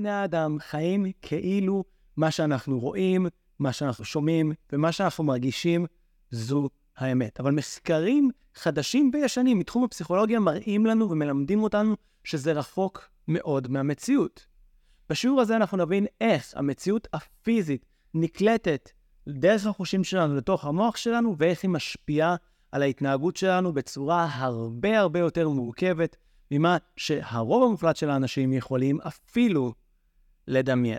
בני 0.00 0.10
האדם 0.10 0.56
חיים 0.60 1.06
כאילו 1.22 1.84
מה 2.16 2.30
שאנחנו 2.30 2.80
רואים, 2.80 3.26
מה 3.58 3.72
שאנחנו 3.72 4.04
שומעים 4.04 4.52
ומה 4.72 4.92
שאנחנו 4.92 5.24
מרגישים 5.24 5.86
זו 6.30 6.68
האמת. 6.96 7.40
אבל 7.40 7.52
מחקרים 7.52 8.30
חדשים 8.54 9.10
וישנים 9.14 9.58
מתחום 9.58 9.84
הפסיכולוגיה 9.84 10.40
מראים 10.40 10.86
לנו 10.86 11.10
ומלמדים 11.10 11.62
אותנו 11.62 11.96
שזה 12.24 12.52
רחוק 12.52 13.08
מאוד 13.28 13.68
מהמציאות. 13.68 14.46
בשיעור 15.10 15.40
הזה 15.40 15.56
אנחנו 15.56 15.78
נבין 15.78 16.06
איך 16.20 16.52
המציאות 16.56 17.08
הפיזית 17.12 17.86
נקלטת 18.14 18.90
דרך 19.28 19.66
החושים 19.66 20.04
שלנו 20.04 20.36
לתוך 20.36 20.64
המוח 20.64 20.96
שלנו 20.96 21.36
ואיך 21.38 21.62
היא 21.62 21.70
משפיעה 21.70 22.36
על 22.72 22.82
ההתנהגות 22.82 23.36
שלנו 23.36 23.72
בצורה 23.72 24.28
הרבה 24.32 24.98
הרבה 24.98 25.18
יותר 25.18 25.48
מורכבת 25.48 26.16
ממה 26.50 26.76
שהרוב 26.96 27.62
המוחלט 27.62 27.96
של 27.96 28.10
האנשים 28.10 28.52
יכולים 28.52 29.00
אפילו 29.00 29.74
לדמיין. 30.50 30.98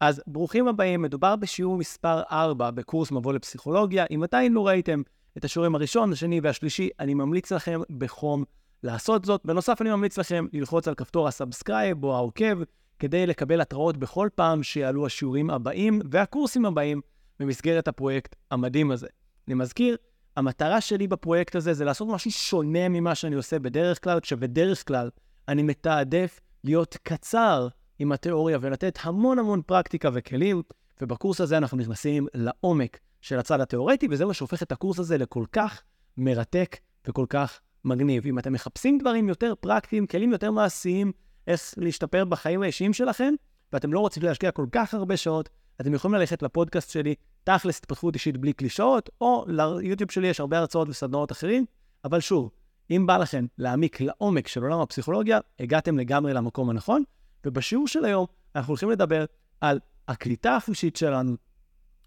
אז 0.00 0.22
ברוכים 0.26 0.68
הבאים, 0.68 1.02
מדובר 1.02 1.36
בשיעור 1.36 1.76
מספר 1.76 2.22
4 2.32 2.70
בקורס 2.70 3.10
מבוא 3.10 3.32
לפסיכולוגיה. 3.32 4.04
אם 4.10 4.22
עדיין 4.22 4.52
לא 4.52 4.66
ראיתם 4.66 5.02
את 5.38 5.44
השיעורים 5.44 5.74
הראשון, 5.74 6.12
השני 6.12 6.40
והשלישי, 6.40 6.88
אני 7.00 7.14
ממליץ 7.14 7.52
לכם 7.52 7.80
בחום 7.98 8.44
לעשות 8.82 9.24
זאת. 9.24 9.40
בנוסף, 9.44 9.80
אני 9.80 9.90
ממליץ 9.90 10.18
לכם 10.18 10.46
ללחוץ 10.52 10.88
על 10.88 10.94
כפתור 10.94 11.28
ה 11.28 11.36
subscribe 11.36 12.04
או 12.04 12.16
העוקב, 12.16 12.58
כדי 12.98 13.26
לקבל 13.26 13.60
התראות 13.60 13.96
בכל 13.96 14.28
פעם 14.34 14.62
שיעלו 14.62 15.06
השיעורים 15.06 15.50
הבאים 15.50 16.00
והקורסים 16.10 16.66
הבאים 16.66 17.00
במסגרת 17.40 17.88
הפרויקט 17.88 18.36
המדהים 18.50 18.90
הזה. 18.90 19.06
אני 19.48 19.54
מזכיר, 19.54 19.96
המטרה 20.36 20.80
שלי 20.80 21.06
בפרויקט 21.08 21.56
הזה 21.56 21.74
זה 21.74 21.84
לעשות 21.84 22.08
משהו 22.08 22.30
שונה 22.30 22.88
ממה 22.88 23.14
שאני 23.14 23.34
עושה 23.34 23.58
בדרך 23.58 24.04
כלל, 24.04 24.20
כשבדרך 24.20 24.88
כלל 24.88 25.10
אני 25.48 25.62
מתעדף 25.62 26.40
להיות 26.64 26.96
קצר 27.02 27.68
עם 28.00 28.12
התיאוריה 28.12 28.58
ולתת 28.60 28.98
המון 29.02 29.38
המון 29.38 29.62
פרקטיקה 29.66 30.10
וכלים, 30.12 30.62
ובקורס 31.00 31.40
הזה 31.40 31.58
אנחנו 31.58 31.78
נכנסים 31.78 32.26
לעומק 32.34 32.98
של 33.20 33.38
הצד 33.38 33.60
התיאורטי, 33.60 34.08
וזה 34.10 34.26
מה 34.26 34.34
שהופך 34.34 34.62
את 34.62 34.72
הקורס 34.72 34.98
הזה 34.98 35.18
לכל 35.18 35.44
כך 35.52 35.82
מרתק 36.16 36.76
וכל 37.08 37.26
כך 37.28 37.60
מגניב. 37.84 38.26
אם 38.26 38.38
אתם 38.38 38.52
מחפשים 38.52 38.98
דברים 38.98 39.28
יותר 39.28 39.54
פרקטיים, 39.60 40.06
כלים 40.06 40.32
יותר 40.32 40.50
מעשיים, 40.50 41.12
איך 41.46 41.74
להשתפר 41.76 42.24
בחיים 42.24 42.62
האישיים 42.62 42.92
שלכם, 42.92 43.34
ואתם 43.72 43.92
לא 43.92 44.00
רוצים 44.00 44.22
להשקיע 44.22 44.50
כל 44.50 44.66
כך 44.72 44.94
הרבה 44.94 45.16
שעות, 45.16 45.48
אתם 45.80 45.94
יכולים 45.94 46.14
ללכת 46.14 46.42
לפודקאסט 46.42 46.90
שלי, 46.90 47.14
תכלס 47.44 47.78
התפתחות 47.78 48.14
אישית 48.14 48.36
בלי 48.36 48.52
קלישאות, 48.52 49.10
או 49.20 49.44
ליוטיוב 49.48 50.10
שלי 50.10 50.28
יש 50.28 50.40
הרבה 50.40 50.58
הרצאות 50.58 50.88
וסדנאות 50.88 51.32
אחרים, 51.32 51.64
אבל 52.04 52.20
שוב, 52.20 52.50
אם 52.90 53.04
בא 53.06 53.16
לכם 53.16 53.46
להעמיק 53.58 54.00
לעומק 54.00 54.48
של 54.48 54.62
עולם 54.62 54.80
הפסיכולוגיה, 54.80 55.38
הגעתם 55.60 55.98
לגמרי 55.98 56.34
למקום 56.34 56.70
הנכון, 56.70 57.02
ובשיעור 57.44 57.88
של 57.88 58.04
היום 58.04 58.26
אנחנו 58.54 58.70
הולכים 58.70 58.90
לדבר 58.90 59.24
על 59.60 59.80
הקליטה 60.08 60.56
החושית 60.56 60.96
שלנו, 60.96 61.36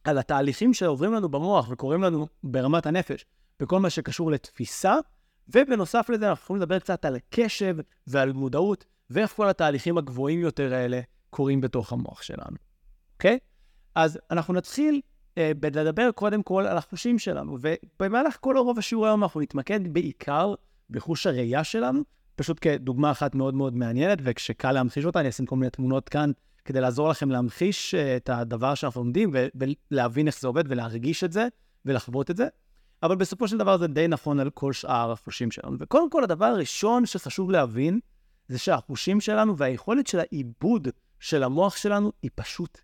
על 0.03 0.17
התהליכים 0.17 0.73
שעוברים 0.73 1.13
לנו 1.13 1.29
במוח 1.29 1.69
וקורים 1.69 2.01
לנו 2.03 2.27
ברמת 2.43 2.85
הנפש, 2.85 3.25
בכל 3.59 3.79
מה 3.79 3.89
שקשור 3.89 4.31
לתפיסה, 4.31 4.95
ובנוסף 5.47 6.09
לזה 6.09 6.29
אנחנו 6.29 6.43
יכולים 6.43 6.61
לדבר 6.61 6.79
קצת 6.79 7.05
על 7.05 7.17
קשב 7.29 7.75
ועל 8.07 8.33
מודעות, 8.33 8.85
ואיך 9.09 9.31
כל 9.31 9.49
התהליכים 9.49 9.97
הגבוהים 9.97 10.39
יותר 10.39 10.73
האלה 10.73 11.01
קורים 11.29 11.61
בתוך 11.61 11.93
המוח 11.93 12.21
שלנו, 12.21 12.57
אוקיי? 13.13 13.35
Okay? 13.35 13.53
אז 13.95 14.19
אנחנו 14.31 14.53
נתחיל 14.53 15.01
אה, 15.37 15.51
לדבר 15.63 16.11
קודם 16.11 16.43
כל 16.43 16.65
על 16.67 16.77
החושים 16.77 17.19
שלנו, 17.19 17.57
ובמהלך 17.61 18.37
כל 18.39 18.57
רוב 18.57 18.79
השיעור 18.79 19.05
היום 19.05 19.23
אנחנו 19.23 19.41
נתמקד 19.41 19.93
בעיקר 19.93 20.53
בחוש 20.89 21.27
הראייה 21.27 21.63
שלנו, 21.63 22.03
פשוט 22.35 22.57
כדוגמה 22.61 23.11
אחת 23.11 23.35
מאוד 23.35 23.53
מאוד 23.53 23.75
מעניינת, 23.75 24.19
וכשקל 24.23 24.71
להמחיש 24.71 25.05
אותה, 25.05 25.19
אני 25.19 25.29
אשים 25.29 25.45
כל 25.45 25.55
מיני 25.55 25.69
תמונות 25.69 26.09
כאן 26.09 26.31
כדי 26.65 26.81
לעזור 26.81 27.09
לכם 27.09 27.31
להמחיש 27.31 27.95
אה, 27.95 28.15
את 28.15 28.29
הדבר 28.29 28.75
שאנחנו 28.75 29.01
לומדים, 29.01 29.31
ולהבין 29.91 30.27
איך 30.27 30.39
זה 30.39 30.47
עובד 30.47 30.63
ולהרגיש 30.67 31.23
את 31.23 31.31
זה 31.31 31.47
ולחוות 31.85 32.31
את 32.31 32.37
זה. 32.37 32.47
אבל 33.03 33.15
בסופו 33.15 33.47
של 33.47 33.57
דבר 33.57 33.77
זה 33.77 33.87
די 33.87 34.07
נכון 34.07 34.39
על 34.39 34.49
כל 34.49 34.73
שאר 34.73 35.11
החושים 35.11 35.51
שלנו. 35.51 35.77
וקודם 35.79 36.09
כל, 36.09 36.23
הדבר 36.23 36.45
הראשון 36.45 37.05
שחשוב 37.05 37.51
להבין, 37.51 37.99
זה 38.47 38.59
שהחושים 38.59 39.21
שלנו 39.21 39.57
והיכולת 39.57 40.07
של 40.07 40.19
העיבוד 40.19 40.87
של 41.19 41.43
המוח 41.43 41.77
שלנו 41.77 42.11
היא 42.21 42.31
פשוט 42.35 42.77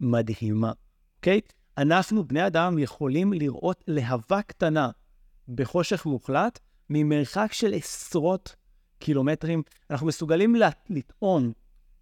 מדהימה, 0.00 0.72
אוקיי? 1.16 1.40
אנחנו, 1.78 2.24
בני 2.24 2.46
אדם, 2.46 2.78
יכולים 2.78 3.32
לראות 3.32 3.84
להבה 3.86 4.42
קטנה 4.42 4.90
בחושך 5.48 6.06
מוחלט 6.06 6.58
ממרחק 6.90 7.52
של 7.52 7.74
עשרות 7.74 8.56
קילומטרים. 8.98 9.62
אנחנו 9.90 10.06
מסוגלים 10.06 10.54
לטעון 10.90 11.52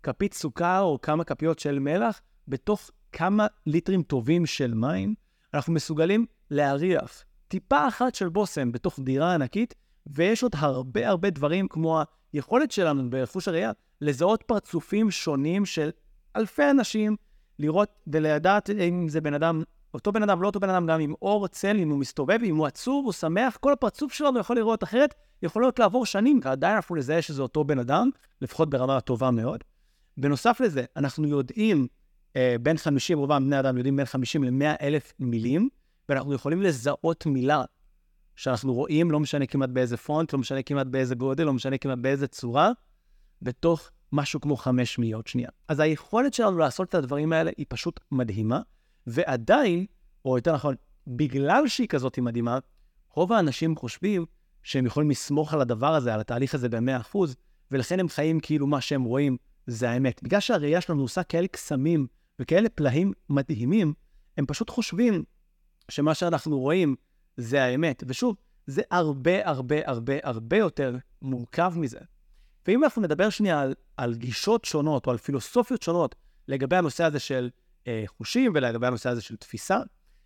כפית 0.03 0.35
סוכר 0.35 0.81
או 0.81 0.99
כמה 1.03 1.25
כפיות 1.25 1.59
של 1.59 1.79
מלח 1.79 2.21
בתוך 2.49 2.91
כמה 3.13 3.47
ליטרים 3.67 4.03
טובים 4.03 4.47
של 4.47 4.75
מים. 4.75 5.15
אנחנו 5.55 5.73
מסוגלים 5.73 6.27
להריח 6.51 7.25
טיפה 7.49 7.89
אחת 7.89 8.15
של 8.15 8.29
בושם 8.29 8.73
בתוך 8.73 8.99
דירה 9.03 9.35
ענקית, 9.35 9.75
ויש 10.07 10.43
עוד 10.43 10.53
הרבה 10.59 11.09
הרבה 11.09 11.31
דברים 11.31 11.69
כמו 11.69 12.03
היכולת 12.33 12.71
שלנו 12.71 13.03
בחוש 13.11 13.49
הראייה 13.49 13.73
לזהות 14.01 14.43
פרצופים 14.43 15.11
שונים 15.11 15.67
של 15.67 15.91
אלפי 16.37 16.71
אנשים 16.71 17.17
לראות 17.59 17.89
ולדעת 18.07 18.71
אם 18.71 19.09
זה 19.09 19.21
בן 19.21 19.35
אדם, 19.35 19.63
אותו 19.95 20.13
בן 20.13 20.23
אדם, 20.23 20.43
לא 20.43 20.47
אותו 20.47 20.61
בן 20.61 20.71
אדם, 20.71 20.87
גם 20.87 21.01
עם 21.01 21.15
אור 21.23 21.49
צל, 21.49 21.77
אם 21.77 21.91
הוא 21.91 21.99
מסתובב, 21.99 22.39
אם 22.45 22.57
הוא 22.57 22.67
עצוב, 22.67 23.05
הוא 23.05 23.13
שמח, 23.13 23.57
כל 23.57 23.73
הפרצוף 23.73 24.13
שלנו 24.13 24.39
יכול 24.39 24.57
לראות 24.57 24.83
אחרת, 24.83 25.15
יכול 25.43 25.63
להיות 25.63 25.79
לעבור 25.79 26.07
שנים, 26.07 26.41
ועדיין 26.43 26.75
אנחנו 26.75 26.97
נזהה 26.97 27.23
שזה 27.23 27.43
אותו 27.43 27.65
בן 27.65 27.79
אדם, 27.79 28.11
לפחות 28.41 28.71
ברמה 28.71 29.01
טובה 29.01 29.31
מאוד. 29.31 29.65
בנוסף 30.17 30.61
לזה, 30.61 30.85
אנחנו 30.97 31.29
יודעים, 31.29 31.87
אה, 32.37 32.57
בין 32.63 32.77
50, 32.77 33.19
רובם 33.19 33.45
בני 33.45 33.61
אדם 33.61 33.77
יודעים 33.77 33.97
בין 33.97 34.07
50 34.07 34.45
ל-100 34.45 34.77
אלף 34.83 35.13
מילים, 35.19 35.69
ואנחנו 36.09 36.35
יכולים 36.35 36.63
לזהות 36.63 37.27
מילה 37.27 37.65
שאנחנו 38.37 38.75
רואים, 38.75 39.11
לא 39.11 39.21
משנה 39.21 39.47
כמעט 39.47 39.71
באיזה 39.71 39.97
פונט, 39.97 40.33
לא 40.33 40.39
משנה 40.39 40.63
כמעט 40.63 40.87
באיזה 40.87 41.15
גודל, 41.15 41.45
לא 41.45 41.53
משנה 41.53 41.79
כמעט 41.79 41.99
באיזה 41.99 42.27
צורה, 42.27 42.71
בתוך 43.43 43.91
משהו 44.13 44.41
כמו 44.41 44.57
חמש 44.57 44.99
מאיות 44.99 45.27
שנייה. 45.27 45.49
אז 45.69 45.81
היכולת 45.81 46.35
שלנו 46.35 46.59
לעשות 46.59 46.89
את 46.89 46.95
הדברים 46.95 47.33
האלה 47.33 47.51
היא 47.57 47.67
פשוט 47.69 48.01
מדהימה, 48.13 48.61
ועדיין, 49.07 49.87
או 50.25 50.37
יותר 50.37 50.55
נכון, 50.55 50.75
בגלל 51.07 51.69
שהיא 51.69 51.89
כזאת 51.89 52.19
מדהימה, 52.19 52.59
רוב 53.11 53.33
האנשים 53.33 53.77
חושבים 53.77 54.27
שהם 54.63 54.87
יכולים 54.87 55.11
לסמוך 55.11 55.55
על 55.55 55.61
הדבר 55.61 55.95
הזה, 55.95 56.15
על 56.15 56.21
התהליך 56.21 56.55
הזה 56.55 56.69
ב-100%, 56.69 57.19
ולכן 57.71 58.01
הם 58.01 58.09
חיים 58.09 58.41
כאילו 58.41 58.67
מה 58.67 58.81
שהם 58.81 59.03
רואים 59.03 59.37
זה 59.67 59.91
האמת. 59.91 60.23
בגלל 60.23 60.41
שהראייה 60.41 60.81
שלנו 60.81 61.03
עושה 61.03 61.23
כאלה 61.23 61.49
קסמים 61.49 62.07
וכאלה 62.39 62.69
פלאים 62.69 63.13
מדהימים, 63.29 63.95
הם 64.37 64.47
פשוט 64.47 64.71
חושבים 64.71 65.25
שמה 65.89 66.15
שאנחנו 66.15 66.59
רואים 66.61 66.97
זה 67.37 67.65
האמת. 67.65 68.05
ושוב, 68.07 68.37
זה 68.67 68.83
הרבה 68.91 69.49
הרבה 69.49 69.77
הרבה 69.85 70.15
הרבה 70.23 70.57
יותר 70.57 70.97
מורכב 71.23 71.73
מזה. 71.77 71.99
ואם 72.67 72.85
אנחנו 72.85 73.03
נדבר 73.03 73.31
שנייה 73.31 73.61
על, 73.61 73.75
על 73.97 74.15
גישות 74.15 74.65
שונות 74.65 75.07
או 75.07 75.11
על 75.11 75.19
פילוסופיות 75.19 75.83
שונות 75.83 76.15
לגבי 76.49 76.77
הנושא 76.77 77.05
הזה 77.05 77.19
של 77.19 77.51
אה, 77.89 78.05
חושים 78.07 78.53
ולגבי 78.55 78.87
הנושא 78.87 79.11
הזה 79.11 79.21
של 79.21 79.37
תפיסה, 79.37 79.79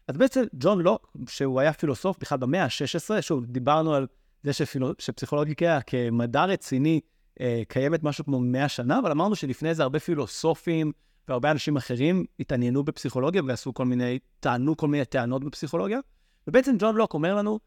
אז 0.08 0.16
בעצם 0.16 0.44
ג'ון 0.54 0.80
לוק, 0.80 1.16
שהוא 1.28 1.60
היה 1.60 1.72
פילוסוף 1.72 2.18
בכלל 2.18 2.38
במאה 2.38 2.64
ה-16, 2.64 3.22
שוב, 3.22 3.44
דיברנו 3.44 3.94
על 3.94 4.06
זה 4.42 4.52
שפילו, 4.52 4.92
שפסיכולוגיה 4.98 5.80
כמדע 5.80 6.44
רציני 6.44 7.00
אה, 7.40 7.62
קיימת 7.68 8.02
משהו 8.02 8.24
כמו 8.24 8.40
100 8.40 8.68
שנה, 8.68 8.98
אבל 8.98 9.10
אמרנו 9.10 9.36
שלפני 9.36 9.74
זה 9.74 9.82
הרבה 9.82 9.98
פילוסופים 9.98 10.92
והרבה 11.28 11.50
אנשים 11.50 11.76
אחרים 11.76 12.24
התעניינו 12.40 12.84
בפסיכולוגיה 12.84 13.42
ועשו 13.46 13.74
כל 13.74 13.84
מיני, 13.84 14.18
טענו 14.40 14.76
כל 14.76 14.88
מיני 14.88 15.04
טענות 15.04 15.44
בפסיכולוגיה. 15.44 15.98
ובעצם 16.46 16.76
ג'ון 16.78 16.96
לוק 16.96 17.14
אומר 17.14 17.34
לנו, 17.34 17.58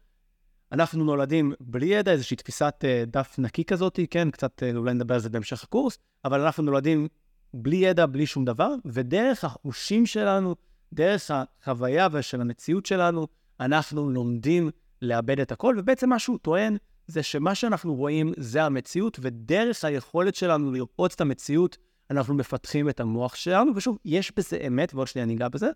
אנחנו 0.72 1.04
נולדים 1.04 1.52
בלי 1.60 1.86
ידע, 1.86 2.12
איזושהי 2.12 2.36
תפיסת 2.36 2.74
uh, 2.80 3.10
דף 3.10 3.38
נקי 3.38 3.64
כזאת, 3.64 4.00
כן, 4.10 4.30
קצת 4.30 4.62
uh, 4.62 4.76
אולי 4.76 4.94
נדבר 4.94 5.14
על 5.14 5.20
זה 5.20 5.30
בהמשך 5.30 5.64
הקורס, 5.64 5.98
אבל 6.24 6.40
אנחנו 6.40 6.62
נולדים 6.62 7.08
בלי 7.54 7.76
ידע, 7.76 8.06
בלי 8.06 8.26
שום 8.26 8.44
דבר, 8.44 8.74
ודרך 8.84 9.44
החושים 9.44 10.06
שלנו, 10.06 10.54
דרך 10.92 11.30
החוויה 11.30 12.08
של 12.20 12.40
המציאות 12.40 12.86
שלנו, 12.86 13.26
אנחנו 13.60 14.10
לומדים 14.10 14.70
לאבד 15.02 15.40
את 15.40 15.52
הכל, 15.52 15.76
ובעצם 15.78 16.08
מה 16.08 16.18
שהוא 16.18 16.38
טוען 16.42 16.76
זה 17.06 17.22
שמה 17.22 17.54
שאנחנו 17.54 17.94
רואים 17.94 18.32
זה 18.36 18.64
המציאות, 18.64 19.18
ודרך 19.22 19.84
היכולת 19.84 20.34
שלנו 20.34 20.72
לראות 20.72 21.14
את 21.14 21.20
המציאות, 21.20 21.76
אנחנו 22.10 22.34
מפתחים 22.34 22.88
את 22.88 23.00
המוח 23.00 23.34
שלנו, 23.34 23.72
ושוב, 23.76 23.98
יש 24.04 24.32
בזה 24.36 24.58
אמת, 24.66 24.94
ועוד 24.94 25.06
שנייה 25.06 25.26
ניגע 25.26 25.48
בזה. 25.48 25.70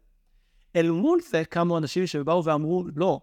אל 0.77 0.91
מול 0.91 1.20
זה 1.31 1.43
קמו 1.44 1.79
אנשים 1.79 2.06
שבאו 2.06 2.44
ואמרו, 2.44 2.85
לא, 2.97 3.20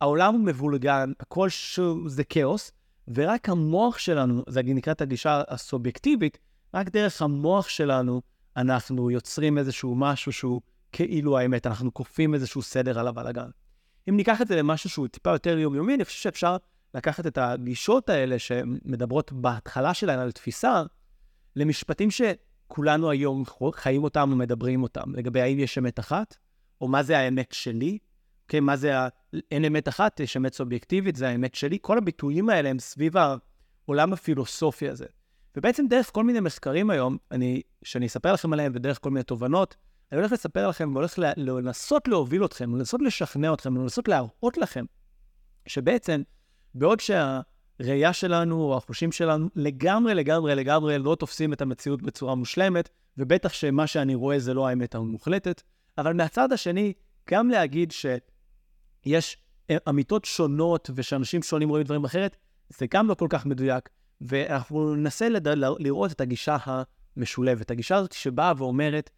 העולם 0.00 0.34
הוא 0.34 0.44
מבולגן, 0.44 1.12
הכל 1.20 1.48
שוב 1.48 2.08
זה 2.08 2.24
כאוס, 2.24 2.72
ורק 3.14 3.48
המוח 3.48 3.98
שלנו, 3.98 4.42
זה 4.48 4.62
נקרא 4.62 4.92
את 4.92 5.00
הגישה 5.00 5.42
הסובייקטיבית, 5.48 6.38
רק 6.74 6.88
דרך 6.88 7.22
המוח 7.22 7.68
שלנו 7.68 8.22
אנחנו 8.56 9.10
יוצרים 9.10 9.58
איזשהו 9.58 9.94
משהו 9.94 10.32
שהוא 10.32 10.60
כאילו 10.92 11.38
האמת, 11.38 11.66
אנחנו 11.66 11.94
כופים 11.94 12.34
איזשהו 12.34 12.62
סדר 12.62 12.98
על 12.98 13.08
הבלאגן. 13.08 13.48
אם 14.08 14.16
ניקח 14.16 14.42
את 14.42 14.48
זה 14.48 14.56
למשהו 14.56 14.90
שהוא 14.90 15.08
טיפה 15.08 15.30
יותר 15.30 15.58
יומיומי, 15.58 15.94
אני 15.94 16.04
חושב 16.04 16.22
שאפשר 16.22 16.56
לקחת 16.94 17.26
את 17.26 17.38
הגישות 17.38 18.08
האלה 18.08 18.38
שמדברות 18.38 19.32
בהתחלה 19.32 19.94
שלהן 19.94 20.18
על 20.18 20.32
תפיסה, 20.32 20.82
למשפטים 21.56 22.10
ש... 22.10 22.22
כולנו 22.66 23.10
היום 23.10 23.44
חיים 23.74 24.04
אותם 24.04 24.30
ומדברים 24.32 24.82
אותם, 24.82 25.14
לגבי 25.14 25.40
האם 25.40 25.58
יש 25.58 25.78
אמת 25.78 25.98
אחת, 25.98 26.36
או 26.80 26.88
מה 26.88 27.02
זה 27.02 27.18
האמת 27.18 27.52
שלי, 27.52 27.98
כן, 28.48 28.64
מה 28.64 28.76
זה, 28.76 28.98
ה... 28.98 29.08
אין 29.50 29.64
אמת 29.64 29.88
אחת, 29.88 30.20
יש 30.20 30.36
אמת 30.36 30.54
סובייקטיבית, 30.54 31.16
זה 31.16 31.28
האמת 31.28 31.54
שלי. 31.54 31.78
כל 31.80 31.98
הביטויים 31.98 32.48
האלה 32.48 32.68
הם 32.68 32.78
סביב 32.78 33.14
העולם 33.16 34.12
הפילוסופי 34.12 34.88
הזה. 34.88 35.06
ובעצם 35.56 35.86
דרך 35.88 36.10
כל 36.12 36.24
מיני 36.24 36.40
מחקרים 36.40 36.90
היום, 36.90 37.16
אני, 37.30 37.62
שאני 37.82 38.06
אספר 38.06 38.32
לכם 38.32 38.52
עליהם, 38.52 38.72
ודרך 38.74 38.98
כל 39.02 39.10
מיני 39.10 39.22
תובנות, 39.22 39.76
אני 40.12 40.20
הולך 40.20 40.32
לספר 40.32 40.68
לכם 40.68 40.90
והולך 40.94 41.18
לנסות 41.36 42.08
להוביל 42.08 42.44
אתכם, 42.44 42.76
לנסות 42.76 43.02
לשכנע 43.02 43.54
אתכם, 43.54 43.76
לנסות 43.76 44.08
להראות 44.08 44.58
לכם, 44.58 44.84
שבעצם, 45.66 46.22
בעוד 46.74 47.00
שהראייה 47.00 48.12
שלנו 48.12 48.62
או 48.62 48.76
החושים 48.76 49.12
שלנו 49.12 49.48
לגמרי, 49.54 50.14
לגמרי, 50.14 50.54
לגמרי 50.54 50.98
לא 50.98 51.14
תופסים 51.14 51.52
את 51.52 51.62
המציאות 51.62 52.02
בצורה 52.02 52.34
מושלמת, 52.34 52.88
ובטח 53.18 53.52
שמה 53.52 53.86
שאני 53.86 54.14
רואה 54.14 54.38
זה 54.38 54.54
לא 54.54 54.68
האמת 54.68 54.94
המוחלטת, 54.94 55.62
אבל 55.98 56.12
מהצד 56.12 56.52
השני, 56.52 56.92
גם 57.30 57.48
להגיד 57.48 57.92
שיש 57.92 59.36
אמיתות 59.88 60.24
שונות 60.24 60.90
ושאנשים 60.94 61.42
שונים 61.42 61.68
רואים 61.68 61.84
דברים 61.84 62.04
אחרת, 62.04 62.36
זה 62.68 62.86
גם 62.90 63.08
לא 63.08 63.14
כל 63.14 63.26
כך 63.30 63.46
מדויק, 63.46 63.88
ואנחנו 64.20 64.94
ננסה 64.94 65.28
לד... 65.28 65.48
לראות 65.78 66.12
את 66.12 66.20
הגישה 66.20 66.56
המשולבת. 67.16 67.70
הגישה 67.70 67.96
הזאת 67.96 68.12
שבאה 68.12 68.52
ואומרת, 68.56 69.10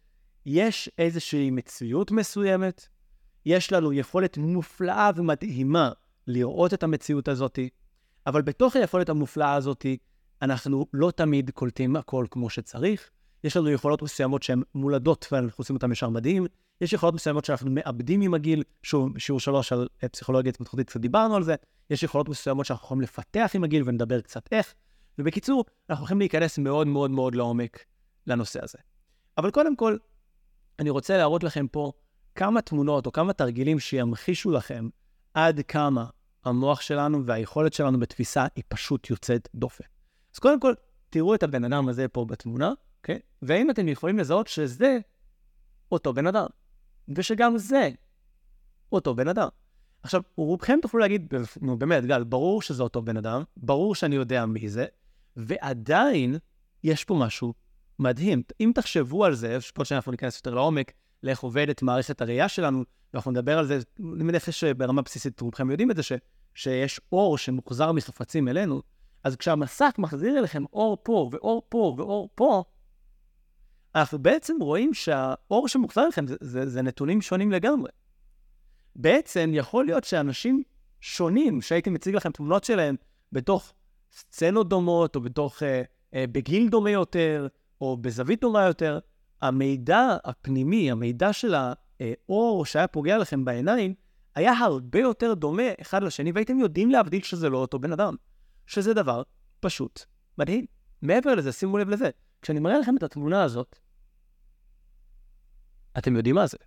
יש 0.45 0.89
איזושהי 0.97 1.51
מציאות 1.51 2.11
מסוימת, 2.11 2.87
יש 3.45 3.71
לנו 3.71 3.93
יכולת 3.93 4.37
מופלאה 4.37 5.09
ומדהימה 5.15 5.91
לראות 6.27 6.73
את 6.73 6.83
המציאות 6.83 7.27
הזאת, 7.27 7.59
אבל 8.27 8.41
בתוך 8.41 8.75
היכולת 8.75 9.09
המופלאה 9.09 9.53
הזאת, 9.53 9.85
אנחנו 10.41 10.85
לא 10.93 11.11
תמיד 11.11 11.51
קולטים 11.51 11.95
הכל 11.95 12.25
כמו 12.31 12.49
שצריך. 12.49 13.09
יש 13.43 13.57
לנו 13.57 13.69
יכולות 13.69 14.01
מסוימות 14.01 14.43
שהן 14.43 14.61
מולדות 14.75 15.27
ואנחנו 15.31 15.61
עושים 15.61 15.75
אותן 15.75 15.91
ישר 15.91 16.09
מדהים. 16.09 16.45
יש 16.81 16.93
יכולות 16.93 17.15
מסוימות 17.15 17.45
שאנחנו 17.45 17.71
מאבדים 17.71 18.21
עם 18.21 18.33
הגיל, 18.33 18.63
שוב, 18.83 19.19
שיעור 19.19 19.39
שלוש 19.39 19.71
על 19.71 19.87
פסיכולוגיה 20.11 20.49
התפתחותית, 20.49 20.87
קצת 20.87 20.99
דיברנו 20.99 21.35
על 21.35 21.43
זה. 21.43 21.55
יש 21.89 22.03
יכולות 22.03 22.29
מסוימות 22.29 22.65
שאנחנו 22.65 22.85
יכולים 22.85 23.01
לפתח 23.01 23.51
עם 23.53 23.63
הגיל 23.63 23.83
ונדבר 23.85 24.21
קצת 24.21 24.47
איך. 24.51 24.73
ובקיצור, 25.19 25.65
אנחנו 25.89 26.01
הולכים 26.01 26.19
להיכנס 26.19 26.57
מאוד 26.57 26.87
מאוד 26.87 27.11
מאוד 27.11 27.35
לעומק 27.35 27.85
לנושא 28.27 28.63
הזה. 28.63 28.77
אבל 29.37 29.51
קודם 29.51 29.75
כל, 29.75 29.97
אני 30.79 30.89
רוצה 30.89 31.17
להראות 31.17 31.43
לכם 31.43 31.67
פה 31.67 31.91
כמה 32.35 32.61
תמונות 32.61 33.05
או 33.05 33.11
כמה 33.11 33.33
תרגילים 33.33 33.79
שימחישו 33.79 34.51
לכם 34.51 34.89
עד 35.33 35.61
כמה 35.67 36.05
המוח 36.45 36.81
שלנו 36.81 37.25
והיכולת 37.25 37.73
שלנו 37.73 37.99
בתפיסה 37.99 38.45
היא 38.55 38.63
פשוט 38.67 39.09
יוצאת 39.09 39.49
דופן. 39.55 39.83
אז 40.33 40.39
קודם 40.39 40.59
כל, 40.59 40.73
תראו 41.09 41.35
את 41.35 41.43
הבן 41.43 41.63
אדם 41.63 41.89
הזה 41.89 42.07
פה 42.07 42.25
בתמונה, 42.25 42.73
אוקיי? 42.97 43.19
והאם 43.41 43.69
אתם 43.69 43.87
יכולים 43.87 44.19
לזהות 44.19 44.47
שזה 44.47 44.97
אותו 45.91 46.13
בן 46.13 46.27
אדם, 46.27 46.47
ושגם 47.15 47.57
זה 47.57 47.89
אותו 48.91 49.15
בן 49.15 49.27
אדם. 49.27 49.47
עכשיו, 50.03 50.21
רובכם 50.35 50.79
תוכלו 50.81 50.99
להגיד, 50.99 51.33
נו 51.61 51.77
באמת, 51.77 52.05
גל, 52.05 52.23
ברור 52.23 52.61
שזה 52.61 52.83
אותו 52.83 53.01
בן 53.01 53.17
אדם, 53.17 53.43
ברור 53.57 53.95
שאני 53.95 54.15
יודע 54.15 54.45
מי 54.45 54.69
זה, 54.69 54.85
ועדיין 55.37 56.37
יש 56.83 57.05
פה 57.05 57.15
משהו 57.15 57.53
מדהים. 57.99 58.43
אם 58.59 58.71
תחשבו 58.75 59.25
על 59.25 59.35
זה, 59.35 59.57
פה 59.73 59.85
שאנחנו 59.85 60.11
ניכנס 60.11 60.35
יותר 60.35 60.55
לעומק, 60.55 60.91
לאיך 61.23 61.39
עובדת 61.39 61.81
מערכת 61.81 62.21
הראייה 62.21 62.49
שלנו, 62.49 62.83
ואנחנו 63.13 63.31
נדבר 63.31 63.57
על 63.57 63.65
זה, 63.65 63.79
אני 63.99 64.23
מניח 64.23 64.51
שברמה 64.51 65.01
בסיסית 65.01 65.41
רובכם 65.41 65.71
יודעים 65.71 65.91
את 65.91 65.95
זה, 65.95 66.03
ש, 66.03 66.11
שיש 66.55 67.01
אור 67.11 67.37
שמוחזר 67.37 67.91
מחפצים 67.91 68.47
אלינו, 68.47 68.81
אז 69.23 69.35
כשהמסך 69.35 69.95
מחזיר 69.97 70.39
אליכם 70.39 70.63
אור 70.73 70.97
פה, 71.03 71.29
ואור 71.31 71.61
פה, 71.69 71.95
ואור 71.97 72.29
פה, 72.35 72.63
אנחנו 73.95 74.19
בעצם 74.19 74.55
רואים 74.61 74.93
שהאור 74.93 75.67
שמוחזר 75.67 76.03
אליכם 76.03 76.27
זה, 76.27 76.35
זה, 76.41 76.69
זה 76.69 76.81
נתונים 76.81 77.21
שונים 77.21 77.51
לגמרי. 77.51 77.89
בעצם 78.95 79.51
יכול 79.53 79.85
להיות 79.85 80.03
שאנשים 80.03 80.63
שונים, 81.01 81.61
שהייתי 81.61 81.89
מציג 81.89 82.15
לכם 82.15 82.31
תמונות 82.31 82.63
שלהם 82.63 82.95
בתוך 83.31 83.73
סצנות 84.17 84.69
דומות, 84.69 85.15
או 85.15 85.21
בתוך, 85.21 85.63
אה, 85.63 85.81
אה, 86.13 86.25
בגיל 86.31 86.69
דומה 86.69 86.89
יותר, 86.91 87.47
או 87.81 87.97
בזווית 87.97 88.41
דומה 88.41 88.63
יותר, 88.63 88.99
המידע 89.41 90.17
הפנימי, 90.25 90.91
המידע 90.91 91.33
של 91.33 91.55
האור 91.55 92.65
שהיה 92.65 92.87
פוגע 92.87 93.17
לכם 93.17 93.45
בעיניים, 93.45 93.93
היה 94.35 94.53
הרבה 94.53 94.99
יותר 94.99 95.33
דומה 95.33 95.63
אחד 95.81 96.03
לשני, 96.03 96.31
והייתם 96.31 96.59
יודעים 96.59 96.91
להבדיל 96.91 97.21
שזה 97.21 97.49
לא 97.49 97.57
אותו 97.57 97.79
בן 97.79 97.91
אדם. 97.91 98.15
שזה 98.67 98.93
דבר 98.93 99.23
פשוט 99.59 100.05
מדהים. 100.37 100.65
מעבר 101.01 101.35
לזה, 101.35 101.51
שימו 101.51 101.77
לב 101.77 101.89
לזה, 101.89 102.09
כשאני 102.41 102.59
מראה 102.59 102.79
לכם 102.79 102.97
את 102.97 103.03
התמונה 103.03 103.43
הזאת, 103.43 103.79
אתם 105.97 106.15
יודעים 106.15 106.35
מה 106.35 106.47
זה, 106.47 106.57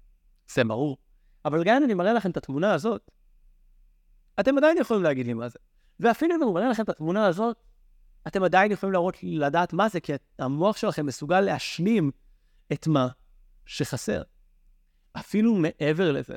זה 0.54 0.64
ברור. 0.64 0.98
אבל 1.44 1.64
גם 1.64 1.76
אם 1.76 1.84
אני 1.84 1.94
מראה 1.94 2.12
לכם 2.12 2.30
את 2.30 2.36
התמונה 2.36 2.74
הזאת, 2.74 3.10
אתם 4.40 4.58
עדיין 4.58 4.78
יכולים 4.78 5.02
להגיד 5.02 5.26
לי 5.26 5.34
מה 5.34 5.48
זה. 5.48 5.58
ואפילו 6.00 6.36
אם 6.36 6.42
אני 6.42 6.52
מראה 6.52 6.68
לכם 6.68 6.82
את 6.82 6.88
התמונה 6.88 7.26
הזאת, 7.26 7.56
אתם 8.26 8.42
עדיין 8.42 8.72
יכולים 8.72 8.92
להראות, 8.92 9.16
לדעת 9.22 9.72
מה 9.72 9.88
זה, 9.88 10.00
כי 10.00 10.12
המוח 10.38 10.76
שלכם 10.76 11.06
מסוגל 11.06 11.40
להשלים 11.40 12.10
את 12.72 12.86
מה 12.86 13.08
שחסר. 13.66 14.22
אפילו 15.12 15.54
מעבר 15.54 16.12
לזה, 16.12 16.34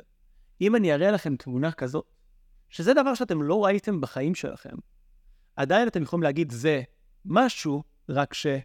אם 0.60 0.76
אני 0.76 0.94
אראה 0.94 1.10
לכם 1.10 1.36
תמונה 1.36 1.72
כזאת, 1.72 2.04
שזה 2.68 2.94
דבר 2.94 3.14
שאתם 3.14 3.42
לא 3.42 3.64
ראיתם 3.64 4.00
בחיים 4.00 4.34
שלכם, 4.34 4.74
עדיין 5.56 5.88
אתם 5.88 6.02
יכולים 6.02 6.22
להגיד 6.22 6.50
זה 6.50 6.82
משהו, 7.24 7.82
רק 8.08 8.34
שהוא 8.34 8.62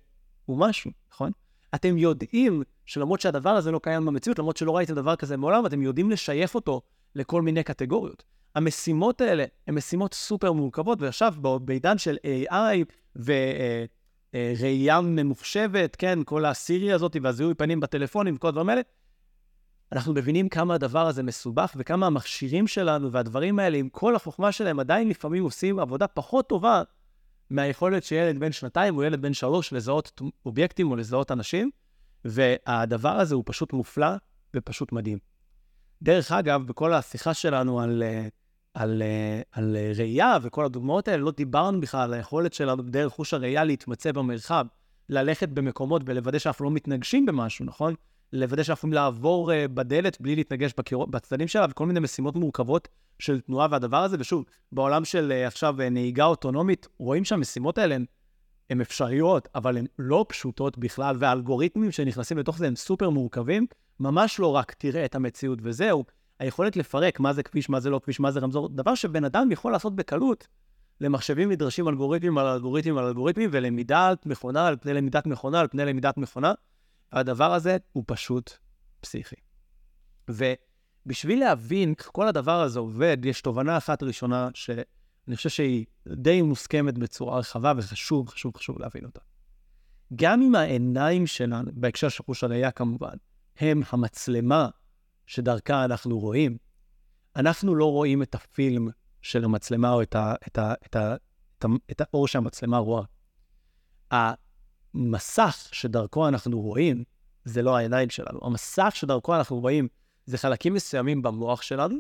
משהו, 0.50 0.92
נכון? 1.12 1.32
אתם 1.76 1.98
יודעים 1.98 2.64
שלמרות 2.86 3.22
שהדבר 3.22 3.50
הזה 3.50 3.72
לא 3.72 3.80
קיים 3.84 4.06
במציאות, 4.06 4.40
למרות 4.40 4.58
שלא 4.58 4.78
ראיתם 4.78 4.96
דבר 4.96 5.16
כזה 5.16 5.38
מעולם, 5.38 5.66
אתם 5.66 5.82
יודעים 5.82 6.12
לשייף 6.12 6.56
אותו 6.56 6.82
לכל 7.16 7.42
מיני 7.42 7.64
קטגוריות. 7.64 8.24
המשימות 8.60 9.22
האלה 9.22 9.46
הן 9.68 9.76
משימות 9.76 10.14
סופר 10.14 10.52
מורכבות, 10.52 11.02
ועכשיו 11.02 11.34
בעידן 11.62 11.98
של 11.98 12.18
AI 12.26 12.86
וראייה 13.16 15.02
ממוחשבת, 15.02 15.96
כן, 15.96 16.20
כל 16.26 16.46
הסירי 16.46 16.92
הזאת 16.94 17.16
והזיהוי 17.22 17.54
פנים 17.54 17.80
בטלפונים 17.80 18.36
וכל 18.36 18.48
הדברים 18.48 18.70
האלה, 18.70 18.82
אנחנו 19.92 20.14
מבינים 20.14 20.50
כמה 20.50 20.74
הדבר 20.76 21.08
הזה 21.08 21.24
מסובך 21.24 21.74
וכמה 21.78 22.08
המכשירים 22.08 22.68
שלנו 22.68 23.12
והדברים 23.12 23.60
האלה, 23.60 23.78
עם 23.78 23.90
כל 23.90 24.16
החוכמה 24.16 24.52
שלהם, 24.52 24.80
עדיין 24.80 25.10
לפעמים 25.10 25.44
עושים 25.44 25.80
עבודה 25.80 26.08
פחות 26.08 26.50
טובה 26.50 26.84
מהיכולת 27.50 28.04
של 28.04 28.16
ילד 28.16 28.40
בן 28.40 28.52
שנתיים 28.52 28.98
או 28.98 29.04
ילד 29.04 29.22
בן 29.22 29.34
שלוש 29.34 29.74
לזהות 29.74 30.22
אובייקטים 30.46 30.92
או 30.92 30.96
לזהות 30.96 31.32
אנשים, 31.32 31.70
והדבר 32.26 33.20
הזה 33.20 33.36
הוא 33.36 33.44
פשוט 33.46 33.74
מופלא 33.74 34.10
ופשוט 34.56 34.92
מדהים. 34.92 35.18
דרך 36.02 36.32
אגב, 36.32 36.68
בכל 36.68 36.94
השיחה 36.94 37.34
שלנו 37.34 37.82
על, 37.82 38.04
אה, 38.04 38.28
על, 38.80 39.02
אה, 39.02 39.42
על 39.52 39.78
ראייה 39.96 40.38
וכל 40.42 40.66
הדוגמאות 40.66 41.08
האלה, 41.08 41.24
לא 41.24 41.32
דיברנו 41.32 41.82
בכלל 41.82 42.02
על 42.02 42.14
היכולת 42.14 42.54
שלנו 42.54 42.84
דרך 42.84 43.14
חוש 43.14 43.34
הראייה 43.34 43.64
להתמצא 43.64 44.12
במרחב, 44.12 44.66
ללכת 45.10 45.50
במקומות 45.50 46.02
ולוודא 46.06 46.40
שאנחנו 46.40 46.66
לא 46.66 46.72
מתנגשים 46.72 47.26
במשהו, 47.26 47.66
נכון? 47.66 47.94
לוודא 48.34 48.64
שאנחנו 48.64 48.80
יכולים 48.80 48.94
לעבור 48.94 49.52
uh, 49.52 49.68
בדלת 49.68 50.22
בלי 50.22 50.36
להתנגש 50.36 50.72
בצדדים 51.10 51.48
שלה, 51.48 51.66
וכל 51.70 51.86
מיני 51.86 52.00
משימות 52.00 52.36
מורכבות 52.36 52.88
של 53.20 53.42
תנועה 53.42 53.68
והדבר 53.72 53.98
הזה. 53.98 54.18
ושוב, 54.20 54.46
בעולם 54.72 55.06
של 55.06 55.44
עכשיו 55.46 55.76
נהיגה 55.92 56.26
אוטונומית, 56.26 56.88
רואים 56.98 57.26
שהמשימות 57.26 57.78
האלה 57.78 57.98
הן 58.70 58.82
אפשריות, 58.82 59.48
אבל 59.56 59.78
הן 59.78 59.86
לא 60.00 60.26
פשוטות 60.30 60.78
בכלל, 60.78 61.16
והאלגוריתמים 61.20 61.92
שנכנסים 61.92 62.38
לתוך 62.38 62.58
זה 62.58 62.68
הם 62.68 62.76
סופר 62.76 63.10
מורכבים. 63.10 63.68
ממש 64.00 64.40
לא 64.40 64.56
רק 64.56 64.74
תראה 64.74 65.06
את 65.06 65.16
המציאות 65.16 65.60
וזהו, 65.62 66.04
היכולת 66.40 66.76
לפרק 66.76 67.20
מה 67.20 67.34
זה 67.34 67.44
כביש, 67.44 67.70
מה 67.70 67.80
זה 67.80 67.90
לא 67.90 68.00
כביש, 68.04 68.20
מה 68.20 68.32
זה 68.32 68.40
רמזור, 68.40 68.70
דבר 68.70 68.96
שבן 68.96 69.24
אדם 69.24 69.52
יכול 69.52 69.72
לעשות 69.72 69.96
בקלות. 69.96 70.48
למחשבים 71.02 71.52
נדרשים 71.52 71.88
אלגוריתמים 71.88 72.38
על 72.38 72.48
אלגוריתמים 72.48 72.98
על 72.98 73.06
אלגוריתמים, 73.06 73.50
ולמידת 73.54 74.26
מכונה 74.26 74.68
על 74.68 74.78
פני 74.82 74.94
למידת 74.94 75.26
מכונה 75.26 75.60
על 75.60 75.68
פני 75.68 75.86
למידת 75.86 76.18
מכונה. 76.18 76.54
הדבר 77.12 77.54
הזה 77.54 77.78
הוא 77.94 78.04
פשוט 78.08 78.54
פסיכי. 79.02 79.36
ובשביל 80.30 81.40
להבין 81.40 81.94
איך 82.00 82.10
כל 82.12 82.28
הדבר 82.28 82.62
הזה 82.62 82.80
עובד, 82.80 83.18
יש 83.26 83.42
תובנה 83.42 83.78
אחת 83.78 84.04
ראשונה 84.04 84.50
שאני 84.54 85.36
חושב 85.36 85.50
שהיא 85.50 85.86
די 86.08 86.42
מוסכמת 86.42 86.98
בצורה 86.98 87.40
רחבה, 87.40 87.74
וחשוב, 87.78 88.30
חשוב, 88.30 88.58
חשוב 88.58 88.80
להבין 88.80 89.06
אותה. 89.06 89.22
גם 90.16 90.42
אם 90.42 90.56
העיניים 90.56 91.28
שלנו, 91.28 91.72
בהקשר 91.74 92.10
של 92.10 92.24
חוש 92.24 92.44
הראייה 92.44 92.72
כמובן, 92.72 93.16
הם 93.58 93.82
המצלמה 93.90 94.70
שדרכה 95.30 95.86
אנחנו 95.86 96.20
רואים, 96.20 96.58
אנחנו 97.36 97.76
לא 97.76 97.92
רואים 97.92 98.24
את 98.24 98.36
הפילם 98.36 98.88
של 99.22 99.44
המצלמה 99.44 99.94
או 99.94 100.02
את, 100.02 100.16
ה, 100.16 100.34
את, 100.48 100.58
ה, 100.58 100.74
את, 100.86 100.96
ה, 100.96 101.16
את, 101.58 101.66
ה, 101.66 101.68
את 101.92 102.02
האור 102.02 102.28
שהמצלמה 102.28 102.78
רואה. 102.78 103.04
המסך 104.12 105.68
שדרכו 105.72 106.28
אנחנו 106.28 106.62
רואים, 106.62 107.04
זה 107.46 107.62
לא 107.62 107.78
העיניים 107.78 108.10
שלנו. 108.10 108.40
המסך 108.42 108.92
שדרכו 108.96 109.36
אנחנו 109.36 109.60
רואים 109.60 109.88
זה 110.26 110.38
חלקים 110.38 110.74
מסוימים 110.74 111.22
במוח 111.22 111.62
שלנו, 111.62 111.96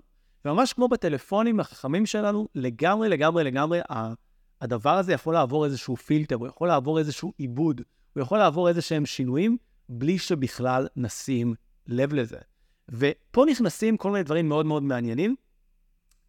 וממש 0.45 0.73
כמו 0.73 0.87
בטלפונים 0.87 1.59
החכמים 1.59 2.05
שלנו, 2.05 2.47
לגמרי, 2.55 3.09
לגמרי, 3.09 3.43
לגמרי, 3.43 3.79
הדבר 4.61 4.97
הזה 4.97 5.13
יכול 5.13 5.33
לעבור 5.33 5.65
איזשהו 5.65 5.97
פילטר, 5.97 6.35
הוא 6.35 6.47
יכול 6.47 6.67
לעבור 6.67 6.99
איזשהו 6.99 7.33
עיבוד, 7.37 7.81
הוא 8.13 8.21
יכול 8.21 8.37
לעבור 8.37 8.69
איזה 8.69 8.81
שהם 8.81 9.05
שינויים, 9.05 9.57
בלי 9.89 10.17
שבכלל 10.17 10.87
נשים 10.95 11.53
לב 11.87 12.13
לזה. 12.13 12.48
ופה 12.89 13.45
נכנסים 13.49 13.97
כל 13.97 14.11
מיני 14.11 14.23
דברים 14.23 14.49
מאוד 14.49 14.65
מאוד 14.65 14.83
מעניינים. 14.83 15.35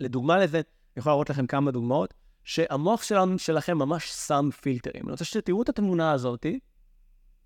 לדוגמה 0.01 0.39
לזה, 0.39 0.57
אני 0.57 0.65
יכול 0.97 1.11
להראות 1.11 1.31
לכם 1.31 1.47
כמה 1.47 1.71
דוגמאות, 1.71 2.15
שהמוח 2.45 3.03
שלנו, 3.03 3.39
שלכם 3.39 3.79
ממש 3.79 4.11
שם 4.11 4.49
פילטרים. 4.61 5.03
אני 5.05 5.13
רוצה 5.13 5.25
שתראו 5.25 5.63
את 5.63 5.69
התמונה 5.69 6.13
הזאת, 6.13 6.47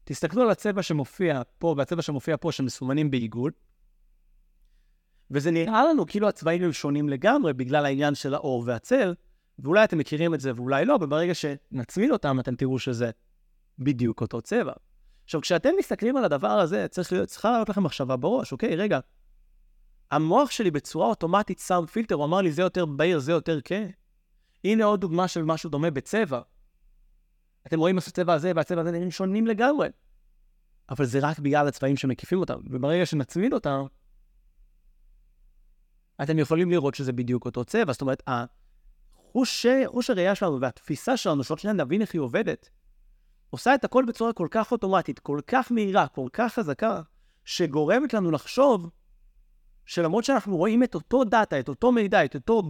תסתכלו 0.05 0.43
על 0.43 0.51
הצבע 0.51 0.83
שמופיע 0.83 1.43
פה 1.59 1.75
והצבע 1.79 2.03
שמופיע 2.03 2.37
פה 2.41 2.53
שמסומנים 2.53 3.11
בעיגול, 3.11 3.53
וזה 5.31 5.51
נראה 5.51 5.85
לנו 5.85 6.07
כאילו 6.07 6.29
הצבעים 6.29 6.63
הם 6.63 6.73
שונים 6.73 7.09
לגמרי 7.09 7.53
בגלל 7.53 7.87
העניין 7.87 8.15
של 8.15 8.35
האור 8.35 8.63
והצל, 8.67 9.15
ואולי 9.59 9.85
אתם 9.85 9.99
מכירים 9.99 10.35
את 10.35 10.41
זה 10.41 10.53
ואולי 10.57 10.85
לא, 10.85 10.99
וברגע 11.01 11.35
שנצמיד 11.35 12.11
אותם 12.11 12.41
אתם 12.41 12.55
תראו 12.55 12.79
שזה 12.79 13.11
בדיוק 13.79 14.21
אותו 14.21 14.43
צבע. 14.43 14.73
עכשיו, 15.25 15.41
כשאתם 15.41 15.71
מסתכלים 15.79 16.17
על 16.17 16.25
הדבר 16.25 16.49
הזה, 16.49 16.89
צריך 16.89 17.13
להיות, 17.13 17.29
צריכה 17.29 17.51
להיות 17.51 17.69
לכם 17.69 17.83
מחשבה 17.83 18.17
בראש, 18.17 18.53
אוקיי, 18.53 18.77
רגע, 18.77 19.01
המוח 20.11 20.51
שלי 20.51 20.71
בצורה 20.71 21.07
אוטומטית 21.07 21.59
שם 21.59 21.85
פילטר, 21.93 22.15
הוא 22.15 22.25
אמר 22.25 22.41
לי 22.41 22.53
זה 22.53 22.63
יותר 22.63 22.87
בהיר, 22.87 23.19
זה 23.19 23.33
יותר 23.33 23.61
כן. 23.65 23.91
הנה 24.65 24.85
עוד 24.85 25.01
דוגמה 25.01 25.29
של 25.29 25.43
משהו 25.43 25.71
דומה 25.71 25.91
בצבע. 25.91 26.41
אתם 27.67 27.79
רואים 27.79 27.99
את 27.99 28.07
הצבע 28.07 28.35
הזה 28.35 28.53
והצבע 28.57 28.81
הזה 28.81 28.91
נראים 28.91 29.11
שונים 29.11 29.47
לגמרי. 29.47 29.89
אבל 30.91 31.05
זה 31.05 31.19
רק 31.23 31.39
בגלל 31.39 31.69
הצבעים 31.69 31.97
שמקיפים 31.97 32.39
אותם, 32.39 32.61
וברגע 32.71 33.07
שנצמיד 33.07 33.53
אותם, 33.53 33.85
אתם 36.23 36.39
יכולים 36.39 36.71
לראות 36.71 36.95
שזה 36.95 37.13
בדיוק 37.13 37.45
אותו 37.45 37.65
צבע. 37.65 37.93
זאת 37.93 38.01
אומרת, 38.01 38.23
החוש, 38.27 39.67
חוש 39.87 40.11
הראייה 40.11 40.35
שלנו 40.35 40.61
והתפיסה 40.61 41.17
שלנו, 41.17 41.45
שעוד 41.45 41.59
שניה 41.59 41.75
נבין 41.75 42.01
איך 42.01 42.15
היא 42.15 42.21
עובדת, 42.21 42.71
עושה 43.55 43.75
את 43.75 43.85
הכל 43.85 44.05
בצורה 44.09 44.33
כל 44.33 44.49
כך 44.51 44.73
אוטומטית, 44.73 45.19
כל 45.19 45.41
כך 45.47 45.73
מהירה, 45.73 46.07
כל 46.07 46.29
כך 46.33 46.55
חזקה, 46.55 47.03
שגורמת 47.45 48.15
לנו 48.15 48.31
לחשוב 48.31 48.91
שלמרות 49.87 50.25
שאנחנו 50.25 50.57
רואים 50.57 50.83
את 50.83 50.95
אותו 50.95 51.25
דאטה, 51.25 51.61
את 51.61 51.69
אותו 51.69 51.93
מידע, 51.93 52.25
את 52.25 52.35
אותו 52.35 52.63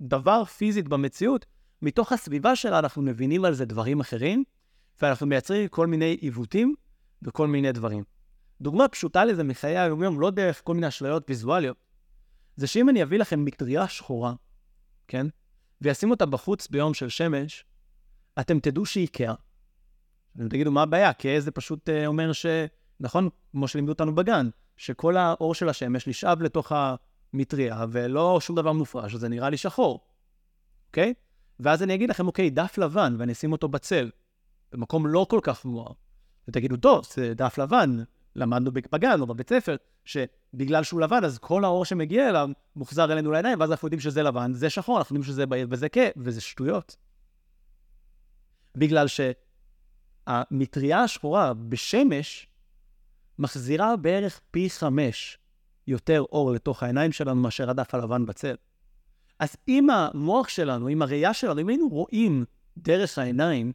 דבר 0.00 0.44
פיזית 0.44 0.88
במציאות, 0.88 1.46
מתוך 1.82 2.12
הסביבה 2.12 2.56
שלה 2.56 2.78
אנחנו 2.78 3.02
מבינים 3.02 3.44
על 3.44 3.54
זה 3.54 3.64
דברים 3.64 4.00
אחרים, 4.00 4.44
ואנחנו 5.02 5.26
מייצרים 5.26 5.68
כל 5.68 5.86
מיני 5.86 6.16
עיוותים 6.20 6.74
וכל 7.22 7.46
מיני 7.46 7.72
דברים. 7.72 8.04
דוגמה 8.60 8.88
פשוטה 8.88 9.24
לזה 9.24 9.44
מחיי 9.44 9.78
היום-יום, 9.78 10.20
לא 10.20 10.30
דרך 10.30 10.60
כל 10.64 10.74
מיני 10.74 10.88
אשליות 10.88 11.24
ויזואליות, 11.28 11.76
זה 12.56 12.66
שאם 12.66 12.88
אני 12.88 13.02
אביא 13.02 13.18
לכם 13.18 13.44
מטריה 13.44 13.88
שחורה, 13.88 14.34
כן? 15.08 15.26
ואשים 15.80 16.10
אותה 16.10 16.26
בחוץ 16.26 16.68
ביום 16.68 16.94
של 16.94 17.08
שמש, 17.08 17.64
אתם 18.40 18.60
תדעו 18.60 18.86
שהיא 18.86 19.08
קאה. 19.12 19.34
אתם 20.36 20.48
תגידו, 20.48 20.70
מה 20.72 20.82
הבעיה? 20.82 21.12
קאה 21.12 21.40
זה 21.40 21.50
פשוט 21.50 21.88
uh, 21.88 22.06
אומר 22.06 22.32
ש... 22.32 22.46
נכון, 23.00 23.28
כמו 23.52 23.68
שלימדו 23.68 23.92
אותנו 23.92 24.14
בגן, 24.14 24.48
שכל 24.76 25.16
האור 25.16 25.54
של 25.54 25.68
השמש 25.68 26.06
נשאב 26.06 26.42
לתוך 26.42 26.72
המטריה, 27.32 27.84
ולא 27.90 28.38
שום 28.40 28.56
דבר 28.56 28.72
מופרש, 28.72 29.14
זה 29.14 29.28
נראה 29.28 29.50
לי 29.50 29.56
שחור, 29.56 30.00
אוקיי? 30.88 31.14
ואז 31.60 31.82
אני 31.82 31.94
אגיד 31.94 32.10
לכם, 32.10 32.26
אוקיי, 32.26 32.50
דף 32.50 32.78
לבן, 32.78 33.16
ואני 33.18 33.32
אשים 33.32 33.52
אותו 33.52 33.68
בצל, 33.68 34.10
במקום 34.72 35.06
לא 35.06 35.26
כל 35.30 35.40
כך 35.42 35.64
מואר. 35.64 35.92
ותגידו, 36.48 36.76
טוב, 36.76 37.04
זה 37.14 37.34
דף 37.34 37.58
לבן, 37.58 37.96
למדנו 38.36 38.70
בגן 38.72 39.20
או 39.20 39.26
בבית 39.26 39.48
ספר, 39.48 39.76
שבגלל 40.04 40.82
שהוא 40.82 41.00
לבן, 41.00 41.24
אז 41.24 41.38
כל 41.38 41.64
האור 41.64 41.84
שמגיע 41.84 42.28
אליו 42.28 42.48
מוחזר 42.76 43.12
אלינו 43.12 43.30
לעיניים, 43.30 43.60
ואז 43.60 43.70
אנחנו 43.70 43.86
יודעים 43.86 44.00
שזה 44.00 44.22
לבן, 44.22 44.52
זה 44.52 44.70
שחור, 44.70 44.98
אנחנו 44.98 45.16
יודעים 45.16 45.32
שזה 45.32 45.46
בהיר 45.46 45.66
וזה 45.70 45.88
כהה, 45.88 46.08
וזה 46.16 46.40
שטויות. 46.40 46.96
בגלל 48.74 49.06
שהמטריה 50.30 51.02
השחורה 51.02 51.54
בשמש 51.54 52.46
מחזירה 53.38 53.96
בערך 53.96 54.40
פי 54.50 54.70
חמש 54.70 55.38
יותר 55.86 56.20
אור 56.32 56.52
לתוך 56.52 56.82
העיניים 56.82 57.12
שלנו 57.12 57.40
מאשר 57.40 57.70
הדף 57.70 57.94
הלבן 57.94 58.26
בצל. 58.26 58.54
אז 59.38 59.56
אם 59.68 59.90
המוח 59.90 60.48
שלנו, 60.48 60.88
אם 60.88 61.02
הראייה 61.02 61.34
שלנו, 61.34 61.60
אם 61.60 61.68
היינו 61.68 61.88
רואים 61.88 62.44
דרך 62.76 63.18
העיניים, 63.18 63.72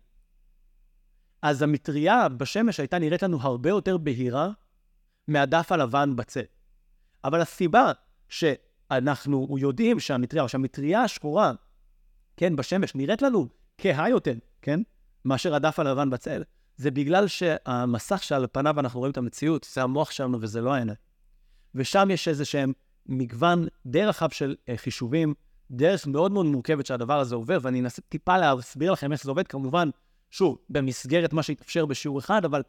אז 1.41 1.62
המטריה 1.62 2.29
בשמש 2.29 2.79
הייתה 2.79 3.00
נראית 3.00 3.24
לנו 3.24 3.41
הרבה 3.41 3.69
יותר 3.69 3.97
בהירה 3.97 4.50
מהדף 5.27 5.71
הלבן 5.71 6.15
בצל. 6.15 6.41
אבל 7.24 7.41
הסיבה 7.41 7.91
שאנחנו 8.29 9.55
יודעים 9.59 10.00
שהמטריה, 10.00 10.43
או 10.43 10.50
שהמטריה 10.50 11.03
השחורה, 11.03 11.51
כן, 12.38 12.55
בשמש, 12.55 12.95
נראית 12.95 13.21
לנו 13.21 13.47
כהה 13.77 14.09
יותר, 14.09 14.33
כן, 14.62 14.79
מאשר 15.25 15.55
הדף 15.55 15.79
הלבן 15.79 16.10
בצל, 16.10 16.44
זה 16.77 16.91
בגלל 16.91 17.27
שהמסך 17.27 18.24
שעל 18.24 18.48
פניו 18.51 18.79
אנחנו 18.79 19.00
רואים 19.00 19.12
את 19.12 19.17
המציאות, 19.17 19.67
זה 19.74 19.84
המוח 19.84 20.12
שלנו 20.12 20.38
וזה 20.41 20.62
לא 20.62 20.74
העיניים. 20.74 20.98
ושם 21.75 22.08
יש 22.12 22.27
איזה 22.27 22.46
שהם 22.46 22.74
מגוון 23.05 23.67
די 23.86 24.05
רחב 24.05 24.29
של 24.29 24.55
uh, 24.60 24.77
חישובים, 24.77 25.34
דרך 25.72 26.08
מאוד 26.08 26.32
מאוד 26.32 26.46
מורכבת 26.46 26.86
שהדבר 26.86 27.20
הזה 27.20 27.36
עובר, 27.36 27.58
ואני 27.62 27.79
אנסה 27.79 28.01
טיפה 28.01 28.38
להסביר 28.38 28.91
לכם 28.91 29.12
איך 29.12 29.24
זה 29.24 29.32
עובד, 29.32 29.48
כמובן, 29.48 29.89
שוב, 30.29 30.58
במסגרת 30.70 31.34
מה 31.34 31.44
שהתאפשר 31.44 31.86
בשיעור 31.86 32.20
אחד, 32.20 32.46
אבל 32.46 32.62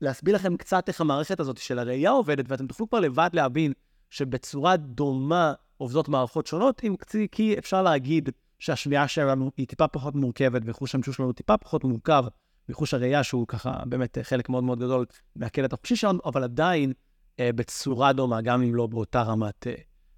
להסביר 0.00 0.34
לכם 0.34 0.56
קצת 0.56 0.88
איך 0.88 1.00
המערכת 1.00 1.40
הזאת 1.40 1.56
של 1.56 1.78
הראייה 1.78 2.10
עובדת, 2.10 2.44
ואתם 2.48 2.66
תוכלו 2.66 2.88
כבר 2.88 3.00
לבד 3.00 3.30
להבין 3.32 3.72
שבצורה 4.10 4.76
דומה 4.76 5.52
עובדות 5.76 6.08
מערכות 6.08 6.46
שונות, 6.46 6.84
אם 6.84 6.94
כי 7.32 7.58
אפשר 7.58 7.82
להגיד 7.82 8.28
שהשמיעה 8.62 9.08
שלנו 9.08 9.50
היא 9.56 9.66
טיפה 9.66 9.88
פחות 9.88 10.14
מורכבת, 10.14 10.62
וחוש 10.64 10.94
המשוש 10.94 11.16
שלנו 11.16 11.32
טיפה 11.32 11.56
פחות 11.56 11.84
מורכב 11.84 12.24
מחוש 12.68 12.94
הראייה, 12.94 13.24
שהוא 13.24 13.46
ככה 13.48 13.82
באמת 13.86 14.18
חלק 14.22 14.48
מאוד 14.48 14.64
מאוד 14.64 14.78
גדול 14.78 15.06
מהקלט 15.36 15.72
החושי 15.72 15.96
שלנו, 15.96 16.18
אבל 16.24 16.44
עדיין 16.44 16.92
אה, 17.40 17.52
בצורה 17.52 18.12
דומה, 18.12 18.40
גם 18.40 18.62
אם 18.62 18.74
לא 18.74 18.86
באותה 18.86 19.22
רמת 19.22 19.66
אה, 19.66 19.74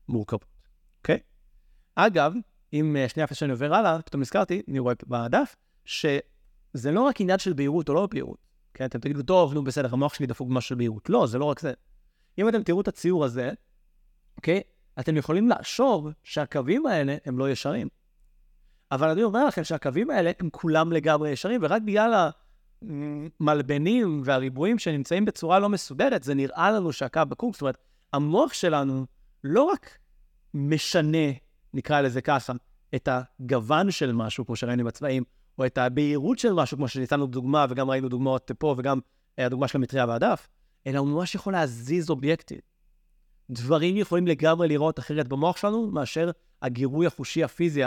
מורכבות, 0.08 0.44
אוקיי? 0.98 1.18
אגב, 1.94 2.34
אם 2.72 2.96
אה, 2.96 3.08
שנייה 3.08 3.24
לפני 3.24 3.34
שאני 3.34 3.52
עובר 3.52 3.74
הלאה, 3.74 4.02
פתאום 4.02 4.20
נזכרתי, 4.20 4.62
אני 4.68 4.78
רואה 4.78 4.94
בדף, 5.06 5.56
שזה 5.84 6.92
לא 6.92 7.00
רק 7.00 7.20
עניין 7.20 7.38
של 7.38 7.52
בהירות 7.52 7.88
או 7.88 7.94
לא 7.94 8.08
בהירות, 8.10 8.38
כן? 8.74 8.84
אתם 8.84 8.98
תגידו, 8.98 9.22
טוב, 9.22 9.54
נו 9.54 9.64
בסדר, 9.64 9.88
המוח 9.92 10.14
שלי 10.14 10.26
דפוק 10.26 10.48
במשהו 10.48 10.68
של 10.68 10.74
בהירות. 10.74 11.10
לא, 11.10 11.26
זה 11.26 11.38
לא 11.38 11.44
רק 11.44 11.60
זה. 11.60 11.72
אם 12.38 12.48
אתם 12.48 12.62
תראו 12.62 12.80
את 12.80 12.88
הציור 12.88 13.24
הזה, 13.24 13.50
אוקיי? 14.36 14.60
אתם 15.00 15.16
יכולים 15.16 15.48
לחשוב 15.48 16.08
שהקווים 16.24 16.86
האלה 16.86 17.16
הם 17.24 17.38
לא 17.38 17.50
ישרים. 17.50 17.88
אבל 18.94 19.08
אני 19.08 19.22
אומר 19.22 19.46
לכם 19.46 19.64
שהקווים 19.64 20.10
האלה 20.10 20.30
הם 20.40 20.48
כולם 20.52 20.92
לגמרי 20.92 21.30
ישרים, 21.30 21.60
ורק 21.62 21.82
בגלל 21.82 22.30
המלבנים 23.40 24.22
והריבועים 24.24 24.78
שנמצאים 24.78 25.24
בצורה 25.24 25.58
לא 25.58 25.68
מסודרת, 25.68 26.22
זה 26.22 26.34
נראה 26.34 26.70
לנו 26.70 26.92
שהקו 26.92 27.20
בקום. 27.28 27.52
זאת 27.52 27.60
אומרת, 27.60 27.78
המוח 28.12 28.52
שלנו 28.52 29.06
לא 29.44 29.62
רק 29.62 29.98
משנה, 30.54 31.28
נקרא 31.74 32.00
לזה 32.00 32.20
ככה, 32.20 32.52
את 32.94 33.08
הגוון 33.12 33.90
של 33.90 34.12
משהו, 34.12 34.46
כמו 34.46 34.56
שראינו 34.56 34.84
בצבעים, 34.84 35.22
או 35.58 35.66
את 35.66 35.78
הבהירות 35.78 36.38
של 36.38 36.52
משהו, 36.52 36.76
כמו 36.76 36.88
שניתנו 36.88 37.26
דוגמה, 37.26 37.66
וגם 37.68 37.90
ראינו 37.90 38.08
דוגמאות 38.08 38.50
פה, 38.58 38.74
וגם 38.78 39.00
הדוגמה 39.38 39.68
של 39.68 39.78
המטריה 39.78 40.06
והדף, 40.06 40.48
אלא 40.86 40.98
הוא 40.98 41.08
ממש 41.08 41.34
יכול 41.34 41.52
להזיז 41.52 42.10
אובייקטים. 42.10 42.58
דברים 43.50 43.96
יכולים 43.96 44.26
לגמרי 44.26 44.68
לראות 44.68 44.98
אחרת 44.98 45.28
במוח 45.28 45.56
שלנו, 45.56 45.90
מאשר 45.90 46.30
הגירוי 46.62 47.06
החושי 47.06 47.44
הפיזי, 47.44 47.82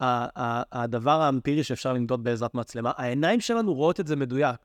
הדבר 0.00 1.20
האמפירי 1.20 1.64
שאפשר 1.64 1.92
למדוד 1.92 2.24
בעזרת 2.24 2.54
מצלמה. 2.54 2.92
העיניים 2.96 3.40
שלנו 3.40 3.74
רואות 3.74 4.00
את 4.00 4.06
זה 4.06 4.16
מדויק. 4.16 4.56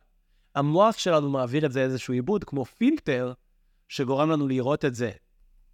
המוח 0.56 0.98
שלנו 0.98 1.30
מעביר 1.30 1.66
את 1.66 1.72
זה 1.72 1.82
איזשהו 1.82 2.14
עיבוד, 2.14 2.44
כמו 2.44 2.66
פילטר, 2.66 3.34
שגורם 3.90 4.30
לנו 4.30 4.48
לראות 4.48 4.86
את 4.86 4.96
זה 4.96 5.12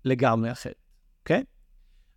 לגמרי 0.05 0.51
אחרת, 0.51 0.75
אוקיי? 1.19 1.39
Okay? 1.39 1.43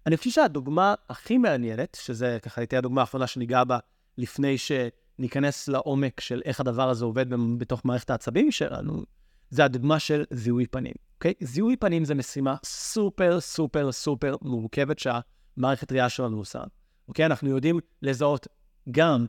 אני 0.06 0.16
חושב 0.16 0.30
שהדוגמה 0.30 0.94
הכי 1.08 1.38
מעניינת, 1.38 1.96
שזה 2.00 2.38
ככה 2.42 2.66
תהיה 2.66 2.78
הדוגמה 2.78 3.00
האחרונה 3.00 3.26
שניגע 3.26 3.64
בה 3.64 3.78
לפני 4.18 4.56
שניכנס 4.58 5.68
לעומק 5.68 6.20
של 6.20 6.42
איך 6.44 6.60
הדבר 6.60 6.90
הזה 6.90 7.04
עובד 7.04 7.26
בתוך 7.58 7.84
מערכת 7.84 8.10
העצבים 8.10 8.50
שלנו, 8.50 9.04
זה 9.50 9.64
הדוגמה 9.64 9.98
של 9.98 10.24
זיהוי 10.30 10.66
פנים, 10.66 10.94
אוקיי? 11.14 11.34
Okay? 11.42 11.44
זיהוי 11.46 11.76
פנים 11.76 12.04
זה 12.04 12.14
משימה 12.14 12.56
סופר 12.64 13.40
סופר 13.40 13.92
סופר 13.92 14.36
מורכבת 14.42 14.98
שהמערכת 14.98 15.92
ראייה 15.92 16.08
שלנו 16.08 16.38
עושה. 16.38 16.62
אוקיי? 17.08 17.26
אנחנו 17.26 17.48
יודעים 17.48 17.80
לזהות 18.02 18.46
גם 18.90 19.26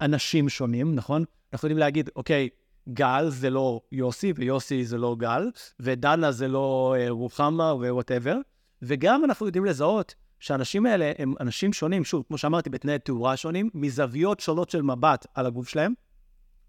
אנשים 0.00 0.48
שונים, 0.48 0.94
נכון? 0.94 1.24
אנחנו 1.52 1.66
יודעים 1.66 1.78
להגיד, 1.78 2.10
אוקיי, 2.16 2.48
גל 2.88 3.28
זה 3.28 3.50
לא 3.50 3.80
יוסי, 3.92 4.32
ויוסי 4.36 4.84
זה 4.84 4.98
לא 4.98 5.16
גל, 5.18 5.50
ודנה 5.80 6.32
זה 6.32 6.48
לא 6.48 6.94
אה, 6.98 7.10
רוחמה 7.10 7.74
ו 7.74 7.80
whatever, 7.80 8.36
וגם 8.82 9.24
אנחנו 9.24 9.46
יודעים 9.46 9.64
לזהות 9.64 10.14
שהאנשים 10.40 10.86
האלה 10.86 11.12
הם 11.18 11.34
אנשים 11.40 11.72
שונים, 11.72 12.04
שוב, 12.04 12.24
כמו 12.28 12.38
שאמרתי, 12.38 12.70
בתנאי 12.70 12.98
תאורה 12.98 13.36
שונים, 13.36 13.70
מזוויות 13.74 14.40
שונות 14.40 14.70
של 14.70 14.82
מבט 14.82 15.26
על 15.34 15.46
הגוף 15.46 15.68
שלהם. 15.68 15.94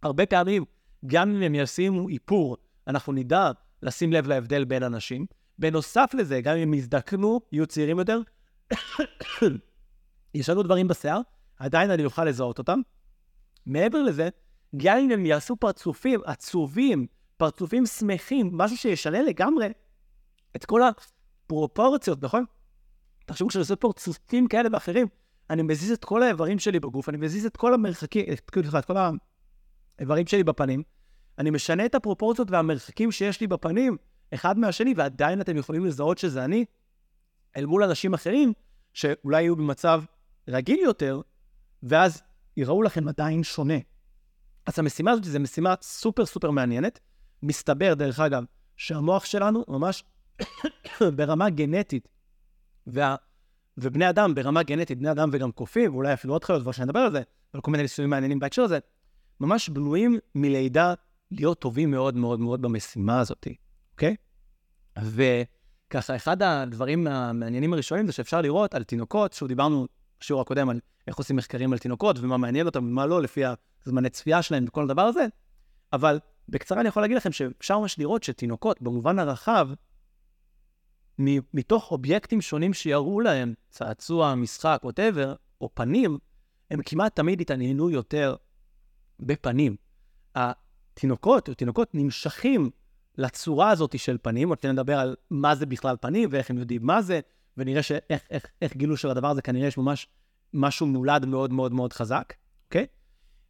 הרבה 0.04 0.26
פעמים, 0.26 0.66
גם 1.06 1.36
אם 1.36 1.42
הם 1.42 1.56
ישימו 1.56 2.10
איפור, 2.10 2.58
אנחנו 2.88 3.14
נדע 3.14 3.52
לשים 3.84 4.14
לב 4.14 4.28
להבדל 4.28 4.66
בין 4.66 4.84
אנשים. 4.84 5.26
בנוסף 5.60 6.12
לזה, 6.14 6.42
גם 6.42 6.56
אם 6.56 6.62
הם 6.62 6.74
יזדקנו, 6.74 7.42
יהיו 7.52 7.68
צעירים 7.68 8.00
יותר, 8.00 8.20
יש 10.40 10.50
לנו 10.50 10.64
דברים 10.64 10.88
בשיער, 10.88 11.22
עדיין 11.60 11.92
אני 11.92 12.06
אוכל 12.06 12.26
לזהות 12.26 12.58
אותם. 12.58 12.80
מעבר 13.66 14.04
לזה, 14.04 14.30
גם 14.78 14.98
אם 14.98 15.12
הם 15.12 15.26
יעשו 15.26 15.56
פרצופים 15.56 16.20
עצובים 16.26 17.08
פרצופים 17.38 17.86
שמחים, 17.86 18.50
משהו 18.54 18.78
שישנה 18.78 19.22
לגמרי 19.22 19.68
את 20.56 20.66
כל 20.66 20.82
הפרופורציות, 20.84 22.24
נכון? 22.24 22.46
תחשבו 23.26 23.48
כשאני 23.48 23.62
עושה 23.62 23.76
פרצופים 23.76 24.48
כאלה 24.48 24.70
ואחרים, 24.72 25.08
אני 25.50 25.62
מזיז 25.62 25.92
את 25.92 26.06
כל 26.06 26.24
האיברים 26.24 26.60
שלי 26.60 26.80
בגוף, 26.80 27.10
אני 27.10 27.18
מזיז 27.18 27.46
את 27.46 27.58
כל 27.58 27.74
המרחקים, 27.74 28.26
את, 28.34 28.50
כל 28.86 28.96
האיברים 29.98 30.28
שלי 30.28 30.44
בפנים, 30.44 30.84
אני 31.38 31.50
משנה 31.50 31.86
את 31.86 31.96
הפרופורציות 31.96 32.52
והמרחקים 32.52 33.12
שיש 33.12 33.42
לי 33.42 33.48
בפנים 33.48 33.98
אחד 34.34 34.60
מהשני, 34.60 34.94
ועדיין 34.98 35.42
אתם 35.42 35.58
יכולים 35.58 35.86
לזהות 35.86 36.18
שזה 36.18 36.46
אני, 36.46 36.66
אל 37.58 37.66
מול 37.66 37.84
אנשים 37.84 38.14
אחרים, 38.14 38.54
שאולי 38.94 39.42
יהיו 39.42 39.56
במצב 39.56 40.04
רגיל 40.48 40.80
יותר, 40.80 41.22
ואז 41.84 42.22
יראו 42.58 42.84
לכם 42.84 43.08
עדיין 43.08 43.44
שונה. 43.44 43.78
אז 44.66 44.80
המשימה 44.80 45.12
הזאת 45.12 45.24
זו 45.24 45.40
משימה 45.40 45.74
סופר 45.82 46.26
סופר 46.26 46.52
מעניינת. 46.52 47.00
מסתבר, 47.44 47.94
דרך 47.94 48.20
אגב, 48.20 48.44
שהמוח 48.76 49.26
שלנו 49.26 49.64
ממש 49.68 50.04
ברמה 51.16 51.50
גנטית, 51.50 52.08
וה... 52.88 53.16
ובני 53.78 54.10
אדם 54.10 54.36
ברמה 54.36 54.64
גנטית, 54.64 55.00
בני 55.00 55.12
אדם 55.12 55.30
וגם 55.34 55.52
קופים, 55.52 55.94
ואולי 55.94 56.14
אפילו 56.14 56.34
עוד 56.34 56.44
חיות, 56.44 56.62
כבר 56.62 56.72
שנדבר 56.72 57.00
על 57.00 57.12
זה, 57.12 57.22
על 57.54 57.62
כל 57.62 57.72
מיני 57.72 57.84
ניסויים 57.84 58.10
מעניינים 58.10 58.40
בהקשר 58.40 58.62
הזה, 58.62 58.80
ממש 59.40 59.70
בנויים 59.70 60.20
מלידה 60.36 60.94
להיות 61.32 61.60
טובים 61.60 61.92
מאוד 61.92 62.16
מאוד 62.16 62.40
מאוד 62.40 62.62
במשימה 62.62 63.20
הזאת, 63.20 63.48
אוקיי? 63.92 64.16
וככה, 64.98 66.16
אחד 66.16 66.42
הדברים 66.42 67.08
המעניינים 67.08 67.74
הראשונים 67.74 68.08
זה 68.08 68.12
שאפשר 68.12 68.42
לראות 68.42 68.74
על 68.74 68.84
תינוקות, 68.84 69.34
שוב, 69.34 69.48
דיברנו 69.48 69.88
בשיעור 70.20 70.42
הקודם 70.42 70.70
על 70.70 70.80
איך 71.08 71.18
עושים 71.18 71.36
מחקרים 71.36 71.74
על 71.74 71.80
תינוקות 71.80 72.20
ומה 72.20 72.38
מעניין 72.38 72.66
אותם 72.66 72.84
ומה 72.84 73.06
לא, 73.06 73.22
לפי 73.22 73.42
הזמני 73.86 74.10
צפייה 74.10 74.42
שלהם 74.42 74.66
וכל 74.68 74.84
הדבר 74.84 75.02
הזה, 75.02 75.26
אבל 75.94 76.20
בקצרה 76.50 76.80
אני 76.80 76.88
יכול 76.88 77.04
להגיד 77.04 77.18
לכם 77.18 77.32
שאפשר 77.32 77.80
ממש 77.80 78.00
לראות 78.00 78.24
שתינוקות, 78.24 78.82
במובן 78.82 79.20
הרחב, 79.20 79.70
מתוך 81.54 81.92
אובייקטים 81.92 82.42
שונים 82.42 82.74
שיראו 82.74 83.20
להם, 83.20 83.54
צעצוע, 83.70 84.36
משחק, 84.36 84.82
ווטאבר, 84.84 85.36
או 85.62 85.70
פנים, 85.74 86.18
הם 86.72 86.80
כמעט 86.86 87.16
תמיד 87.16 87.42
התעניינו 87.42 87.90
יותר 87.90 88.36
בפנים. 89.20 89.76
התינוקות, 90.36 91.50
או 91.50 91.54
תינוקות 91.54 91.90
נמשכים 91.94 92.70
לצורה 93.18 93.70
הזאת 93.70 94.00
של 94.00 94.18
פנים, 94.22 94.50
עוד 94.50 94.66
נדבר 94.66 95.00
על 95.00 95.16
מה 95.30 95.56
זה 95.56 95.66
בכלל 95.66 95.96
פנים 96.02 96.30
ואיך 96.32 96.50
הם 96.50 96.58
יודעים 96.58 96.86
מה 96.86 97.02
זה, 97.02 97.20
ונראה 97.58 97.84
שאיך 97.84 98.22
איך, 98.30 98.46
איך 98.62 98.76
גילו 98.78 98.98
של 98.98 99.10
הדבר 99.10 99.28
הזה, 99.28 99.42
כנראה 99.42 99.68
יש 99.68 99.78
ממש 99.78 100.08
משהו 100.54 100.88
מולד 100.88 101.26
מאוד 101.26 101.54
מאוד 101.54 101.74
מאוד 101.74 101.94
חזק, 101.94 102.34
אוקיי? 102.66 102.86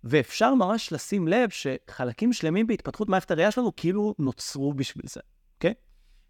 ואפשר 0.03 0.53
ממש 0.53 0.93
לשים 0.93 1.27
לב 1.27 1.49
שחלקים 1.49 2.33
שלמים 2.33 2.67
בהתפתחות 2.67 3.09
מערכת 3.09 3.31
הראייה 3.31 3.51
שלנו 3.51 3.75
כאילו 3.75 4.15
נוצרו 4.19 4.73
בשביל 4.73 5.05
זה, 5.07 5.19
אוקיי? 5.55 5.73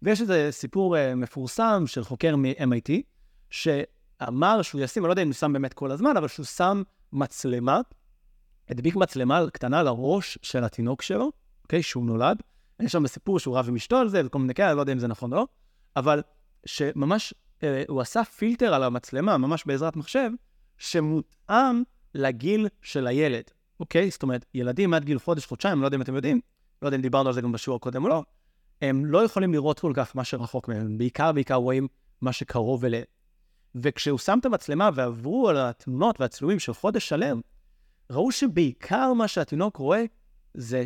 ויש 0.02 0.20
איזה 0.20 0.48
סיפור 0.50 0.96
uh, 0.96 0.98
מפורסם 1.16 1.84
של 1.86 2.04
חוקר 2.04 2.36
מ-MIT, 2.36 2.90
שאמר 3.50 4.62
שהוא 4.62 4.80
ישים, 4.80 5.02
אני 5.02 5.08
לא 5.08 5.12
יודע 5.12 5.22
אם 5.22 5.28
הוא 5.28 5.34
שם 5.34 5.52
באמת 5.52 5.74
כל 5.74 5.90
הזמן, 5.90 6.16
אבל 6.16 6.28
שהוא 6.28 6.46
שם 6.46 6.82
מצלמה, 7.12 7.80
הדביק 8.68 8.96
מצלמה 8.96 9.50
קטנה 9.52 9.82
לראש 9.82 10.38
של 10.42 10.64
התינוק 10.64 11.02
שלו, 11.02 11.30
אוקיי? 11.62 11.82
שהוא 11.82 12.06
נולד. 12.06 12.42
יש 12.80 12.92
שם 12.92 13.06
סיפור 13.06 13.38
שהוא 13.38 13.58
רב 13.58 13.68
עם 13.68 13.76
אשתו 13.76 13.96
על 13.96 14.08
זה 14.08 14.22
וכל 14.24 14.38
מיני 14.38 14.54
כאלה, 14.54 14.74
לא 14.74 14.80
יודע 14.80 14.92
אם 14.92 14.98
זה 14.98 15.08
נכון 15.08 15.32
או 15.32 15.36
לא, 15.36 15.46
אבל 15.96 16.22
שממש 16.66 17.34
הוא 17.88 18.00
עשה 18.00 18.24
פילטר 18.24 18.74
על 18.74 18.82
המצלמה, 18.82 19.38
ממש 19.38 19.64
בעזרת 19.66 19.96
מחשב, 19.96 20.30
שמותאם 20.78 21.82
לגיל 22.14 22.68
של 22.82 23.06
הילד, 23.06 23.42
אוקיי? 23.80 24.10
זאת 24.10 24.22
אומרת, 24.22 24.44
ילדים 24.54 24.94
עד 24.94 25.04
גיל 25.04 25.18
חודש, 25.18 25.46
חודשיים, 25.46 25.80
לא 25.80 25.86
יודע 25.86 25.96
אם 25.96 26.02
אתם 26.02 26.14
יודעים, 26.14 26.40
לא 26.82 26.88
יודע 26.88 26.96
אם 26.96 27.02
דיברנו 27.02 27.28
על 27.28 27.34
זה 27.34 27.40
גם 27.40 27.52
בשיעור 27.52 27.76
הקודם 27.76 28.04
או 28.04 28.08
לא, 28.08 28.24
הם 28.82 29.06
לא 29.06 29.24
יכולים 29.24 29.52
לראות 29.52 29.80
כל 29.80 29.92
כך 29.94 30.16
מה 30.16 30.24
שרחוק 30.24 30.68
מהם, 30.68 30.80
הם 30.80 30.98
בעיקר 30.98 31.32
בעיקר 31.32 31.54
רואים 31.54 31.88
מה 32.20 32.32
שקרוב 32.32 32.84
אליהם. 32.84 33.04
וכשהוא 33.74 34.18
שם 34.18 34.38
את 34.40 34.46
המצלמה 34.46 34.90
ועברו 34.94 35.48
על 35.48 35.56
התמונות 35.56 36.20
והצילומים 36.20 36.58
של 36.58 36.74
חודש 36.74 37.08
שלם, 37.08 37.40
ראו 38.10 38.32
שבעיקר 38.32 39.12
מה 39.12 39.28
שהתינוק 39.28 39.76
רואה 39.76 40.04
זה 40.54 40.84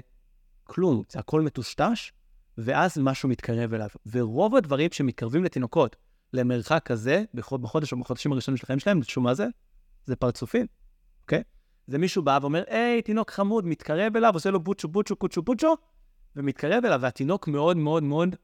כלום, 0.65 1.03
זה 1.09 1.19
הכל 1.19 1.41
מטושטש, 1.41 2.13
ואז 2.59 2.99
משהו 2.99 3.29
מתקרב 3.29 3.75
אליו. 3.75 3.89
ורוב 4.13 4.57
הדברים 4.57 4.89
שמתקרבים 4.93 5.45
לתינוקות 5.45 5.97
למרחק 6.33 6.83
כזה, 6.85 7.25
בחודש 7.35 7.93
או 7.93 8.01
בחודשים 8.01 8.33
הראשונים 8.33 8.57
של 8.57 8.65
החיים 8.65 8.79
שלהם, 8.79 9.01
תשמעו 9.01 9.25
מה 9.25 9.35
זה? 9.35 9.47
זה 10.05 10.17
פרצופים, 10.17 10.67
אוקיי? 11.23 11.43
זה 11.87 11.99
מישהו 11.99 12.23
בא 12.23 12.39
ואומר, 12.43 12.63
היי, 12.67 13.03
תינוק 13.03 13.31
חמוד, 13.31 13.67
מתקרב 13.67 14.17
אליו, 14.17 14.35
עושה 14.35 14.51
לו 14.51 14.61
בוצ'ו 14.61 14.89
בוצ'ו 14.89 15.17
קוצ'ו 15.17 15.43
בוצ'ו, 15.43 15.77
ומתקרב 16.37 16.85
אליו, 16.85 17.01
והתינוק 17.03 17.49
מאוד 17.49 17.77
מאוד 17.77 18.03
מאוד 18.03 18.37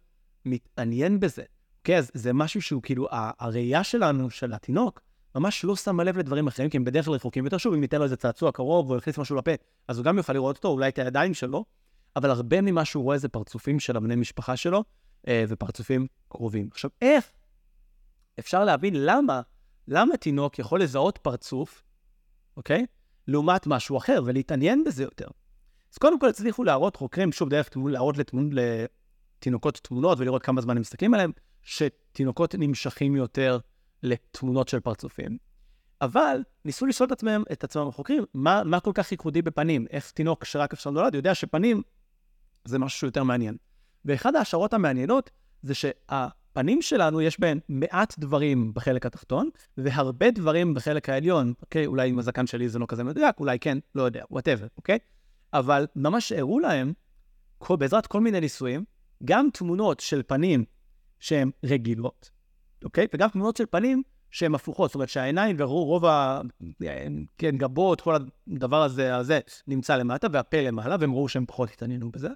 מתעניין 0.44 1.20
בזה. 1.20 1.42
אוקיי, 1.79 1.98
אז 1.98 2.11
זה 2.14 2.33
משהו 2.33 2.62
שהוא 2.62 2.83
כאילו, 2.83 3.09
הראייה 3.11 3.85
שלנו, 3.85 4.31
של 4.31 4.53
התינוק, 4.53 5.01
ממש 5.35 5.64
לא 5.64 5.77
שמה 5.77 6.05
לב 6.05 6.18
לדברים 6.18 6.46
אחרים, 6.46 6.70
כי 6.70 6.77
הם 6.77 6.85
בדרך 6.85 7.05
כלל 7.05 7.14
רחוקים 7.14 7.44
יותר. 7.44 7.59
שוב, 7.59 7.74
אם 7.74 7.81
ניתן 7.81 7.98
לו 7.98 8.05
איזה 8.05 8.16
צעצוע 8.16 8.53
קרוב, 8.53 8.90
או 8.90 8.96
יכניס 8.96 9.18
משהו 9.18 9.37
לפה, 9.37 9.51
אז 9.88 9.98
הוא 9.98 10.05
גם 10.05 10.16
יוכל 10.16 10.33
לראות 10.33 10.57
אותו, 10.57 10.68
אולי 10.68 10.88
את 10.88 10.98
הידיים 10.98 11.35
שלו, 11.35 11.64
אבל 12.16 12.31
הרבה 12.31 12.61
ממה 12.61 12.85
שהוא 12.85 13.05
רואה 13.05 13.18
זה 13.18 13.29
פרצופים 13.29 13.81
של 13.81 13.96
הבני 13.96 14.16
משפחה 14.16 14.57
שלו, 14.57 14.85
אה, 15.29 15.44
ופרצופים 15.48 16.07
קרובים. 16.29 16.68
עכשיו, 16.72 16.90
איך 17.03 17.31
אפשר 18.38 18.64
להבין 18.64 18.94
למה, 18.96 19.40
למה 19.88 20.16
תינוק 20.16 20.59
יכול 20.59 20.83
לזהות 20.83 21.18
פרצוף, 21.18 21.83
אוקיי? 22.57 22.87
לעומת 23.29 23.66
משהו 23.66 23.96
אחר, 23.96 24.22
ולהתעניין 24.24 24.85
בזה 24.85 25.03
יותר. 25.03 25.27
אז 25.92 25.98
קודם 25.98 26.20
כל 26.20 26.29
הצליחו 26.29 26.64
להראות 26.64 26.96
חוקרים, 26.96 27.33
שוב, 27.33 27.48
דרך 27.48 27.68
להראות 27.77 28.18
לתמונות, 28.18 28.53
לתינוקות 29.38 29.81
תמונות 29.83 30.18
ולראות 30.20 30.42
כמה 30.42 30.61
זמן 30.61 30.77
הם 30.77 30.81
מסתכלים 30.81 31.14
עליהם, 31.14 31.33
שתינוקות 31.62 32.55
נמשכים 32.55 33.16
יותר 33.16 33.59
לתמונות 34.03 34.68
של 34.68 34.81
פרצופים. 34.81 35.38
אבל 36.01 36.42
ניסו 36.64 36.87
לשאול 36.87 37.07
את 37.07 37.12
עצמם, 37.12 37.42
את 37.53 37.64
עצמם 37.64 37.88
החוקרים, 37.88 38.24
מה, 38.35 38.62
מה 38.64 38.81
כל 38.81 38.92
כך 38.94 39.12
ייחודי 39.12 39.42
בפנים? 39.42 39.87
איך 39.90 40.11
תינוק 40.11 40.44
שרק 40.44 40.72
עכשיו 40.72 40.92
נולד 40.92 41.14
יודע 41.14 41.35
שפנים 41.35 41.83
זה 42.64 42.79
משהו 42.79 43.09
יותר 43.09 43.22
מעניין. 43.22 43.57
ואחד 44.05 44.37
ההשערות 44.37 44.72
המעניינות 44.72 45.31
זה 45.62 45.74
שהפנים 46.59 46.83
שלנו, 46.83 47.21
יש 47.21 47.40
בהן 47.40 47.59
מעט 47.68 48.18
דברים 48.18 48.75
בחלק 48.75 49.07
התחתון, 49.07 49.49
והרבה 49.77 50.31
דברים 50.31 50.75
בחלק 50.75 51.09
העליון. 51.09 51.53
אוקיי, 51.62 51.87
אולי 51.87 52.09
עם 52.09 52.18
הזקן 52.18 52.47
שלי 52.47 52.68
זה 52.68 52.79
לא 52.79 52.87
כזה 52.88 53.05
מדויק, 53.05 53.40
אולי 53.40 53.59
כן, 53.59 53.79
לא 53.94 54.03
יודע, 54.03 54.25
וואטאבר, 54.31 54.66
אוקיי? 54.77 54.99
אבל 55.53 55.87
ממש 55.97 56.33
הראו 56.33 56.59
להם, 56.59 56.92
בעזרת 57.71 58.07
כל 58.07 58.21
מיני 58.21 58.40
ניסויים, 58.40 58.85
גם 59.25 59.49
תמונות 59.53 60.01
של 60.01 60.23
פנים 60.27 60.64
שהן 61.21 61.51
רגילות, 61.64 62.31
אוקיי? 62.85 63.07
וגם 63.14 63.29
תמונות 63.29 63.57
של 63.57 63.64
פנים 63.71 64.03
שהן 64.31 64.55
הפוכות, 64.55 64.90
זאת 64.90 64.94
אומרת 64.94 65.09
שהעיניים 65.09 65.57
ורוב 65.59 66.05
ה... 66.05 66.40
כן, 67.38 67.57
גבות, 67.57 68.01
כל 68.01 68.16
הדבר 68.49 68.83
הזה, 68.83 69.16
הזה 69.16 69.40
נמצא 69.66 69.97
למטה, 69.97 70.27
והפה 70.33 70.61
למעלה, 70.61 70.97
והם 71.01 71.12
ראו 71.12 71.29
שהם 71.29 71.47
פחות 71.47 71.71
התעניינו 71.71 72.11
בזה. 72.11 72.29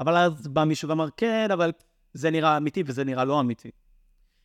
אבל 0.00 0.16
אז 0.16 0.48
בא 0.48 0.64
מישהו 0.64 0.88
ואמר, 0.88 1.08
כן, 1.16 1.48
אבל 1.52 1.72
זה 2.14 2.30
נראה 2.30 2.56
אמיתי 2.56 2.82
וזה 2.86 3.04
נראה 3.04 3.24
לא 3.24 3.40
אמיתי. 3.40 3.70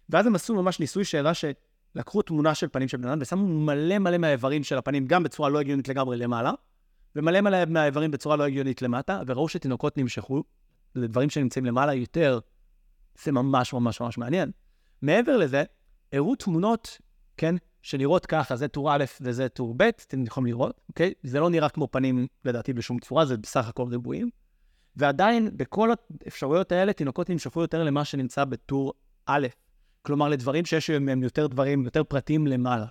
ואז 0.10 0.28
הם 0.28 0.36
עשו 0.36 0.56
ממש 0.56 0.80
ניסוי 0.80 1.06
שהראה 1.06 1.32
שלקחו 1.34 2.22
תמונה 2.22 2.56
של 2.56 2.68
פנים 2.68 2.88
של 2.88 2.98
בן 2.98 3.08
אדם 3.08 3.18
ושמו 3.22 3.48
מלא 3.48 4.00
מלא 4.00 4.18
מהאיברים 4.18 4.64
של 4.64 4.78
הפנים, 4.78 5.08
גם 5.08 5.24
בצורה 5.24 5.50
לא 5.50 5.60
הגיונית 5.60 5.88
לגמרי 5.88 6.18
למעלה, 6.18 6.52
ומלא 7.16 7.42
מלא 7.42 7.66
מהאיברים 7.66 8.12
בצורה 8.12 8.36
לא 8.36 8.44
הגיונית 8.44 8.82
למטה, 8.82 9.22
וראו 9.28 9.50
שתינוקות 9.50 9.98
נמשכו 9.98 10.44
לדברים 10.96 11.30
שנמצאים 11.30 11.66
למעלה 11.66 11.94
יותר. 11.94 12.40
זה 13.24 13.32
ממש 13.32 13.74
ממש 13.74 14.02
ממש 14.02 14.18
מעניין. 14.18 14.52
מעבר 15.02 15.38
לזה, 15.38 15.64
הראו 16.14 16.36
תמונות, 16.36 16.98
כן, 17.38 17.56
שנראות 17.82 18.26
ככה, 18.26 18.56
זה 18.56 18.68
טור 18.68 18.96
א' 18.96 19.04
וזה 19.22 19.50
טור 19.50 19.74
ב', 19.78 19.84
אתם 19.84 20.24
יכולים 20.24 20.48
לראות, 20.48 20.82
אוקיי? 20.90 21.14
זה 21.24 21.40
לא 21.40 21.50
נראה 21.50 21.70
כמו 21.70 21.88
פנים, 21.92 22.28
לדעתי, 22.46 22.74
בשום 22.74 23.00
צורה, 23.00 23.26
זה 23.26 23.38
בסך 23.38 23.68
הכל 23.68 23.88
ריבועים. 23.92 24.30
ועדיין, 24.96 25.50
בכל 25.58 25.90
האפשרויות 26.26 26.72
האלה, 26.72 26.94
תינוקות 26.94 27.30
נמשכו 27.30 27.62
יותר 27.62 27.84
למה 27.84 28.06
שנמצא 28.06 28.46
בטור 28.46 28.94
א', 29.26 29.48
כלומר, 30.02 30.30
לדברים 30.30 30.66
שיש 30.66 30.90
מהם 30.90 31.24
יותר 31.24 31.48
דברים, 31.48 31.86
יותר 31.86 32.04
פרטים 32.04 32.48
למעלה. 32.48 32.86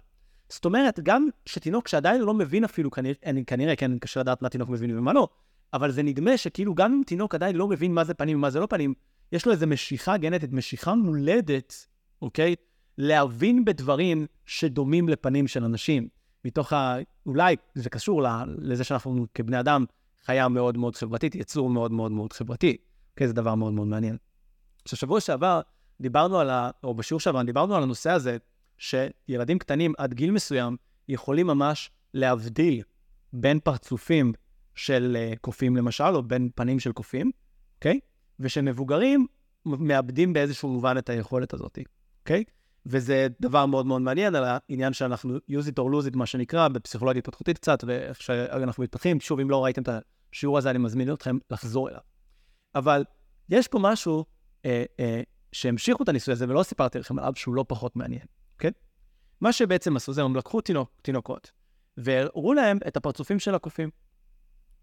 זאת 0.48 0.64
אומרת, 0.64 1.00
גם 1.00 1.28
שתינוק 1.46 1.88
שעדיין 1.88 2.20
לא 2.20 2.34
מבין 2.34 2.64
אפילו, 2.64 2.90
כנראה, 2.90 3.14
כנראה 3.46 3.76
כן, 3.76 3.98
קשה 3.98 4.20
לדעת 4.20 4.42
מה 4.42 4.48
תינוק 4.48 4.68
מבין 4.68 4.98
ומה 4.98 5.12
לא, 5.12 5.28
אבל 5.72 5.90
זה 5.90 6.02
נדמה 6.02 6.36
שכאילו 6.36 6.74
גם 6.74 6.92
אם 6.92 7.02
תינוק 7.06 7.34
עדיין 7.34 7.56
לא 7.56 7.68
מבין 7.68 7.94
מה 7.94 8.04
זה 8.04 8.14
פנים 8.14 8.38
ומה 8.38 8.50
זה 8.50 8.60
לא 8.60 8.66
פנים, 8.66 8.94
יש 9.32 9.46
לו 9.46 9.52
איזו 9.52 9.66
משיכה 9.66 10.16
גנטית, 10.16 10.52
משיכה 10.52 10.94
מולדת, 10.94 11.86
אוקיי? 12.22 12.54
להבין 12.98 13.64
בדברים 13.64 14.26
שדומים 14.46 15.08
לפנים 15.08 15.48
של 15.48 15.64
אנשים. 15.64 16.08
מתוך 16.44 16.72
ה... 16.72 16.96
אולי 17.26 17.56
זה 17.74 17.90
קשור 17.90 18.22
לזה 18.58 18.84
שאנחנו 18.84 19.26
כבני 19.34 19.60
אדם 19.60 19.84
חיה 20.24 20.48
מאוד 20.48 20.76
מאוד 20.76 20.96
חברתית, 20.96 21.34
יצור 21.34 21.70
מאוד 21.70 21.92
מאוד 21.92 22.12
מאוד 22.12 22.32
חברתי. 22.32 22.76
אוקיי, 23.12 23.28
זה 23.28 23.32
דבר 23.32 23.54
מאוד 23.54 23.72
מאוד 23.72 23.86
מעניין. 23.86 24.16
עכשיו, 24.84 24.98
שבוע 24.98 25.20
שעבר 25.20 25.60
דיברנו 26.00 26.38
על 26.38 26.50
ה... 26.50 26.70
או 26.84 26.94
בשיעור 26.94 27.20
שעבר 27.20 27.42
דיברנו 27.42 27.74
על 27.74 27.82
הנושא 27.82 28.10
הזה, 28.10 28.36
שילדים 28.78 29.58
קטנים 29.58 29.92
עד 29.98 30.14
גיל 30.14 30.30
מסוים 30.30 30.76
יכולים 31.08 31.46
ממש 31.46 31.90
להבדיל 32.14 32.82
בין 33.32 33.60
פרצופים 33.60 34.32
של 34.74 35.16
uh, 35.16 35.38
קופים 35.38 35.76
למשל, 35.76 36.04
או 36.04 36.22
בין 36.22 36.48
פנים 36.54 36.80
של 36.80 36.92
קופים, 36.92 37.30
אוקיי? 37.76 38.00
ושמבוגרים 38.40 39.26
מאבדים 39.66 40.32
באיזשהו 40.32 40.68
מובן 40.68 40.98
את 40.98 41.08
היכולת 41.08 41.54
הזאת, 41.54 41.78
אוקיי? 42.20 42.44
וזה 42.86 43.26
דבר 43.40 43.66
מאוד 43.66 43.86
מאוד 43.86 44.02
מעניין 44.02 44.34
על 44.34 44.44
העניין 44.46 44.92
שאנחנו 44.92 45.36
use 45.36 45.64
it 45.64 45.78
or 45.78 45.84
lose 45.92 46.12
it, 46.12 46.16
מה 46.16 46.26
שנקרא, 46.26 46.68
בפסיכולוגיה 46.68 47.18
התפתחותית 47.18 47.58
קצת, 47.58 47.84
ואיך 47.86 48.22
שאנחנו 48.22 48.82
מתפתחים. 48.82 49.20
שוב, 49.20 49.40
אם 49.40 49.50
לא 49.50 49.64
ראיתם 49.64 49.82
את 49.82 49.88
השיעור 50.32 50.58
הזה, 50.58 50.70
אני 50.70 50.78
מזמין 50.78 51.12
אתכם 51.12 51.38
לחזור 51.50 51.88
אליו. 51.88 52.00
אבל 52.74 53.04
יש 53.48 53.68
פה 53.68 53.78
משהו 53.78 54.24
אה, 54.64 54.84
אה, 55.00 55.22
שהמשיכו 55.52 56.02
את 56.02 56.08
הניסוי 56.08 56.32
הזה, 56.32 56.44
ולא 56.48 56.62
סיפרתי 56.62 56.98
לכם 56.98 57.18
עליו, 57.18 57.32
שהוא 57.36 57.54
לא 57.54 57.64
פחות 57.68 57.96
מעניין, 57.96 58.26
כן? 58.58 58.70
מה 59.40 59.52
שבעצם 59.52 59.96
עשו 59.96 60.12
זה, 60.12 60.22
הם 60.22 60.36
לקחו 60.36 60.60
תינוק, 60.60 60.90
תינוקות, 61.02 61.50
והראו 61.96 62.54
להם 62.54 62.78
את 62.88 62.96
הפרצופים 62.96 63.38
של 63.38 63.54
הקופים, 63.54 63.90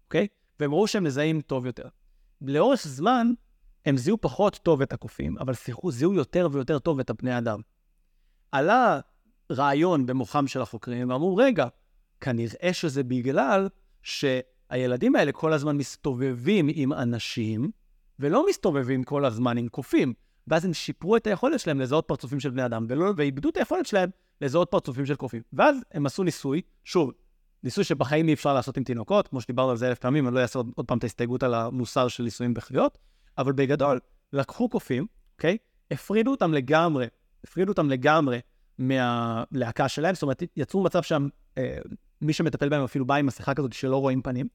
אוקיי? 0.04 0.26
והם 0.60 0.72
ראו 0.72 0.86
שהם 0.86 1.04
מזהים 1.04 1.40
טוב 1.40 1.66
יותר. 1.66 1.88
לאורך 2.40 2.86
זמן, 2.86 3.32
הם 3.86 3.96
זיהו 3.96 4.18
פחות 4.20 4.60
טוב 4.62 4.82
את 4.82 4.92
הקופים, 4.92 5.38
אבל 5.38 5.54
זיהו 5.90 6.14
יותר 6.14 6.48
ויותר 6.52 6.78
טוב 6.78 7.00
את 7.00 7.10
הבני 7.10 7.38
אדם. 7.38 7.60
עלה 8.52 9.00
רעיון 9.52 10.06
במוחם 10.06 10.46
של 10.46 10.62
החוקרים, 10.62 11.10
ואמרו, 11.10 11.36
רגע, 11.36 11.66
כנראה 12.20 12.70
שזה 12.72 13.02
בגלל 13.02 13.68
שהילדים 14.02 15.16
האלה 15.16 15.32
כל 15.32 15.52
הזמן 15.52 15.76
מסתובבים 15.76 16.68
עם 16.72 16.92
אנשים, 16.92 17.70
ולא 18.18 18.46
מסתובבים 18.48 19.04
כל 19.04 19.24
הזמן 19.24 19.58
עם 19.58 19.68
קופים. 19.68 20.12
ואז 20.46 20.64
הם 20.64 20.72
שיפרו 20.72 21.16
את 21.16 21.26
היכולת 21.26 21.60
שלהם 21.60 21.80
לזהות 21.80 22.04
פרצופים 22.08 22.40
של 22.40 22.50
בני 22.50 22.64
אדם, 22.66 22.86
ולא, 22.88 23.12
ואיבדו 23.16 23.48
את 23.48 23.56
היכולת 23.56 23.86
שלהם 23.86 24.10
לזהות 24.40 24.70
פרצופים 24.70 25.06
של 25.06 25.14
קופים. 25.14 25.42
ואז 25.52 25.76
הם 25.92 26.06
עשו 26.06 26.22
ניסוי, 26.22 26.62
שוב, 26.84 27.12
ניסוי 27.62 27.84
שבחיים 27.84 28.28
אי 28.28 28.32
אפשר 28.32 28.54
לעשות 28.54 28.76
עם 28.76 28.84
תינוקות, 28.84 29.28
כמו 29.28 29.40
שדיברנו 29.40 29.70
על 29.70 29.76
זה 29.76 29.88
אלף 29.88 29.98
פעמים, 29.98 30.28
אני 30.28 30.34
לא 30.34 30.40
אעשה 30.40 30.58
עוד, 30.58 30.70
עוד 30.76 30.86
פעם 30.86 30.98
את 30.98 31.04
ההסתייגות 31.04 31.42
על 31.42 31.54
המוסר 31.54 32.08
של 32.08 32.22
ניסויים 32.22 32.54
בחיות, 32.54 32.98
אבל 33.38 33.52
בגדול, 33.52 34.00
לקחו 34.32 34.68
קופים, 34.68 35.06
אוקיי? 35.34 35.56
הפרידו 35.90 36.30
אותם 36.30 36.54
לגמרי, 36.54 37.06
הפרידו 37.48 37.72
אותם 37.72 37.90
לגמרי 37.90 38.40
מהלהקה 38.78 39.88
שלהם, 39.88 40.14
זאת 40.14 40.22
אומרת, 40.22 40.42
יצרו 40.56 40.82
מצב 40.82 41.02
שם, 41.02 41.28
אה, 41.58 41.78
מי 42.20 42.32
שמטפל 42.32 42.68
בהם 42.68 42.84
אפילו 42.84 43.06
בא 43.06 43.14
עם 43.14 43.26
מסכה 43.26 43.54
כזאת 43.54 43.72
שלא 43.72 43.96
רואים 43.96 44.22
פנים, 44.22 44.48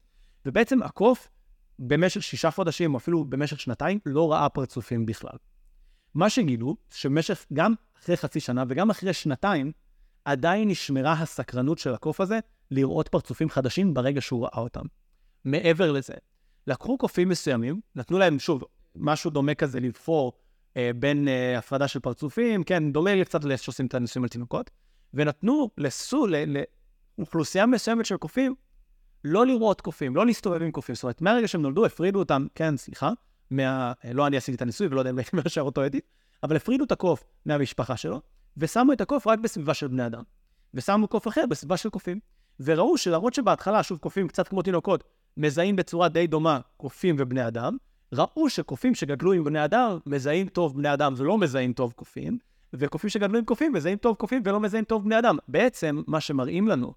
ובעצם 0.46 0.82
הקוף 0.82 1.28
במשך 1.78 2.22
שישה 2.22 2.50
חודשים, 2.50 2.94
או 2.94 2.98
אפילו 2.98 3.24
במשך 3.24 3.60
שנתיים, 3.60 3.98
לא 4.06 4.32
ראה 4.32 4.48
פרצופים 4.48 5.06
בכלל. 5.06 5.36
מה 6.14 6.30
שגילו, 6.30 6.76
שבמשך, 6.90 7.46
גם 7.52 7.74
אחרי 7.98 8.16
חצי 8.16 8.40
שנה 8.40 8.64
וגם 8.68 8.90
אחרי 8.90 9.12
שנתיים, 9.12 9.72
עדיין 10.24 10.68
נשמרה 10.68 11.12
הסקרנות 11.12 11.78
של 11.78 11.94
הקוף 11.94 12.20
הזה 12.20 12.38
לראות 12.70 13.08
פרצופים 13.08 13.50
חדשים 13.50 13.94
ברגע 13.94 14.20
שהוא 14.20 14.42
ראה 14.44 14.58
אותם. 14.58 14.84
מעבר 15.44 15.92
לזה, 15.92 16.14
לקחו 16.66 16.98
קופים 16.98 17.28
מסוימים, 17.28 17.80
נתנו 17.94 18.18
להם, 18.18 18.38
שוב, 18.38 18.64
משהו 18.96 19.30
דומה 19.30 19.54
כזה 19.54 19.80
לבחור 19.80 20.32
בין 20.96 21.28
אה, 21.28 21.58
הפרדה 21.58 21.88
של 21.88 22.00
פרצופים, 22.00 22.64
כן, 22.64 22.92
דומה 22.92 23.14
לי 23.14 23.24
קצת 23.24 23.40
שעושים 23.56 23.86
את 23.86 23.94
הניסויים 23.94 24.24
על 24.24 24.28
תינוקות, 24.28 24.70
ונתנו 25.14 25.70
לסו, 25.78 26.26
לאוכלוסייה 27.18 27.66
מסוימת 27.66 28.06
של 28.06 28.16
קופים, 28.16 28.54
לא 29.24 29.46
לראות 29.46 29.80
קופים, 29.80 30.16
לא 30.16 30.26
להסתובב 30.26 30.62
עם 30.62 30.70
קופים. 30.70 30.94
זאת 30.94 31.02
אומרת, 31.02 31.22
מהרגע 31.22 31.48
שהם 31.48 31.62
נולדו, 31.62 31.86
הפרידו 31.86 32.18
אותם, 32.18 32.46
כן, 32.54 32.76
סליחה, 32.76 33.10
מה... 33.50 33.92
לא 34.12 34.26
אני 34.26 34.36
עשיתי 34.36 34.56
את 34.56 34.62
הניסוי 34.62 34.86
ולא 34.86 35.00
יודע 35.00 35.10
אם 35.10 35.18
הייתי 35.18 35.36
מאשר 35.36 35.60
אותו 35.60 35.86
אתית, 35.86 36.04
אבל 36.42 36.56
הפרידו 36.56 36.84
את 36.84 36.92
הקוף 36.92 37.24
מהמשפחה 37.46 37.96
שלו, 37.96 38.20
ושמו 38.56 38.92
את 38.92 39.00
הקוף 39.00 39.26
רק 39.26 39.38
בסביבה 39.38 39.74
של 39.74 39.88
בני 39.88 40.06
אדם. 40.06 40.22
ושמו 40.74 41.08
קוף 41.08 41.28
אחר 41.28 41.46
בסביבה 41.46 41.76
של 41.76 41.88
קופים. 41.88 42.20
וראו 42.60 42.98
שלמרות 42.98 43.34
שבהתחלה, 43.34 43.82
שוב, 43.82 43.98
קופים 43.98 44.28
קצת 44.28 44.48
כמו 44.48 44.62
תינוקות, 44.62 45.04
מזהים 45.36 45.76
בצורה 45.76 46.08
די 46.08 46.26
דומה 46.26 46.60
קופים 46.76 47.16
ובני 47.18 47.46
אדם, 47.48 47.76
ראו 48.14 48.50
שקופים 48.50 48.94
שגדלו 48.94 49.32
עם 49.32 49.44
בני 49.44 49.64
אדם 49.64 49.98
מזהים 50.06 50.48
טוב 50.48 50.76
בני 50.76 50.92
אדם 50.92 51.14
ולא 51.16 51.38
מזהים 51.38 51.72
טוב 51.72 51.92
קופים, 51.92 52.38
וקופים 52.72 53.10
שגדלו 53.10 53.38
עם 53.38 53.44
קופים 53.44 53.72
מזהים 53.72 53.98
טוב 53.98 54.16
קופים 54.16 54.42
ולא 54.44 54.60
מזהים 54.60 54.84
טוב 54.84 55.04
בני 55.04 55.18
אדם. 55.18 55.36
בעצם, 55.48 56.02
מה 56.06 56.20
שמראים 56.20 56.68
לנו 56.68 56.92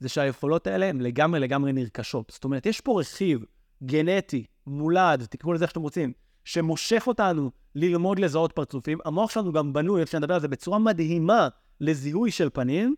זה 0.00 0.08
שהיכולות 0.08 0.66
האלה 0.66 0.86
הן 0.86 1.00
לגמרי 1.00 1.40
לגמרי 1.40 1.72
נרכשות. 1.72 2.30
זאת 2.34 2.44
אומרת, 2.44 2.66
יש 2.66 2.80
פה 2.80 3.00
רכיב 3.00 3.44
גנטי, 3.82 4.44
מולד, 4.66 5.26
תקראו 5.30 5.52
לזה 5.52 5.64
איך 5.64 5.70
שאתם 5.70 5.80
רוצים, 5.80 6.12
שמושך 6.44 7.04
אותנו 7.06 7.50
ללמוד 7.74 8.18
לזהות 8.18 8.52
פרצופים. 8.52 8.98
המוח 9.04 9.30
שלנו 9.30 9.52
גם 9.52 9.72
בנוי, 9.72 10.00
איך 10.00 10.10
שנדבר 10.10 10.34
על 10.34 10.40
זה, 10.40 10.48
בצורה 10.48 10.78
מדהימה 10.78 11.48
לזיהוי 11.80 12.30
של 12.30 12.50
פנים, 12.52 12.94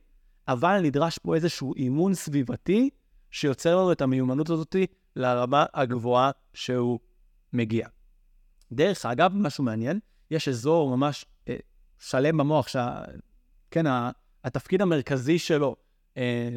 אבל 0.49 0.81
נדרש 0.81 1.19
פה 1.19 1.35
איזשהו 1.35 1.75
אימון 1.75 2.15
סביבתי 2.15 2.91
שיוצר 3.31 3.77
לנו 3.77 3.93
את 3.93 4.01
המיומנות 4.01 4.51
הזאת 4.51 4.77
לרמה 5.17 5.65
הגבוהה 5.75 6.31
שהוא 6.55 6.99
מגיע. 7.57 7.89
דרך 8.73 9.07
אגב, 9.07 9.33
משהו 9.35 9.65
מעניין, 9.65 10.01
יש 10.31 10.49
אזור 10.49 10.97
ממש 10.97 11.25
אה, 11.49 11.57
שלם 11.99 12.37
במוח, 12.37 12.69
שה, 12.69 13.03
כן, 13.71 13.85
התפקיד 14.45 14.83
המרכזי 14.83 15.39
שלו 15.39 15.77
אה, 16.17 16.49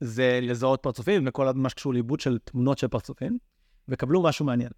זה 0.00 0.38
לזהות 0.42 0.82
פרצופים 0.82 1.24
וכל 1.26 1.52
מה 1.52 1.68
שקשור 1.68 1.92
לעיבוד 1.92 2.20
של 2.20 2.38
תמונות 2.44 2.78
של 2.78 2.88
פרצופים, 2.88 3.38
וקבלו 3.88 4.22
משהו 4.22 4.44
מעניין. 4.44 4.70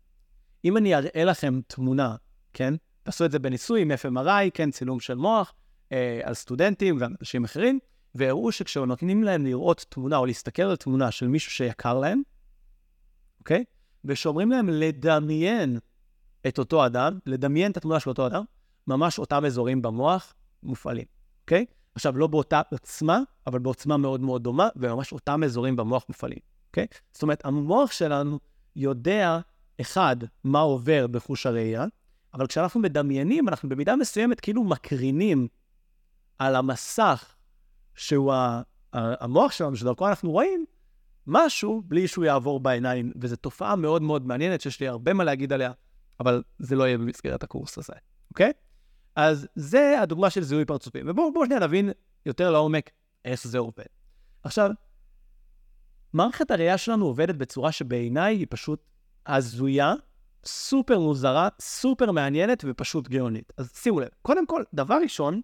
אם 0.64 0.76
אני 0.76 0.94
אראה 0.94 1.24
לכם 1.24 1.60
תמונה, 1.66 2.16
כן, 2.52 2.74
תעשו 3.02 3.24
את 3.24 3.30
זה 3.30 3.38
בניסוי 3.38 3.82
עם 3.82 3.90
FMRI, 3.90 4.50
כן, 4.54 4.70
צילום 4.70 5.00
של 5.00 5.14
מוח, 5.14 5.54
אה, 5.92 6.20
על 6.22 6.34
סטודנטים 6.34 6.96
ועל 7.00 7.14
אנשים 7.20 7.44
אחרים, 7.44 7.78
והראו 8.14 8.52
שכשנותנים 8.52 9.22
להם 9.22 9.46
לראות 9.46 9.86
תמונה 9.88 10.16
או 10.16 10.26
להסתכל 10.26 10.62
על 10.62 10.76
תמונה 10.76 11.10
של 11.10 11.28
מישהו 11.28 11.52
שיקר 11.52 11.98
להם, 11.98 12.22
אוקיי? 13.38 13.64
ושאומרים 14.04 14.50
להם 14.50 14.68
לדמיין 14.68 15.78
את 16.46 16.58
אותו 16.58 16.86
אדם, 16.86 17.18
לדמיין 17.26 17.72
את 17.72 17.76
התמונה 17.76 18.00
של 18.00 18.10
אותו 18.10 18.26
אדם, 18.26 18.44
ממש 18.86 19.18
אותם 19.18 19.44
אזורים 19.44 19.82
במוח 19.82 20.34
מופעלים, 20.62 21.04
אוקיי? 21.42 21.64
עכשיו, 21.94 22.18
לא 22.18 22.26
באותה 22.26 22.62
עוצמה, 22.70 23.20
אבל 23.46 23.58
בעוצמה 23.58 23.96
מאוד 23.96 24.20
מאוד 24.20 24.42
דומה, 24.42 24.68
וממש 24.76 25.12
אותם 25.12 25.44
אזורים 25.44 25.76
במוח 25.76 26.04
מופעלים, 26.08 26.38
אוקיי? 26.68 26.86
זאת 27.12 27.22
אומרת, 27.22 27.44
המוח 27.44 27.92
שלנו 27.92 28.38
יודע, 28.76 29.38
אחד, 29.80 30.16
מה 30.44 30.60
עובר 30.60 31.06
בחוש 31.06 31.46
הראייה, 31.46 31.86
אבל 32.34 32.46
כשאנחנו 32.46 32.80
מדמיינים, 32.80 33.48
אנחנו 33.48 33.68
במידה 33.68 33.96
מסוימת 33.96 34.40
כאילו 34.40 34.64
מקרינים 34.64 35.48
על 36.38 36.56
המסך 36.56 37.34
שהוא 37.94 38.32
המוח 38.92 39.52
שלנו, 39.52 39.76
שדרכו 39.76 40.08
אנחנו 40.08 40.30
רואים, 40.30 40.64
משהו 41.26 41.82
בלי 41.84 42.08
שהוא 42.08 42.24
יעבור 42.24 42.60
בעיניים, 42.60 43.12
וזו 43.20 43.36
תופעה 43.36 43.76
מאוד 43.76 44.02
מאוד 44.02 44.26
מעניינת 44.26 44.60
שיש 44.60 44.80
לי 44.80 44.88
הרבה 44.88 45.12
מה 45.12 45.24
להגיד 45.24 45.52
עליה, 45.52 45.72
אבל 46.20 46.42
זה 46.58 46.76
לא 46.76 46.84
יהיה 46.84 46.98
במסגרת 46.98 47.42
הקורס 47.42 47.78
הזה, 47.78 47.92
אוקיי? 48.30 48.52
אז 49.16 49.48
זה 49.54 50.00
הדוגמה 50.00 50.30
של 50.30 50.42
זיהוי 50.42 50.64
פרצופים. 50.64 51.08
ובואו 51.08 51.44
שנייה 51.44 51.60
נבין 51.60 51.90
יותר 52.26 52.50
לעומק 52.50 52.90
איך 53.24 53.46
זה 53.46 53.58
עובד. 53.58 53.84
עכשיו, 54.42 54.70
מערכת 56.12 56.50
הראייה 56.50 56.78
שלנו 56.78 57.06
עובדת 57.06 57.34
בצורה 57.34 57.72
שבעיניי 57.72 58.36
היא 58.36 58.46
פשוט 58.50 58.82
הזויה, 59.26 59.94
סופר 60.44 60.98
מוזרה, 60.98 61.48
סופר 61.60 62.10
מעניינת 62.10 62.64
ופשוט 62.68 63.08
גאונית. 63.08 63.52
אז 63.56 63.72
שימו 63.74 64.00
לב, 64.00 64.08
קודם 64.22 64.46
כל, 64.46 64.62
דבר 64.74 64.98
ראשון, 65.02 65.40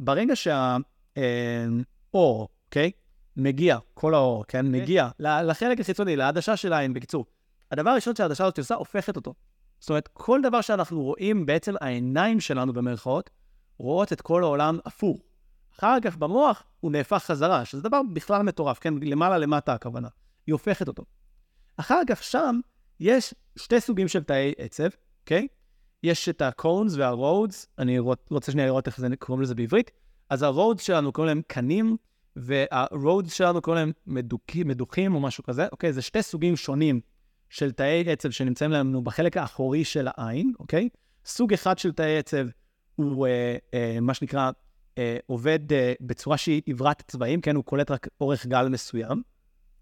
ברגע 0.00 0.36
שהאור, 0.36 0.82
אה, 1.16 2.46
אוקיי? 2.64 2.90
מגיע, 3.36 3.78
כל 3.94 4.14
האור, 4.14 4.44
כן? 4.44 4.58
Okay. 4.58 4.62
כן. 4.62 4.82
מגיע 4.82 5.08
לחלק 5.18 5.80
החיצוני, 5.80 6.16
לעדשה 6.16 6.56
של 6.56 6.72
העין, 6.72 6.94
בקיצור. 6.94 7.26
הדבר 7.70 7.90
הראשון 7.90 8.16
שהעדשה 8.16 8.44
הזאת 8.44 8.58
עושה, 8.58 8.74
הופכת 8.74 9.16
אותו. 9.16 9.34
זאת 9.80 9.90
אומרת, 9.90 10.08
כל 10.12 10.40
דבר 10.42 10.60
שאנחנו 10.60 11.02
רואים, 11.02 11.46
בעצם 11.46 11.74
העיניים 11.80 12.40
שלנו, 12.40 12.72
במרכאות, 12.72 13.30
רואות 13.78 14.12
את 14.12 14.20
כל 14.20 14.42
העולם 14.42 14.78
הפוך. 14.84 15.18
אחר 15.78 15.96
כך 16.02 16.16
במוח 16.16 16.62
הוא 16.80 16.92
נהפך 16.92 17.22
חזרה, 17.24 17.64
שזה 17.64 17.82
דבר 17.82 18.00
בכלל 18.12 18.42
מטורף, 18.42 18.78
כן? 18.78 18.94
למעלה 19.02 19.38
למטה 19.38 19.72
הכוונה. 19.72 20.08
היא 20.46 20.52
הופכת 20.52 20.88
אותו. 20.88 21.04
אחר 21.76 22.00
כך 22.08 22.22
שם 22.22 22.60
יש 23.00 23.34
שתי 23.56 23.80
סוגים 23.80 24.08
של 24.08 24.22
תאי 24.22 24.52
עצב, 24.58 24.88
אוקיי? 25.20 25.46
יש 26.02 26.28
את 26.28 26.42
ה-cones 26.42 26.98
וה-roads, 26.98 27.66
אני 27.78 27.98
רוצה 28.30 28.52
שנייה 28.52 28.66
לראות 28.66 28.86
איך 28.86 29.00
זה 29.00 29.16
קוראים 29.18 29.42
לזה 29.42 29.54
בעברית. 29.54 29.90
אז 30.30 30.42
ה-roads 30.42 30.82
שלנו 30.82 31.12
קוראים 31.12 31.28
להם 31.28 31.42
קנים, 31.46 31.96
וה-roads 32.36 33.30
שלנו 33.30 33.62
קוראים 33.62 33.80
להם 33.80 33.92
מדוכים, 34.06 34.68
מדוכים 34.68 35.14
או 35.14 35.20
משהו 35.20 35.44
כזה, 35.44 35.66
אוקיי? 35.72 35.92
זה 35.92 36.02
שתי 36.02 36.22
סוגים 36.22 36.56
שונים 36.56 37.00
של 37.50 37.72
תאי 37.72 38.04
עצב 38.12 38.30
שנמצאים 38.30 38.70
לנו 38.70 39.04
בחלק 39.04 39.36
האחורי 39.36 39.84
של 39.84 40.08
העין, 40.16 40.52
אוקיי? 40.60 40.88
סוג 41.24 41.52
אחד 41.52 41.78
של 41.78 41.92
תאי 41.92 42.18
עצב 42.18 42.46
הוא 42.96 43.26
אה, 43.26 43.56
אה, 43.74 43.98
מה 44.00 44.14
שנקרא, 44.14 44.50
אה, 44.98 45.16
עובד 45.26 45.72
אה, 45.72 45.92
בצורה 46.00 46.36
שהיא 46.36 46.62
עברת 46.66 47.02
צבעים, 47.06 47.40
כן? 47.40 47.56
הוא 47.56 47.64
קולט 47.64 47.90
רק 47.90 48.08
אורך 48.20 48.46
גל 48.46 48.68
מסוים, 48.68 49.22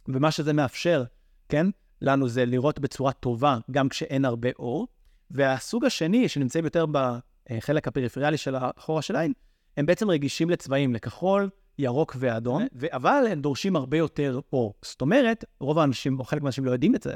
ומה 0.08 0.30
שזה 0.30 0.52
מאפשר, 0.52 1.04
כן? 1.48 1.66
לנו 2.02 2.28
זה 2.28 2.44
לראות 2.44 2.78
בצורה 2.78 3.12
טובה 3.12 3.58
גם 3.70 3.88
כשאין 3.88 4.24
הרבה 4.24 4.48
אור. 4.58 4.88
והסוג 5.30 5.84
השני, 5.84 6.28
שנמצאים 6.28 6.64
יותר 6.64 6.86
בחלק 6.86 7.88
הפריפריאלי 7.88 8.36
של 8.36 8.54
האחורה 8.54 9.02
של 9.02 9.16
העין, 9.16 9.32
הם 9.76 9.86
בעצם 9.86 10.10
רגישים 10.10 10.50
לצבעים, 10.50 10.94
לכחול, 10.94 11.50
ירוק 11.78 12.16
ואדום, 12.18 12.62
ו- 12.74 12.86
אבל 12.90 13.24
הם 13.30 13.40
דורשים 13.40 13.76
הרבה 13.76 13.96
יותר 13.96 14.40
אור. 14.52 14.74
זאת 14.82 15.00
אומרת, 15.00 15.44
רוב 15.60 15.78
האנשים, 15.78 16.18
או 16.18 16.24
חלק 16.24 16.42
מהאנשים 16.42 16.64
לא 16.64 16.70
יודעים 16.70 16.94
את 16.94 17.02
זה, 17.02 17.14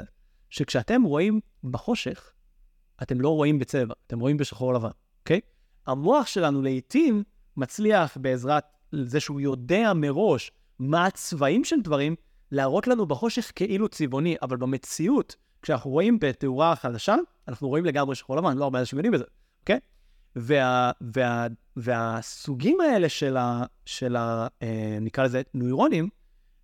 שכשאתם 0.49 1.03
רואים 1.03 1.39
בחושך, 1.63 2.31
אתם 3.03 3.21
לא 3.21 3.29
רואים 3.29 3.59
בצבע, 3.59 3.93
אתם 4.07 4.19
רואים 4.19 4.37
בשחור 4.37 4.73
לבן, 4.73 4.89
אוקיי? 5.19 5.39
המוח 5.87 6.27
שלנו 6.27 6.61
לעתים 6.61 7.23
מצליח 7.57 8.17
בעזרת 8.21 8.63
זה 8.91 9.19
שהוא 9.19 9.39
יודע 9.39 9.93
מראש 9.95 10.51
מה 10.79 11.05
הצבעים 11.05 11.63
של 11.63 11.81
דברים, 11.81 12.15
להראות 12.51 12.87
לנו 12.87 13.05
בחושך 13.05 13.51
כאילו 13.55 13.89
צבעוני, 13.89 14.35
אבל 14.41 14.57
במציאות, 14.57 15.35
כשאנחנו 15.61 15.91
רואים 15.91 16.19
בתאורה 16.19 16.75
חדשה, 16.75 17.15
אנחנו 17.47 17.67
רואים 17.67 17.85
לגמרי 17.85 18.15
שחור 18.15 18.37
לבן, 18.37 18.57
לא 18.57 18.63
הרבה 18.63 18.79
אנשים 18.79 18.99
יודעים 18.99 19.13
בזה, 19.13 19.23
אוקיי? 19.61 19.79
וה, 20.37 20.91
וה, 21.01 21.47
והסוגים 21.75 22.81
האלה 22.81 23.09
של 23.09 23.37
ה... 23.37 23.63
של 23.85 24.15
ה 24.15 24.47
אה, 24.61 24.97
נקרא 25.01 25.23
לזה 25.23 25.41
נוירונים, 25.53 26.09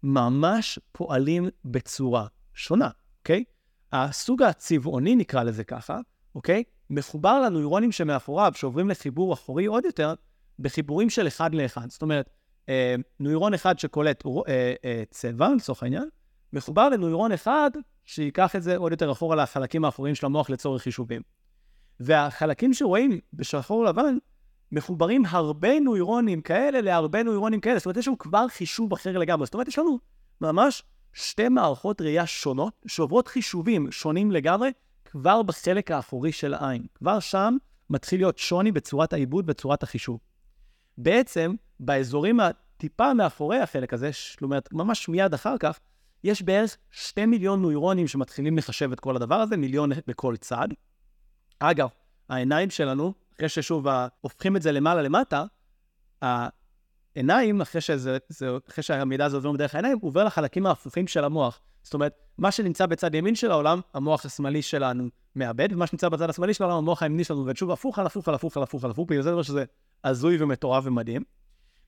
ממש 0.04 0.80
פועלים 0.92 1.50
בצורה 1.66 2.28
שונה, 2.54 2.90
אוקיי? 3.20 3.44
הסוג 3.92 4.44
הצבעוני, 4.44 5.16
נקרא 5.16 5.44
לזה 5.44 5.64
ככה, 5.64 6.00
אוקיי? 6.36 6.64
מחובר 6.90 7.42
לנוירונים 7.42 7.92
שמאחוריו, 7.92 8.52
שעוברים 8.56 8.90
לחיבור 8.90 9.34
אחורי 9.34 9.66
עוד 9.66 9.86
יותר, 9.86 10.14
בחיבורים 10.60 11.10
של 11.10 11.28
אחד 11.28 11.56
לאחד. 11.56 11.90
זאת 11.90 12.02
אומרת, 12.02 12.30
אה, 12.70 12.96
נוירון 13.20 13.54
אחד 13.54 13.80
שקולט 13.80 14.24
אה, 14.26 14.74
אה, 14.86 15.04
צבע, 15.10 15.50
לצורך 15.56 15.84
העניין, 15.84 16.10
מחובר 16.54 16.90
לנוירון 16.90 17.32
אחד 17.32 17.72
שייקח 18.06 18.56
את 18.56 18.64
זה 18.64 18.78
עוד 18.78 18.92
יותר 18.92 19.12
אחורה 19.12 19.36
לחלקים 19.36 19.86
האחוריים 19.86 20.16
של 20.16 20.26
המוח 20.26 20.50
לצורך 20.50 20.82
חישובים. 20.82 21.22
והחלקים 22.00 22.74
שרואים 22.74 23.20
בשחור 23.34 23.86
לבן, 23.86 24.18
מחוברים 24.72 25.24
הרבה 25.30 25.80
נוירונים 25.80 26.42
כאלה 26.42 26.82
להרבה 26.82 27.24
נוירונים 27.24 27.60
כאלה. 27.62 27.80
זאת 27.80 27.86
אומרת, 27.86 27.98
יש 27.98 28.08
לנו 28.08 28.18
כבר 28.18 28.48
חישוב 28.48 28.94
אחר 28.94 29.18
לגמרי. 29.18 29.46
זאת 29.46 29.54
אומרת, 29.54 29.68
יש 29.68 29.80
לנו 29.80 30.00
ממש 30.42 30.84
שתי 31.14 31.50
מערכות 31.50 32.02
ראייה 32.02 32.26
שונות, 32.26 32.74
שעוברות 32.88 33.28
חישובים 33.28 33.92
שונים 33.92 34.32
לגמרי, 34.32 34.72
כבר 35.06 35.44
בחלק 35.44 35.92
האחורי 35.92 36.32
של 36.32 36.54
העין. 36.54 36.86
כבר 36.96 37.20
שם 37.20 37.58
מתחיל 37.90 38.20
להיות 38.20 38.38
שוני 38.38 38.72
בצורת 38.72 39.14
העיבוד, 39.14 39.46
בצורת 39.46 39.84
החישוב. 39.84 40.20
בעצם, 40.98 41.54
באזורים 41.80 42.40
הטיפה 42.40 43.14
מאחורי 43.14 43.60
החלק 43.60 43.94
הזה, 43.94 44.12
זאת 44.32 44.42
אומרת, 44.42 44.70
ממש 44.74 45.10
מיד 45.10 45.34
אחר 45.34 45.58
כך, 45.58 45.80
יש 46.24 46.42
בערך 46.42 46.78
שתי 46.92 47.26
מיליון 47.26 47.62
נוירונים 47.62 48.08
שמתחילים 48.08 48.58
לחשב 48.58 48.92
את 48.92 49.00
כל 49.00 49.16
הדבר 49.16 49.36
הזה, 49.36 49.58
מיליון 49.58 49.90
בכל 50.08 50.36
צד. 50.38 50.68
אגב, 51.60 51.90
העיניים 52.30 52.70
שלנו, 52.70 53.14
אחרי 53.36 53.50
ששוב 53.50 53.86
הופכים 54.22 54.56
את 54.56 54.62
זה 54.62 54.72
למעלה 54.72 55.02
למטה, 55.02 55.44
העיניים, 56.22 57.62
אחרי, 57.62 57.82
שזה, 57.82 58.18
זה, 58.30 58.50
אחרי 58.70 58.84
שהמידע 58.84 59.26
הזה 59.26 59.38
עובר 59.38 59.52
בדרך 59.52 59.76
העיניים, 59.76 59.98
עובר 60.02 60.24
לחלקים 60.24 60.66
ההפוכים 60.66 61.08
של 61.08 61.24
המוח. 61.24 61.60
זאת 61.84 61.94
אומרת, 61.94 62.14
מה 62.38 62.52
שנמצא 62.52 62.86
בצד 62.86 63.16
ימין 63.16 63.36
של 63.36 63.52
העולם, 63.52 63.82
המוח 63.94 64.26
השמאלי 64.26 64.62
שלנו 64.62 65.10
מאבד, 65.36 65.70
ומה 65.72 65.88
שנמצא 65.88 66.10
בצד 66.10 66.30
השמאלי 66.30 66.54
של 66.54 66.64
העולם, 66.64 66.78
המוח 66.78 67.04
הימני 67.04 67.24
שלנו 67.24 67.40
עובד 67.40 67.58
שוב 67.58 67.72
הפוך 67.72 68.00
על 68.00 68.06
הפוך 68.06 68.28
על 68.28 68.36
הפוך 68.36 68.58
על 68.58 68.64
הפוך 68.64 68.84
על 68.84 68.92
הפוך, 68.92 69.10
בגלל 69.10 69.22
זה 69.22 69.32
אומר 69.32 69.42
שזה 69.42 69.64
הזוי 70.04 70.38
ומטורף 70.40 70.84
ומדהים. 70.88 71.24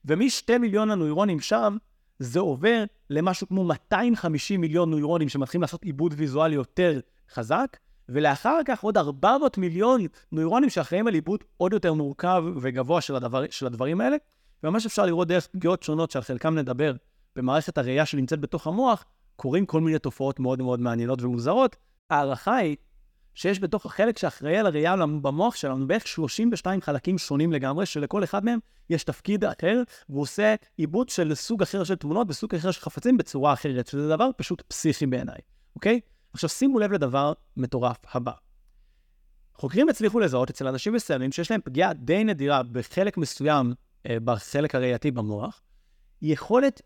ומשתי 0.04 0.58
מיליון 0.58 0.90
הנוירונים 0.90 1.40
שם, 1.40 1.76
זה 2.18 2.40
עובר 2.40 2.84
למשהו 3.10 3.48
כמו 3.48 3.64
250 3.64 4.60
מיליון 4.60 4.90
נוירונים 4.90 5.28
שמתחילים 5.28 5.62
לעשות 5.62 5.84
עיבוד 5.84 6.14
ויזואלי 6.16 6.54
יותר 6.54 7.00
חזק, 7.32 7.76
ולאחר 8.08 8.60
כך 8.66 8.82
עוד 8.82 8.96
400 8.96 9.58
מיליון 9.58 10.00
נוירונים 10.32 10.70
שאחראים 10.70 11.06
על 11.06 11.14
עיבוד 11.14 11.44
עוד 11.56 11.72
יותר 11.72 11.92
מורכב 11.92 12.44
וגבוה 12.60 13.00
של, 13.00 13.16
הדבר, 13.16 13.44
של 13.50 13.66
הדברים 13.66 14.00
האלה. 14.00 14.16
וממש 14.62 14.86
אפשר 14.86 15.06
לראות 15.06 15.28
דרך 15.28 15.46
פגיעות 15.46 15.82
שונות 15.82 16.10
שעל 16.10 16.22
חלקם 16.22 16.54
נדבר 16.54 16.92
במערכת 17.36 17.78
הראייה 17.78 18.06
שנמצאת 18.06 18.40
בתוך 18.40 18.66
המוח, 18.66 19.04
קורים 19.36 19.66
כל 19.66 19.80
מיני 19.80 19.98
תופעות 19.98 20.40
מאוד 20.40 20.62
מאוד 20.62 20.80
מעניינות 20.80 21.22
ומוזרות. 21.22 21.76
ההערכה 22.10 22.56
היא 22.56 22.76
שיש 23.34 23.60
בתוך 23.60 23.86
החלק 23.86 24.18
שאחראי 24.18 24.56
על 24.56 24.66
הראייה 24.66 24.96
במוח 24.96 25.56
שלנו 25.56 25.86
בערך 25.86 26.06
32 26.06 26.80
חלקים 26.80 27.18
שונים 27.18 27.52
לגמרי, 27.52 27.86
שלכל 27.86 28.24
אחד 28.24 28.44
מהם 28.44 28.58
יש 28.90 29.04
תפקיד 29.04 29.44
אחר, 29.44 29.82
והוא 30.08 30.22
עושה 30.22 30.54
עיבוד 30.76 31.08
של 31.08 31.34
סוג 31.34 31.62
אחר 31.62 31.84
של 31.84 31.94
תמונות 31.94 32.26
וסוג 32.30 32.54
אחר 32.54 32.70
של 32.70 32.80
חפצים 32.80 33.16
בצורה 33.16 33.52
אחרת, 33.52 33.86
שזה 33.86 34.08
דבר 34.08 34.30
פשוט 34.36 34.62
פסיכי 34.68 35.06
בעיניי, 35.06 35.38
אוקיי? 35.74 36.00
עכשיו 36.32 36.50
שימו 36.50 36.78
לב 36.78 36.92
לדבר 36.92 37.32
מטורף 37.56 37.96
הבא. 38.12 38.32
חוקרים 39.54 39.88
הצליחו 39.88 40.20
לזהות 40.20 40.50
אצל 40.50 40.68
אנשים 40.68 40.92
מסוימים 40.92 41.32
שיש 41.32 41.50
להם 41.50 41.60
פגיעה 41.64 41.92
די 41.92 42.24
נדירה 42.24 42.62
בחלק 42.62 43.16
מסוים, 43.16 43.74
אה, 44.06 44.16
בחלק 44.24 44.74
הראייתי 44.74 45.10
במוח, 45.10 45.62
יכולת 46.22 46.82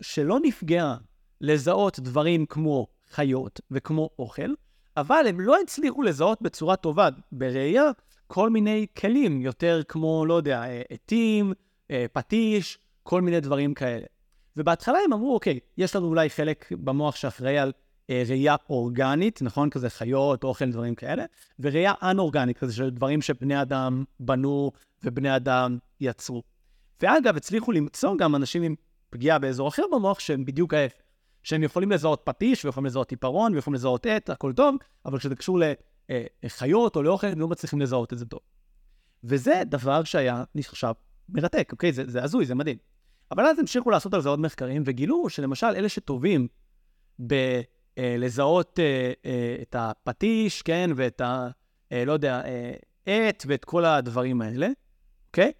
שלא 0.00 0.38
נפגעה 0.42 0.96
לזהות 1.40 2.00
דברים 2.00 2.46
כמו 2.46 2.86
חיות 3.10 3.60
וכמו 3.70 4.10
אוכל, 4.18 4.54
אבל 4.96 5.24
הם 5.28 5.40
לא 5.40 5.56
הצליחו 5.60 6.02
לזהות 6.02 6.42
בצורה 6.42 6.76
טובה 6.76 7.08
בראייה 7.32 7.90
כל 8.26 8.50
מיני 8.50 8.86
כלים, 8.98 9.40
יותר 9.40 9.80
כמו, 9.88 10.26
לא 10.26 10.34
יודע, 10.34 10.62
אה, 10.62 10.82
עטים, 10.90 11.52
אה, 11.90 12.06
פטיש, 12.12 12.78
כל 13.02 13.22
מיני 13.22 13.40
דברים 13.40 13.74
כאלה. 13.74 14.06
ובהתחלה 14.56 14.98
הם 15.04 15.12
אמרו, 15.12 15.34
אוקיי, 15.34 15.58
יש 15.76 15.96
לנו 15.96 16.06
אולי 16.06 16.30
חלק 16.30 16.72
במוח 16.72 17.16
שאחראי 17.16 17.58
על 17.58 17.72
ראייה 18.10 18.56
אורגנית, 18.70 19.42
נכון? 19.42 19.70
כזה 19.70 19.90
חיות, 19.90 20.44
אוכל, 20.44 20.70
דברים 20.70 20.94
כאלה, 20.94 21.24
וראייה 21.58 21.92
אנ-אורגנית, 22.02 22.58
כזה 22.58 22.72
של 22.72 22.90
דברים 22.90 23.22
שבני 23.22 23.62
אדם 23.62 24.04
בנו 24.20 24.72
ובני 25.04 25.36
אדם 25.36 25.78
יצרו. 26.00 26.42
ואגב, 27.02 27.36
הצליחו 27.36 27.72
למצוא 27.72 28.16
גם 28.18 28.36
אנשים 28.36 28.62
עם 28.62 28.74
פגיעה 29.10 29.38
באזור 29.38 29.68
אחר 29.68 29.82
במוח 29.92 30.20
שהם 30.20 30.44
בדיוק 30.44 30.74
ההפך. 30.74 31.02
שהם 31.42 31.62
יכולים 31.62 31.90
לזהות 31.90 32.20
פטיש, 32.24 32.64
ויכולים 32.64 32.86
לזהות 32.86 33.10
עיפרון, 33.10 33.54
ויכולים 33.54 33.74
לזהות 33.74 34.06
עט, 34.06 34.30
הכל 34.30 34.52
טוב, 34.52 34.76
אבל 35.06 35.18
כשזה 35.18 35.34
קשור 35.34 35.58
לחיות 36.42 36.96
או 36.96 37.02
לאוכל, 37.02 37.26
הם 37.26 37.40
לא 37.40 37.48
מצליחים 37.48 37.80
לזהות 37.80 38.12
את 38.12 38.18
זה 38.18 38.26
טוב. 38.26 38.40
וזה 39.24 39.62
דבר 39.66 40.04
שהיה 40.04 40.44
נחשב 40.54 40.92
מרתק, 41.28 41.68
אוקיי? 41.72 41.92
זה, 41.92 42.04
זה 42.06 42.24
הזוי, 42.24 42.46
זה 42.46 42.54
מדהים. 42.54 42.76
אבל 43.30 43.46
אז 43.46 43.58
המשיכו 43.58 43.90
לעשות 43.90 44.14
על 44.14 44.20
זה 44.20 44.28
עוד 44.28 44.40
מחקרים, 44.40 44.82
וגילו 44.86 45.28
שלמשל 45.28 45.66
אלה 45.66 45.88
שטובים 45.88 46.48
בלזהות 47.18 47.79
אה, 48.00 48.16
אה, 48.78 49.12
אה, 49.26 49.56
את 49.62 49.76
הפטיש, 49.78 50.62
כן, 50.62 50.90
ואת 50.96 51.20
ה... 51.20 51.48
אה, 51.92 52.04
לא 52.04 52.12
יודע, 52.12 52.42
אה, 52.44 52.74
עט 53.06 53.44
ואת 53.46 53.64
כל 53.64 53.84
הדברים 53.84 54.42
האלה, 54.42 54.68
אוקיי? 55.28 55.52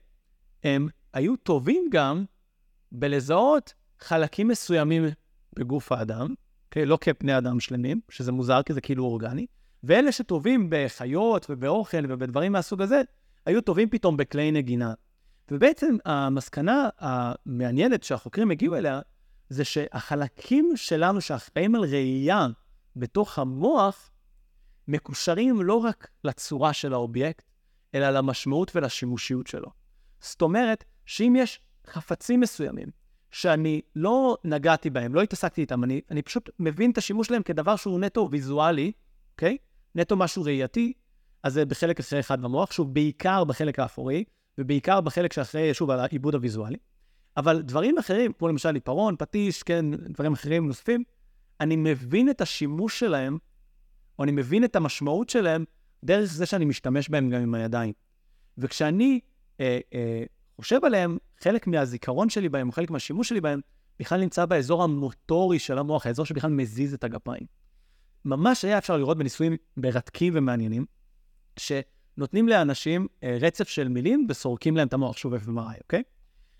הם 0.64 0.88
היו 1.12 1.36
טובים 1.36 1.88
גם 1.92 2.24
בלזהות 2.92 3.74
חלקים 4.00 4.48
מסוימים 4.48 5.04
בגוף 5.52 5.92
האדם, 5.92 6.34
okay, 6.74 6.84
לא 6.84 6.98
כבני 7.00 7.38
אדם 7.38 7.60
שלמים, 7.60 8.00
שזה 8.08 8.32
מוזר 8.32 8.62
כי 8.62 8.72
זה 8.72 8.80
כאילו 8.80 9.04
אורגני, 9.04 9.46
ואלה 9.84 10.12
שטובים 10.12 10.66
בחיות 10.70 11.46
ובאוכל 11.50 12.04
ובדברים 12.08 12.52
מהסוג 12.52 12.82
הזה, 12.82 13.02
היו 13.46 13.60
טובים 13.60 13.90
פתאום 13.90 14.16
בכלי 14.16 14.52
נגינה. 14.52 14.94
ובעצם 15.50 15.96
המסקנה 16.04 16.88
המעניינת 16.98 18.02
שהחוקרים 18.02 18.50
הגיעו 18.50 18.76
אליה, 18.76 19.00
זה 19.50 19.64
שהחלקים 19.64 20.72
שלנו 20.76 21.20
שאחראים 21.20 21.74
על 21.74 21.84
ראייה 21.84 22.46
בתוך 22.96 23.38
המוח, 23.38 24.10
מקושרים 24.88 25.62
לא 25.62 25.74
רק 25.74 26.08
לצורה 26.24 26.72
של 26.72 26.92
האובייקט, 26.92 27.44
אלא 27.94 28.10
למשמעות 28.10 28.76
ולשימושיות 28.76 29.46
שלו. 29.46 29.70
זאת 30.20 30.42
אומרת, 30.42 30.84
שאם 31.06 31.36
יש 31.38 31.60
חפצים 31.86 32.40
מסוימים 32.40 32.88
שאני 33.30 33.80
לא 33.96 34.36
נגעתי 34.44 34.90
בהם, 34.90 35.14
לא 35.14 35.22
התעסקתי 35.22 35.60
איתם, 35.60 35.84
אני, 35.84 36.00
אני 36.10 36.22
פשוט 36.22 36.50
מבין 36.58 36.90
את 36.90 36.98
השימוש 36.98 37.26
שלהם 37.26 37.42
כדבר 37.42 37.76
שהוא 37.76 38.00
נטו 38.00 38.28
ויזואלי, 38.30 38.92
אוקיי? 39.32 39.56
נטו 39.94 40.16
משהו 40.16 40.42
ראייתי, 40.42 40.92
אז 41.42 41.52
זה 41.52 41.64
בחלק 41.64 42.00
אחרי 42.00 42.20
אחד 42.20 42.42
במוח, 42.42 42.72
שהוא 42.72 42.86
בעיקר 42.86 43.44
בחלק 43.44 43.78
האפורי, 43.78 44.24
ובעיקר 44.58 45.00
בחלק 45.00 45.32
שאחרי, 45.32 45.74
שוב, 45.74 45.90
על 45.90 46.00
העיבוד 46.00 46.34
הוויזואלי. 46.34 46.76
אבל 47.36 47.62
דברים 47.62 47.98
אחרים, 47.98 48.32
כמו 48.32 48.48
למשל 48.48 48.74
עיפרון, 48.74 49.16
פטיש, 49.18 49.62
כן, 49.62 49.90
דברים 49.90 50.32
אחרים 50.32 50.66
נוספים, 50.66 51.04
אני 51.60 51.76
מבין 51.76 52.30
את 52.30 52.40
השימוש 52.40 52.98
שלהם, 52.98 53.38
או 54.18 54.24
אני 54.24 54.32
מבין 54.32 54.64
את 54.64 54.76
המשמעות 54.76 55.28
שלהם, 55.28 55.64
דרך 56.04 56.24
זה 56.24 56.46
שאני 56.46 56.64
משתמש 56.64 57.08
בהם 57.08 57.30
גם 57.30 57.40
עם 57.42 57.54
הידיים. 57.54 57.92
וכשאני 58.58 59.20
אה, 59.60 59.78
אה, 59.94 60.24
חושב 60.56 60.84
עליהם, 60.84 61.18
חלק 61.40 61.66
מהזיכרון 61.66 62.28
שלי 62.28 62.48
בהם, 62.48 62.68
או 62.68 62.72
חלק 62.72 62.90
מהשימוש 62.90 63.28
שלי 63.28 63.40
בהם, 63.40 63.60
בכלל 63.98 64.20
נמצא 64.20 64.46
באזור 64.46 64.82
המוטורי 64.82 65.58
של 65.58 65.78
המוח, 65.78 66.06
האזור 66.06 66.26
שבכלל 66.26 66.50
מזיז 66.50 66.94
את 66.94 67.04
הגפיים. 67.04 67.46
ממש 68.24 68.64
היה 68.64 68.78
אפשר 68.78 68.96
לראות 68.96 69.18
בניסויים 69.18 69.56
מרתקים 69.76 70.32
ומעניינים, 70.36 70.84
שנותנים 71.56 72.48
לאנשים 72.48 73.06
אה, 73.22 73.38
רצף 73.40 73.68
של 73.68 73.88
מילים 73.88 74.26
וסורקים 74.28 74.76
להם 74.76 74.88
את 74.88 74.92
המוח, 74.92 75.16
שוב 75.16 75.36
ב-MRI, 75.36 75.78
אוקיי? 75.82 76.02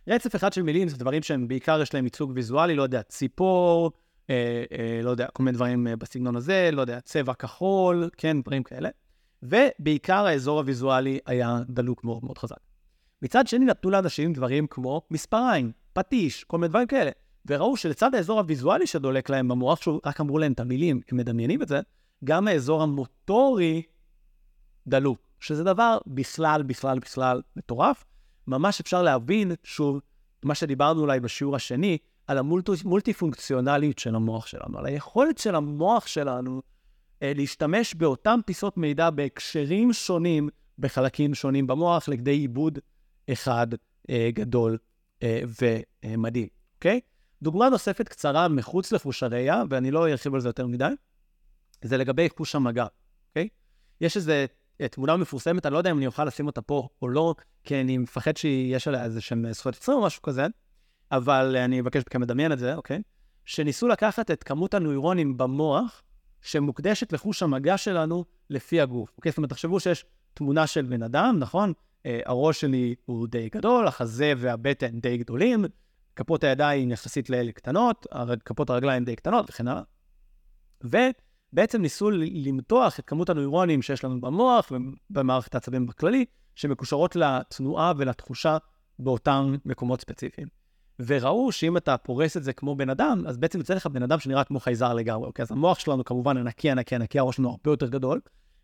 רצף 0.09 0.37
אחד 0.37 0.53
של 0.53 0.63
מילים 0.63 0.89
זה 0.89 0.97
דברים 0.97 1.23
שהם 1.23 1.49
בעיקר 1.49 1.81
יש 1.83 1.95
להם 1.95 2.05
ייצוג 2.05 2.33
ויזואלי, 2.35 2.75
לא 2.75 2.83
יודע, 2.83 3.03
ציפור, 3.03 3.93
אה, 4.31 4.65
אה, 4.79 5.01
לא 5.03 5.11
יודע, 5.11 5.27
כל 5.33 5.43
מיני 5.43 5.55
דברים 5.55 5.87
אה, 5.87 5.97
בסגנון 5.97 6.37
הזה, 6.37 6.71
לא 6.73 6.81
יודע, 6.81 7.01
צבע 7.01 7.35
כחול, 7.35 8.11
כן, 8.17 8.43
דברים 8.43 8.63
כאלה. 8.63 8.89
ובעיקר 9.43 10.27
האזור 10.27 10.59
הוויזואלי 10.59 11.19
היה 11.27 11.59
דלוק 11.69 12.05
מאוד 12.05 12.25
מאוד 12.25 12.39
חזק. 12.39 12.57
מצד 13.23 13.47
שני 13.47 13.65
נתנו 13.65 13.91
לאנשים 13.91 14.33
דברים 14.33 14.67
כמו 14.67 15.03
מספריים, 15.11 15.73
פטיש, 15.93 16.45
כל 16.45 16.59
מיני 16.59 16.69
דברים 16.69 16.87
כאלה. 16.87 17.11
וראו 17.47 17.77
שלצד 17.77 18.15
האזור 18.15 18.39
הוויזואלי 18.39 18.87
שדולק 18.87 19.31
להם 19.31 19.49
במוח, 19.49 19.83
שוב, 19.83 20.01
רק 20.07 20.21
אמרו 20.21 20.39
להם 20.39 20.53
את 20.53 20.61
המילים, 20.61 21.01
הם 21.11 21.19
מדמיינים 21.19 21.63
את 21.63 21.69
זה, 21.69 21.81
גם 22.25 22.49
האזור 22.49 22.83
המוטורי 22.83 23.83
דלוק, 24.87 25.19
שזה 25.41 25.65
דבר 25.65 25.99
בכלל, 26.07 26.63
בכלל, 26.63 26.99
בכלל 26.99 27.43
מטורף. 27.57 28.05
ממש 28.51 28.81
אפשר 28.81 29.03
להבין, 29.03 29.53
שוב, 29.65 30.01
מה 30.43 30.55
שדיברנו 30.55 31.01
אולי 31.01 31.21
בשיעור 31.21 31.57
השני, 31.57 31.99
על 32.27 32.39
המולטי-פונקציונליות 32.39 33.99
של 33.99 34.15
המוח 34.15 34.47
שלנו, 34.47 34.79
על 34.79 34.87
היכולת 34.87 35.39
של 35.39 35.55
המוח 35.55 36.07
שלנו 36.07 36.63
אה, 37.23 37.33
להשתמש 37.37 37.95
באותן 37.95 38.41
פיסות 38.47 38.77
מידע 38.77 39.11
בהקשרים 39.11 39.93
שונים, 39.93 40.49
בחלקים 40.79 41.35
שונים 41.35 41.67
במוח, 41.67 42.09
לכדי 42.09 42.31
עיבוד 42.31 42.79
אחד 43.33 43.67
אה, 44.11 44.31
גדול 44.33 44.79
אה, 45.23 45.41
ומדהים, 46.05 46.49
אוקיי? 46.75 47.01
דוגמה 47.43 47.69
נוספת 47.69 48.09
קצרה 48.09 48.49
מחוץ 48.49 48.93
לחוש 48.93 49.23
הראייה, 49.23 49.63
ואני 49.71 49.91
לא 49.91 50.09
ארחיב 50.09 50.35
על 50.35 50.41
זה 50.41 50.49
יותר 50.49 50.67
מדי, 50.67 50.93
זה 51.83 51.97
לגבי 51.97 52.29
חוש 52.37 52.55
המגע, 52.55 52.87
אוקיי? 53.29 53.49
יש 54.01 54.17
איזו 54.17 54.33
אה, 54.33 54.45
תמונה 54.88 55.16
מפורסמת, 55.16 55.66
אני 55.66 55.73
לא 55.73 55.79
יודע 55.79 55.90
אם 55.90 55.99
אני 55.99 56.07
אוכל 56.07 56.25
לשים 56.25 56.47
אותה 56.47 56.62
פה 56.62 56.88
או 57.03 57.09
לא, 57.09 57.35
כי 57.64 57.81
אני 57.81 57.99
מפחד 57.99 58.37
שיש 58.37 58.88
עליה 58.88 59.05
איזה 59.05 59.21
שהם 59.21 59.53
זכויות 59.53 59.77
יצרים 59.77 59.99
או 59.99 60.05
משהו 60.05 60.23
כזה, 60.23 60.47
אבל 61.12 61.57
אני 61.57 61.81
אבקש 61.81 62.03
מכם 62.07 62.23
לדמיין 62.23 62.53
את 62.53 62.59
זה, 62.59 62.75
אוקיי? 62.75 63.03
שניסו 63.45 63.88
לקחת 63.88 64.31
את 64.31 64.43
כמות 64.43 64.75
הנוירונים 64.75 65.37
במוח, 65.37 66.03
שמוקדשת 66.43 67.12
לחוש 67.12 67.43
המגע 67.43 67.77
שלנו 67.77 68.25
לפי 68.51 68.81
הגוף. 68.81 69.12
אוקיי? 69.16 69.33
זאת 69.33 69.37
אומרת, 69.37 69.51
תחשבו 69.51 69.81
שיש 69.81 70.05
תמונה 70.35 70.66
של 70.66 70.83
בן 70.83 71.03
אדם, 71.03 71.37
נכון? 71.38 71.73
אה, 72.07 72.21
הראש 72.27 72.61
שלי 72.61 72.95
הוא 73.05 73.29
די 73.29 73.49
גדול, 73.55 73.87
החזה 73.87 74.33
והבטן 74.37 75.01
די 75.01 75.16
גדולים, 75.16 75.64
כפות 76.16 76.45
הידיים 76.45 76.90
יחסית 76.90 77.31
לאלה 77.31 77.53
קטנות, 77.53 78.07
כפות 78.45 78.71
הרגליים 78.71 79.05
די 79.05 79.16
קטנות 79.16 79.51
וכן 79.51 79.69
הלאה. 79.69 79.83
ובעצם 81.53 81.83
ניסו 81.83 82.11
למתוח 82.11 82.99
את 82.99 83.05
כמות 83.07 83.31
הנוירונים 83.31 83.83
שיש 83.83 84.05
לנו 84.05 84.21
במוח 84.21 84.73
ובמערכת 85.11 85.55
העצבים 85.55 85.87
בכללי, 85.87 86.25
שמקושרות 86.55 87.17
לתנועה 87.17 87.93
ולתחושה 87.97 88.57
באותם 88.99 89.55
מקומות 89.65 90.01
ספציפיים. 90.01 90.49
וראו 91.07 91.53
שאם 91.53 91.77
אתה 91.77 91.97
פורס 91.97 92.37
את 92.37 92.45
זה 92.45 92.53
כמו 92.53 92.77
בן 92.77 92.91
אדם, 92.91 93.23
אז 93.27 93.39
בעצם 93.39 93.59
יוצא 93.59 93.75
לך 93.75 93.87
בן 93.87 94.03
אדם 94.03 94.19
שנראה 94.19 94.45
כמו 94.45 94.61
חייזר 94.61 94.95
לגמרי. 94.95 95.27
אוקיי, 95.27 95.43
אז 95.43 95.53
המוח 95.53 95.79
שלנו 95.79 96.05
כמובן 96.05 96.37
ענקי, 96.37 96.71
ענקי, 96.71 96.95
ענקי, 96.95 97.19
הראש 97.19 97.37
שלנו 97.37 97.51
הרבה 97.51 97.71
יותר 97.71 97.89
גדול, 97.89 98.21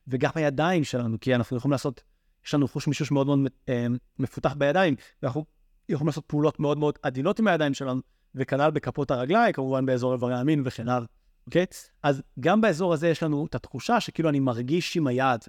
וגם 0.08 0.30
הידיים 0.34 0.84
שלנו, 0.84 1.20
כי 1.20 1.34
אנחנו 1.34 1.56
יכולים 1.56 1.72
לעשות, 1.72 2.02
יש 2.46 2.54
לנו 2.54 2.68
חוש 2.68 2.88
מישוש 2.88 3.10
מאוד 3.10 3.26
מאוד 3.26 3.40
אה, 3.68 3.86
מפותח 4.18 4.54
בידיים, 4.54 4.94
ואנחנו 5.22 5.44
יכולים 5.88 6.06
לעשות 6.06 6.24
פעולות 6.26 6.60
מאוד 6.60 6.78
מאוד 6.78 6.98
עדינות 7.02 7.38
עם 7.38 7.48
הידיים 7.48 7.74
שלנו, 7.74 8.00
וכנ"ל 8.34 8.70
בכפות 8.70 9.10
הרגליים, 9.10 9.52
כמובן 9.52 9.86
באזור 9.86 10.12
איברי 10.12 10.34
המין 10.34 10.62
וכן 10.64 10.88
הלאה, 10.88 11.06
אוקיי? 11.46 11.66
אז 12.02 12.22
גם 12.40 12.60
באזור 12.60 12.92
הזה 12.92 13.08
יש 13.08 13.22
לנו 13.22 13.46
את 13.46 13.54
התחושה 13.54 14.00
שכאילו 14.00 14.28
אני 14.28 14.40
מרגיש 14.40 14.96
עם 14.96 15.06
היד, 15.06 15.40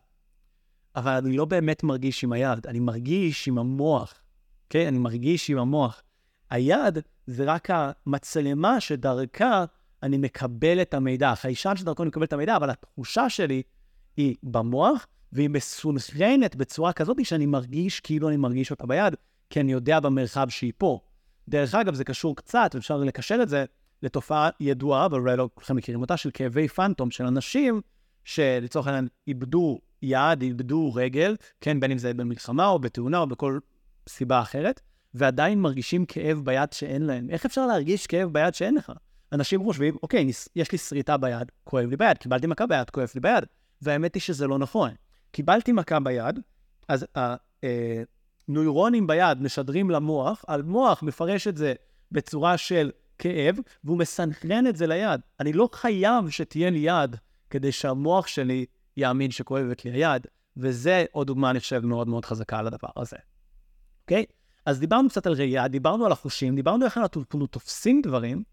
אבל 0.95 1.11
אני 1.11 1.37
לא 1.37 1.45
באמת 1.45 1.83
מרגיש 1.83 2.23
עם 2.23 2.33
היד, 2.33 2.67
אני 2.67 2.79
מרגיש 2.79 3.47
עם 3.47 3.57
המוח, 3.57 4.13
אוקיי? 4.65 4.87
אני 4.87 4.97
מרגיש 4.97 5.49
עם 5.49 5.57
המוח. 5.57 6.03
היד 6.49 6.99
זה 7.27 7.43
רק 7.43 7.67
המצלמה 7.71 8.79
שדרכה 8.81 9.65
אני 10.03 10.17
מקבל 10.17 10.81
את 10.81 10.93
המידע. 10.93 11.31
החיישן 11.31 11.75
שדרכו 11.75 12.03
אני 12.03 12.07
מקבל 12.07 12.23
את 12.23 12.33
המידע, 12.33 12.55
אבל 12.55 12.69
התחושה 12.69 13.29
שלי 13.29 13.61
היא 14.17 14.35
במוח, 14.43 15.07
והיא 15.31 15.49
מסונכרנת 15.49 16.55
בצורה 16.55 16.93
כזאת 16.93 17.17
שאני 17.25 17.45
מרגיש 17.45 17.99
כאילו 17.99 18.29
אני 18.29 18.37
מרגיש 18.37 18.71
אותה 18.71 18.87
ביד, 18.87 19.15
כי 19.49 19.59
אני 19.59 19.71
יודע 19.71 19.99
במרחב 19.99 20.49
שהיא 20.49 20.73
פה. 20.77 20.99
דרך 21.47 21.75
אגב, 21.75 21.93
זה 21.93 22.03
קשור 22.03 22.35
קצת, 22.35 22.75
אפשר 22.77 22.97
לקשר 22.97 23.39
את 23.41 23.49
זה 23.49 23.65
לתופעה 24.03 24.49
ידועה, 24.59 25.05
אבל 25.05 25.19
אולי 25.19 25.37
לא 25.37 25.49
כולכם 25.53 25.75
מכירים 25.75 26.01
אותה, 26.01 26.17
של 26.17 26.29
כאבי 26.33 26.67
פנטום 26.67 27.11
של 27.11 27.25
אנשים 27.25 27.81
שלצורך 28.23 28.87
העניין 28.87 29.07
איבדו 29.27 29.79
יד, 30.01 30.41
איבדו 30.41 30.93
רגל, 30.93 31.35
כן, 31.61 31.79
בין 31.79 31.91
אם 31.91 31.97
זה 31.97 32.13
במלחמה 32.13 32.67
או 32.67 32.79
בתאונה 32.79 33.19
או 33.19 33.27
בכל 33.27 33.59
סיבה 34.09 34.41
אחרת, 34.41 34.81
ועדיין 35.13 35.61
מרגישים 35.61 36.05
כאב 36.05 36.41
ביד 36.43 36.73
שאין 36.73 37.01
להם. 37.01 37.29
איך 37.29 37.45
אפשר 37.45 37.65
להרגיש 37.65 38.07
כאב 38.07 38.33
ביד 38.33 38.55
שאין 38.55 38.75
לך? 38.75 38.91
אנשים 39.31 39.63
חושבים, 39.63 39.95
אוקיי, 40.03 40.31
יש 40.55 40.71
לי 40.71 40.77
שריטה 40.77 41.17
ביד, 41.17 41.51
כואב 41.63 41.89
לי 41.89 41.97
ביד, 41.97 42.17
קיבלתי 42.17 42.47
מכה 42.47 42.67
ביד, 42.67 42.89
כואב 42.89 43.11
לי 43.15 43.21
ביד. 43.21 43.43
והאמת 43.81 44.15
היא 44.15 44.21
שזה 44.21 44.47
לא 44.47 44.57
נכון. 44.57 44.91
קיבלתי 45.31 45.71
מכה 45.71 45.99
ביד, 45.99 46.39
אז 46.87 47.05
הנוירונים 48.47 49.03
אה, 49.03 49.07
ביד 49.07 49.41
משדרים 49.41 49.89
למוח, 49.89 50.45
המוח 50.47 51.03
מפרש 51.03 51.47
את 51.47 51.57
זה 51.57 51.73
בצורה 52.11 52.57
של 52.57 52.91
כאב, 53.19 53.55
והוא 53.83 53.97
מסנכרן 53.97 54.67
את 54.67 54.75
זה 54.75 54.87
ליד. 54.87 55.21
אני 55.39 55.53
לא 55.53 55.69
חייב 55.73 56.29
שתהיה 56.29 56.69
לי 56.69 56.79
יד 56.79 57.15
כדי 57.49 57.71
שהמוח 57.71 58.27
שלי 58.27 58.65
יאמין 58.97 59.31
שכואבת 59.31 59.85
לי 59.85 59.91
היד, 59.91 60.27
וזה 60.57 61.05
עוד 61.11 61.27
דוגמה, 61.27 61.49
אני 61.49 61.59
חושב, 61.59 61.85
מאוד 61.85 62.07
מאוד 62.07 62.25
חזקה 62.25 62.59
על 62.59 62.67
הדבר 62.67 62.89
הזה. 62.97 63.17
אוקיי? 64.03 64.25
Okay? 64.29 64.33
אז 64.65 64.79
דיברנו 64.79 65.09
קצת 65.09 65.27
על 65.27 65.33
ראייה, 65.33 65.67
דיברנו 65.67 66.05
על 66.05 66.11
החושים, 66.11 66.55
דיברנו 66.55 66.85
איך 66.85 66.97
אנחנו 66.97 67.47
תופסים 67.47 68.01
דברים, 68.01 68.43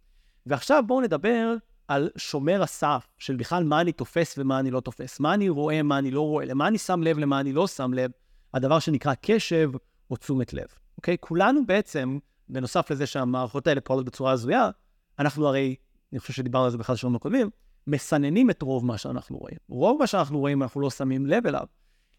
ועכשיו 0.47 0.85
בואו 0.87 1.01
נדבר 1.01 1.55
על 1.89 2.11
שומר 2.17 2.63
הסף, 2.63 3.07
של 3.19 3.37
בכלל 3.37 3.65
מה 3.65 3.81
אני 3.81 3.93
תופס 3.93 4.35
ומה 4.39 4.59
אני 4.59 4.71
לא 4.71 4.81
תופס, 4.81 5.21
מה 5.21 5.35
אני 5.35 5.49
רואה, 5.49 5.83
מה 5.83 5.99
אני 5.99 6.11
לא 6.11 6.21
רואה, 6.21 6.45
למה 6.45 6.69
אני 6.69 6.79
שם 6.79 7.03
לב, 7.03 7.19
למה 7.19 7.41
אני 7.41 7.53
לא 7.53 7.67
שם 7.67 7.95
לב, 7.95 8.11
הדבר 8.55 8.79
שנקרא 8.79 9.15
קשב 9.23 9.71
או 10.11 10.17
תשומת 10.17 10.53
לב, 10.53 10.67
אוקיי? 10.97 11.17
כולנו 11.21 11.67
בעצם, 11.67 12.19
בנוסף 12.49 12.91
לזה 12.91 13.07
שהמערכות 13.07 13.67
האלה 13.67 13.81
פועלות 13.81 14.05
בצורה 14.05 14.33
הזויה, 14.33 14.71
אנחנו 15.19 15.49
הרי, 15.49 15.75
אני 16.13 16.21
חושב 16.21 16.33
שדיברנו 16.33 16.65
על 16.65 16.71
זה 16.71 16.79
באחד 16.79 16.93
השיעורים 16.93 17.17
הקודמים, 17.17 17.51
מסננים 17.87 18.51
את 18.51 18.63
רוב 18.63 18.87
מה 18.87 18.99
שאנחנו 18.99 19.37
רואים. 19.39 19.57
רוב 19.69 19.99
מה 20.01 20.07
שאנחנו 20.07 20.39
רואים 20.39 20.63
אנחנו 20.63 20.81
לא 20.81 20.91
שמים 20.91 21.27
לב 21.27 21.47
אליו. 21.47 21.67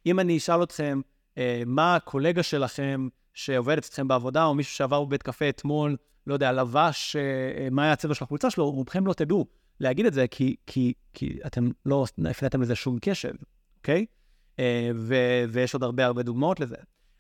אם 0.06 0.20
אני 0.20 0.38
אשאל 0.38 0.64
אתכם, 0.64 1.02
אה, 1.38 1.64
מה 1.66 1.96
הקולגה 1.96 2.44
שלכם 2.44 3.08
שעובדת 3.34 3.86
אתכם 3.86 4.08
בעבודה, 4.08 4.46
או 4.46 4.56
מישהו 4.56 4.76
שעבר 4.76 5.06
בבית 5.06 5.24
קפה 5.24 5.50
אתמול, 5.50 5.96
לא 6.28 6.34
יודע, 6.34 6.52
לבש, 6.52 7.16
אה, 7.16 7.22
אה, 7.22 7.68
מה 7.72 7.84
היה 7.84 7.92
הצבע 7.92 8.14
של 8.14 8.24
החולצה 8.24 8.50
שלו, 8.50 8.72
רובכם 8.72 9.08
לא 9.08 9.14
תדעו 9.14 9.46
להגיד 9.80 10.06
את 10.06 10.14
זה, 10.14 10.28
כי, 10.28 10.56
כי, 10.68 10.94
כי 11.14 11.40
אתם 11.46 11.70
לא 11.86 12.06
הפניתם 12.30 12.62
לזה 12.62 12.76
שום 12.76 12.98
קשב, 13.02 13.34
אוקיי? 13.78 14.06
אה, 14.60 14.92
ו- 14.96 15.44
ויש 15.50 15.74
עוד 15.74 15.84
הרבה 15.84 16.06
הרבה 16.06 16.24
דוגמאות 16.24 16.60
לזה. 16.60 16.76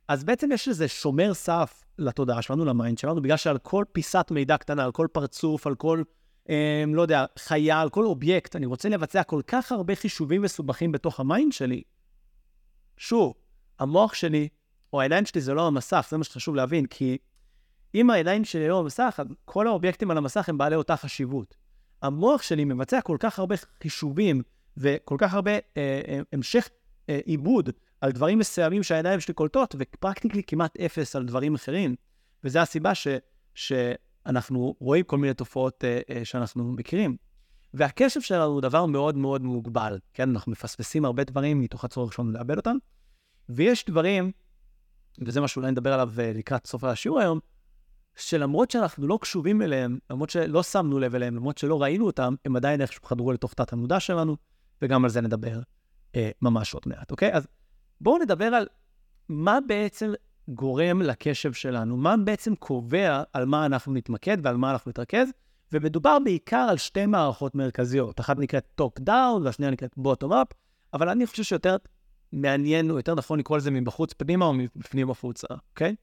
אז 0.08 0.24
בעצם 0.24 0.52
יש 0.52 0.68
איזה 0.68 0.88
שומר 0.88 1.34
סף 1.34 1.84
לתודעה 1.98 2.42
שלנו, 2.42 2.66
ל 2.66 2.72
mind 2.72 2.98
שלנו, 2.98 3.22
בגלל 3.22 3.38
שעל 3.38 3.58
כל 3.58 3.84
פיסת 3.92 4.28
מידע 4.32 4.58
קטנה, 4.58 4.86
על 4.86 4.92
כל 4.92 5.08
פרצוף, 5.12 5.68
על 5.68 5.76
כל, 5.76 6.04
אה, 6.50 6.84
לא 6.88 7.02
יודע, 7.02 7.26
חיה, 7.40 7.82
על 7.82 7.90
כל 7.90 8.06
אובייקט, 8.06 8.56
אני 8.56 8.66
רוצה 8.66 8.90
לבצע 8.90 9.24
כל 9.24 9.42
כך 9.48 9.72
הרבה 9.72 9.96
חישובים 9.96 10.42
מסובכים 10.42 10.92
בתוך 10.92 11.20
ה 11.20 11.26
mind 11.26 11.54
שלי. 11.54 11.84
שוב, 12.98 13.34
המוח 13.80 14.14
שלי 14.14 14.48
או 14.94 15.02
העיניים 15.02 15.26
שלי 15.26 15.42
זה 15.42 15.54
לא 15.54 15.68
המסך, 15.68 16.08
זה 16.10 16.18
מה 16.18 16.24
שחשוב 16.24 16.56
להבין, 16.56 16.86
כי 16.86 17.18
אם 17.96 18.10
העיניים 18.10 18.46
שלי 18.46 18.68
לא 18.68 18.80
המסך, 18.80 19.16
אז 19.18 19.28
כל 19.46 19.68
האובייקטים 19.68 20.12
על 20.12 20.18
המסך 20.18 20.50
הם 20.50 20.58
בעלי 20.58 20.76
אותה 20.76 20.98
חשיבות. 20.98 21.56
המוח 22.02 22.42
שלי 22.42 22.66
מבצע 22.66 23.02
כל 23.02 23.18
כך 23.20 23.40
הרבה 23.40 23.56
חישובים 23.84 24.42
וכל 24.78 25.16
כך 25.20 25.34
הרבה 25.34 25.52
אה, 25.52 25.60
אה, 25.78 26.20
המשך 26.34 26.70
אה, 27.10 27.20
עיבוד 27.26 27.70
על 28.06 28.12
דברים 28.12 28.40
מסוימים 28.40 28.84
שהעיניים 28.84 29.20
שלי 29.20 29.34
קולטות, 29.34 29.76
ו 29.80 29.85
practically 29.85 30.44
כמעט 30.48 30.78
אפס 30.78 31.16
על 31.16 31.26
דברים 31.26 31.56
אחרים. 31.56 31.96
וזו 32.44 32.60
הסיבה 32.60 32.96
ש, 32.96 33.08
שאנחנו 33.56 34.76
רואים 34.80 35.04
כל 35.04 35.18
מיני 35.18 35.34
תופעות 35.34 35.84
אה, 35.84 36.00
אה, 36.10 36.26
שאנחנו 36.26 36.72
מכירים. 36.72 37.18
והקשב 37.74 38.22
שלנו 38.22 38.52
הוא 38.52 38.62
דבר 38.62 38.86
מאוד 38.86 39.18
מאוד 39.18 39.42
מוגבל, 39.44 40.00
כן? 40.14 40.30
אנחנו 40.30 40.52
מפספסים 40.52 41.06
הרבה 41.06 41.24
דברים 41.24 41.62
מתוך 41.62 41.86
הצורך 41.86 42.14
שלנו 42.14 42.32
לאבד 42.32 42.58
אותם, 42.58 42.78
ויש 43.50 43.86
דברים 43.86 44.32
וזה 45.26 45.42
מה 45.42 45.48
שאולי 45.48 45.72
נדבר 45.72 45.94
עליו 45.94 46.10
אה, 46.20 46.32
לקראת 46.36 46.68
סוף 46.68 46.84
השיעור 46.84 47.20
היום, 47.20 47.40
שלמרות 48.16 48.72
שאנחנו 48.72 49.08
לא 49.08 49.20
קשובים 49.22 49.62
אליהם, 49.62 49.98
למרות 50.10 50.30
שלא 50.30 50.64
שמנו 50.64 51.00
לב 51.00 51.16
אליהם, 51.16 51.36
למרות 51.36 51.58
שלא 51.58 51.82
ראינו 51.82 52.06
אותם, 52.06 52.36
הם 52.46 52.56
עדיין 52.56 52.82
איכשהו 52.82 53.04
חדרו 53.04 53.32
לתוך 53.32 53.54
תת 53.54 53.74
המודע 53.74 54.00
שלנו, 54.00 54.36
וגם 54.82 55.04
על 55.04 55.10
זה 55.10 55.22
נדבר 55.22 55.60
אה, 56.16 56.30
ממש 56.42 56.74
עוד 56.74 56.84
מעט, 56.86 57.12
אוקיי? 57.12 57.34
אז 57.34 57.48
בואו 58.02 58.18
נדבר 58.18 58.46
על 58.46 58.68
מה 59.30 59.60
בעצם 59.68 60.14
גורם 60.48 61.02
לקשב 61.02 61.54
שלנו, 61.54 61.98
מה 61.98 62.18
בעצם 62.18 62.56
קובע 62.56 63.24
על 63.34 63.46
מה 63.46 63.66
אנחנו 63.66 63.94
נתמקד 63.94 64.38
ועל 64.44 64.58
מה 64.58 64.72
אנחנו 64.72 64.90
נתרכז, 64.90 65.30
ומדובר 65.72 66.18
בעיקר 66.24 66.68
על 66.70 66.78
שתי 66.78 67.06
מערכות 67.06 67.56
מרכזיות, 67.56 68.20
אחת 68.20 68.38
נקראת 68.40 68.66
top 68.76 69.00
down 69.00 69.46
והשנייה 69.46 69.72
נקראת 69.72 69.94
bottom 69.98 70.34
up, 70.34 70.48
אבל 70.94 71.10
אני 71.10 71.26
חושב 71.26 71.44
שיותר 71.44 71.78
מעניין, 72.32 72.92
או 72.92 72.98
יותר 72.98 73.16
נכון 73.16 73.40
לקרוא 73.40 73.58
לזה 73.58 73.72
מבחוץ 73.72 74.14
פנימה 74.14 74.46
או 74.46 74.54
מבפנים 74.54 75.10
החוצה, 75.10 75.48
אוקיי? 75.70 75.96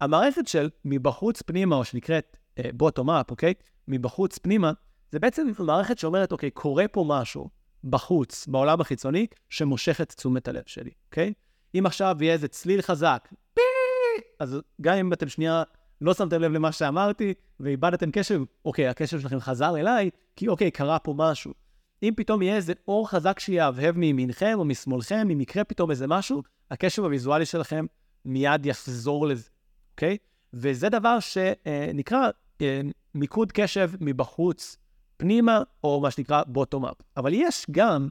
המערכת 0.00 0.48
של 0.48 0.70
מבחוץ 0.84 1.42
פנימה, 1.42 1.76
או 1.76 1.84
שנקראת 1.84 2.36
bottom 2.74 3.10
uh, 3.10 3.20
up, 3.20 3.30
אוקיי? 3.30 3.54
מבחוץ 3.88 4.38
פנימה, 4.38 4.72
זה 5.10 5.18
בעצם 5.18 5.46
מערכת 5.58 5.98
שאומרת, 5.98 6.32
אוקיי, 6.32 6.50
קורה 6.50 6.88
פה 6.88 7.04
משהו 7.08 7.48
בחוץ, 7.84 8.46
בעולם 8.46 8.80
החיצוני, 8.80 9.26
שמושך 9.50 10.00
את 10.00 10.12
תשומת 10.12 10.48
הלב 10.48 10.62
שלי, 10.66 10.90
אוקיי? 11.06 11.32
אם 11.78 11.86
עכשיו 11.86 12.16
יהיה 12.20 12.32
איזה 12.32 12.48
צליל 12.48 12.82
חזק, 12.82 13.28
אז 14.40 14.58
גם 14.80 14.94
אם 14.94 15.12
אתם 15.12 15.28
שנייה 15.28 15.62
לא 16.00 16.14
שמתם 16.14 16.40
לב 16.40 16.52
למה 16.52 16.72
שאמרתי, 16.72 17.34
ואיבדתם 17.60 18.10
קשב, 18.10 18.42
אוקיי, 18.64 18.88
הקשב 18.88 19.20
שלכם 19.20 19.40
חזר 19.40 19.76
אליי, 19.76 20.10
כי 20.36 20.48
אוקיי, 20.48 20.70
קרה 20.70 20.98
פה 20.98 21.14
משהו. 21.16 21.52
אם 22.02 22.12
פתאום 22.16 22.42
יהיה 22.42 22.56
איזה 22.56 22.72
אור 22.88 23.10
חזק 23.10 23.38
שיהבהב 23.38 23.96
מימינכם 23.96 24.54
או 24.58 24.64
משמאלכם, 24.64 25.28
אם 25.32 25.40
יקרה 25.40 25.64
פתאום 25.64 25.90
איזה 25.90 26.06
משהו, 26.06 26.42
הקשב 26.70 27.04
הוויזואלי 27.04 27.46
שלכם 27.46 27.86
מיד 28.24 28.66
יחזור 28.66 29.26
לזה, 29.26 29.48
אוקיי? 29.92 30.16
וזה 30.54 30.88
דבר 30.88 31.18
שנקרא 31.20 32.30
אה, 32.60 32.80
מיקוד 33.14 33.52
קשב 33.52 33.90
מבחוץ 34.00 34.76
פנימה, 35.22 35.62
או 35.84 36.00
מה 36.00 36.10
שנקרא 36.10 36.42
bottom-up. 36.54 37.02
אבל 37.16 37.32
יש 37.34 37.66
גם 37.70 38.08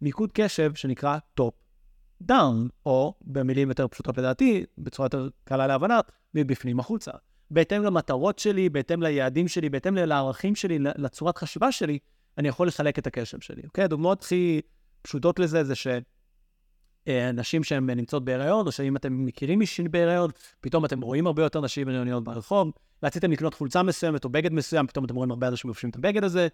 מיקוד 0.00 0.32
קשב 0.32 0.74
שנקרא 0.74 1.18
top-down, 1.40 2.68
או 2.86 3.14
במילים 3.22 3.68
יותר 3.68 3.88
פשוטות 3.88 4.18
לדעתי, 4.18 4.64
בצורה 4.78 5.06
יותר 5.06 5.28
קלה 5.44 5.66
להבנה, 5.66 6.00
מבפנים 6.34 6.80
החוצה. 6.80 7.10
בהתאם 7.50 7.82
למטרות 7.82 8.38
שלי, 8.38 8.68
בהתאם 8.68 9.02
ליעדים 9.02 9.48
שלי, 9.48 9.70
בהתאם 9.70 9.94
לערכים 9.94 10.54
שלי, 10.54 10.78
לצורת 10.78 11.38
חשיבה 11.38 11.72
שלי, 11.72 11.98
אני 12.38 12.48
יכול 12.48 12.68
לחלק 12.68 12.98
את 12.98 13.06
הקשב 13.06 13.40
שלי. 13.40 13.62
אוקיי? 13.64 13.84
הדוגמאות 13.84 14.22
הכי 14.22 14.60
פשוטות 15.02 15.38
לזה 15.38 15.64
זה 15.64 15.74
שנשים 15.74 17.64
שהן 17.64 17.90
נמצאות 17.90 18.24
בהיריון, 18.24 18.66
או 18.66 18.72
שאם 18.72 18.96
אתם 18.96 19.24
מכירים 19.24 19.58
מישהי 19.58 19.88
בהיריון, 19.88 20.30
פתאום 20.60 20.84
אתם 20.84 21.00
רואים 21.00 21.26
הרבה 21.26 21.42
יותר 21.42 21.60
נשים 21.60 21.86
בהיריוניות 21.86 22.24
ברחוב, 22.24 22.72
רציתם 23.04 23.32
לקנות 23.32 23.54
חולצה 23.54 23.82
מסוימת 23.82 24.24
או 24.24 24.30
בגד 24.30 24.52
מסוים, 24.52 24.86
פתאום 24.86 25.04
אתם 25.04 25.14
רואים 25.14 25.30
הרבה 25.30 25.48
אנשים 25.48 25.68
לובשים 25.68 25.90
את 25.90 25.96
הבגד 25.96 26.24
הזה. 26.24 26.48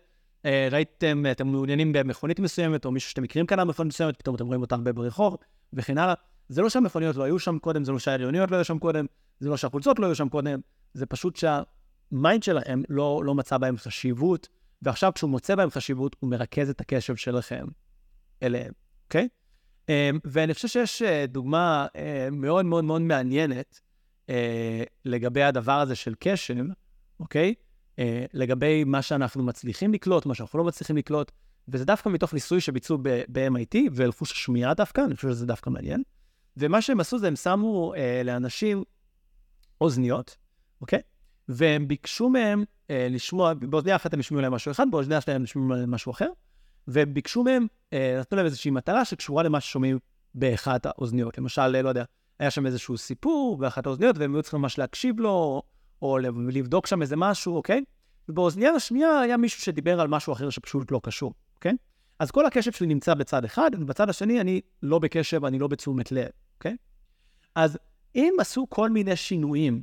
אה, 0.44 0.68
ראיתם, 0.70 1.24
אתם 1.30 1.48
מעוניינים 1.48 1.92
במכונית 1.92 2.40
מסוימת, 2.40 2.84
או 2.84 2.90
מישהו 2.90 3.10
שאתם 3.10 3.22
מכירים 3.22 3.46
כאן 3.46 3.60
מכונית 3.60 3.92
מסוימת, 3.92 4.18
פתאום 4.18 4.36
אתם 4.36 4.46
רואים 4.46 4.60
אותה 4.60 4.74
הרבה 4.74 4.92
ברחוב, 4.92 5.36
וכן 5.72 5.98
הלאה. 5.98 6.14
זה 6.48 6.62
לא 6.62 6.68
שהמכוניות 6.68 7.16
לא 7.16 7.24
היו 7.24 7.38
שם 7.38 7.58
קודם, 7.58 7.84
זה 7.84 7.92
לא 7.92 7.98
שההריוניות 7.98 8.50
לא 8.50 8.56
היו 8.56 8.64
שם 8.64 8.78
קודם, 8.78 9.06
זה 9.40 9.48
לא 9.48 9.56
שהחולצות 9.56 9.98
לא 9.98 10.06
היו 10.06 10.14
שם 10.14 10.28
קודם, 10.28 10.60
זה 10.94 11.06
פשוט 11.06 11.36
שהמיינד 11.36 12.42
שלהם 12.42 12.82
לא, 12.88 13.22
לא 13.24 13.34
מצא 13.34 13.58
בהם 13.58 13.76
חשיבות, 13.76 14.48
ועכשיו 14.82 15.12
כשהוא 15.14 15.30
מוצא 15.30 15.54
בהם 15.54 15.70
חשיבות, 15.70 16.16
הוא 16.20 16.30
מרכז 16.30 16.70
את 16.70 16.80
הקשב 16.80 17.16
שלכם 17.16 17.66
אליהם, 18.42 18.72
אוקיי? 19.04 19.28
Okay? 19.32 19.40
אמ, 19.88 20.18
ואני 20.24 20.54
חושב 20.54 20.68
שיש 20.68 21.02
אה, 21.02 21.26
דוגמה 21.26 21.86
אה, 21.96 22.28
מאוד 22.32 22.64
מאוד 22.64 22.84
מאוד 22.84 23.02
מעניינת 23.02 23.80
אה, 24.30 24.82
לגבי 25.04 25.42
הדבר 25.42 25.80
הזה 25.80 25.94
של 25.94 26.14
קשב, 26.18 26.64
אוקיי? 27.20 27.54
לגבי 28.32 28.84
מה 28.84 29.02
שאנחנו 29.02 29.42
מצליחים 29.42 29.92
לקלוט, 29.92 30.26
מה 30.26 30.34
שאנחנו 30.34 30.58
לא 30.58 30.64
מצליחים 30.64 30.96
לקלוט, 30.96 31.32
וזה 31.68 31.84
דווקא 31.84 32.08
מתוך 32.08 32.34
ניסוי 32.34 32.60
שביצעו 32.60 32.98
ב-MIT, 33.02 33.78
ולחוש 33.92 34.32
השמיעה 34.32 34.74
דווקא, 34.74 35.00
אני 35.00 35.16
חושב 35.16 35.28
שזה 35.28 35.46
דווקא 35.46 35.70
מעניין. 35.70 36.02
ומה 36.56 36.82
שהם 36.82 37.00
עשו 37.00 37.18
זה 37.18 37.28
הם 37.28 37.36
שמו 37.36 37.94
אה, 37.96 38.22
לאנשים 38.24 38.84
אוזניות, 39.80 40.36
אוקיי? 40.80 41.00
והם 41.48 41.88
ביקשו 41.88 42.28
מהם 42.28 42.64
אה, 42.90 43.06
לשמוע, 43.10 43.54
באוזניה 43.54 43.96
אחת 43.96 44.14
הם 44.14 44.20
ישמעו 44.20 44.40
להם 44.40 44.52
משהו 44.52 44.72
אחד, 44.72 44.86
באוזניה 44.90 45.20
שלהם 45.20 45.36
הם 45.36 45.44
ישמעו 45.44 45.68
להם 45.68 45.90
משהו 45.90 46.12
אחר, 46.12 46.28
והם 46.86 47.14
ביקשו 47.14 47.44
מהם, 47.44 47.66
אה, 47.92 48.16
נתנו 48.20 48.36
להם 48.36 48.46
איזושהי 48.46 48.70
מטרה 48.70 49.04
שקשורה 49.04 49.42
למה 49.42 49.60
ששומעים 49.60 49.98
באחת 50.34 50.86
האוזניות. 50.86 51.38
למשל, 51.38 51.66
לא 51.66 51.88
יודע, 51.88 52.04
היה 52.40 52.50
שם 52.50 52.66
איזשהו 52.66 52.98
סיפור 52.98 53.56
באחת 53.56 53.86
האוזניות, 53.86 54.18
והם 54.18 54.34
היו 54.34 54.42
צריכים 54.42 54.60
ממש 54.60 54.78
להקשיב 54.78 55.20
לו, 55.20 55.62
או 56.02 56.18
לבדוק 56.18 56.86
שם 56.86 57.02
איזה 57.02 57.16
משהו, 57.16 57.56
אוקיי? 57.56 57.84
ובאוזניה 58.28 58.70
השנייה 58.70 59.20
היה 59.20 59.36
מישהו 59.36 59.62
שדיבר 59.62 60.00
על 60.00 60.08
משהו 60.08 60.32
אחר 60.32 60.50
שפשוט 60.50 60.92
לא 60.92 61.00
קשור, 61.02 61.34
אוקיי? 61.54 61.72
אז 62.18 62.30
כל 62.30 62.46
הקשב 62.46 62.72
שלי 62.72 62.86
נמצא 62.86 63.14
בצד 63.14 63.44
אחד, 63.44 63.70
ובצד 63.80 64.08
השני 64.08 64.40
אני 64.40 64.60
לא 64.82 64.98
בקשב, 64.98 65.44
אני 65.44 65.58
לא 65.58 65.68
בתשומת 65.68 66.12
לב, 66.12 66.28
אוקיי? 66.54 66.76
אז 67.54 67.78
אם 68.14 68.34
עשו 68.40 68.66
כל 68.68 68.90
מיני 68.90 69.16
שינויים 69.16 69.82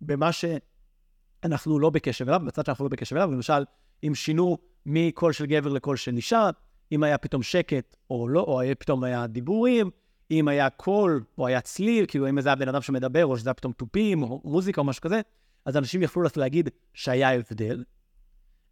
במה 0.00 0.30
שאנחנו 0.32 1.78
לא 1.78 1.90
בקשב 1.90 2.28
אליו, 2.28 2.40
בצד 2.46 2.66
שאנחנו 2.66 2.84
לא 2.84 2.88
בקשב 2.88 3.16
אליו, 3.16 3.32
למשל, 3.32 3.64
אם 4.04 4.14
שינו 4.14 4.58
מקול 4.86 5.32
של 5.32 5.46
גבר 5.46 5.72
לקול 5.72 5.96
של 5.96 6.16
אישה, 6.16 6.50
אם 6.92 7.02
היה 7.02 7.18
פתאום 7.18 7.42
שקט 7.42 7.96
או 8.10 8.28
לא, 8.28 8.40
או 8.40 8.60
פתאום 8.78 9.04
היה 9.04 9.26
דיבורים, 9.26 9.90
אם 10.30 10.48
היה 10.48 10.70
קול 10.70 11.24
או 11.38 11.46
היה 11.46 11.60
צליל, 11.60 12.04
כאילו 12.08 12.28
אם 12.28 12.40
זה 12.40 12.48
היה 12.48 12.56
בן 12.56 12.68
אדם 12.68 12.82
שמדבר, 12.82 13.26
או 13.26 13.38
שזה 13.38 13.48
היה 13.48 13.54
פתאום 13.54 13.72
תופים, 13.72 14.22
או 14.22 14.40
מוזיקה 14.44 14.80
או 14.80 14.86
משהו 14.86 15.02
כזה, 15.02 15.20
אז 15.64 15.76
אנשים 15.76 16.02
יכלו 16.02 16.22
להגיד 16.36 16.68
שהיה 16.94 17.34
הבדל. 17.34 17.84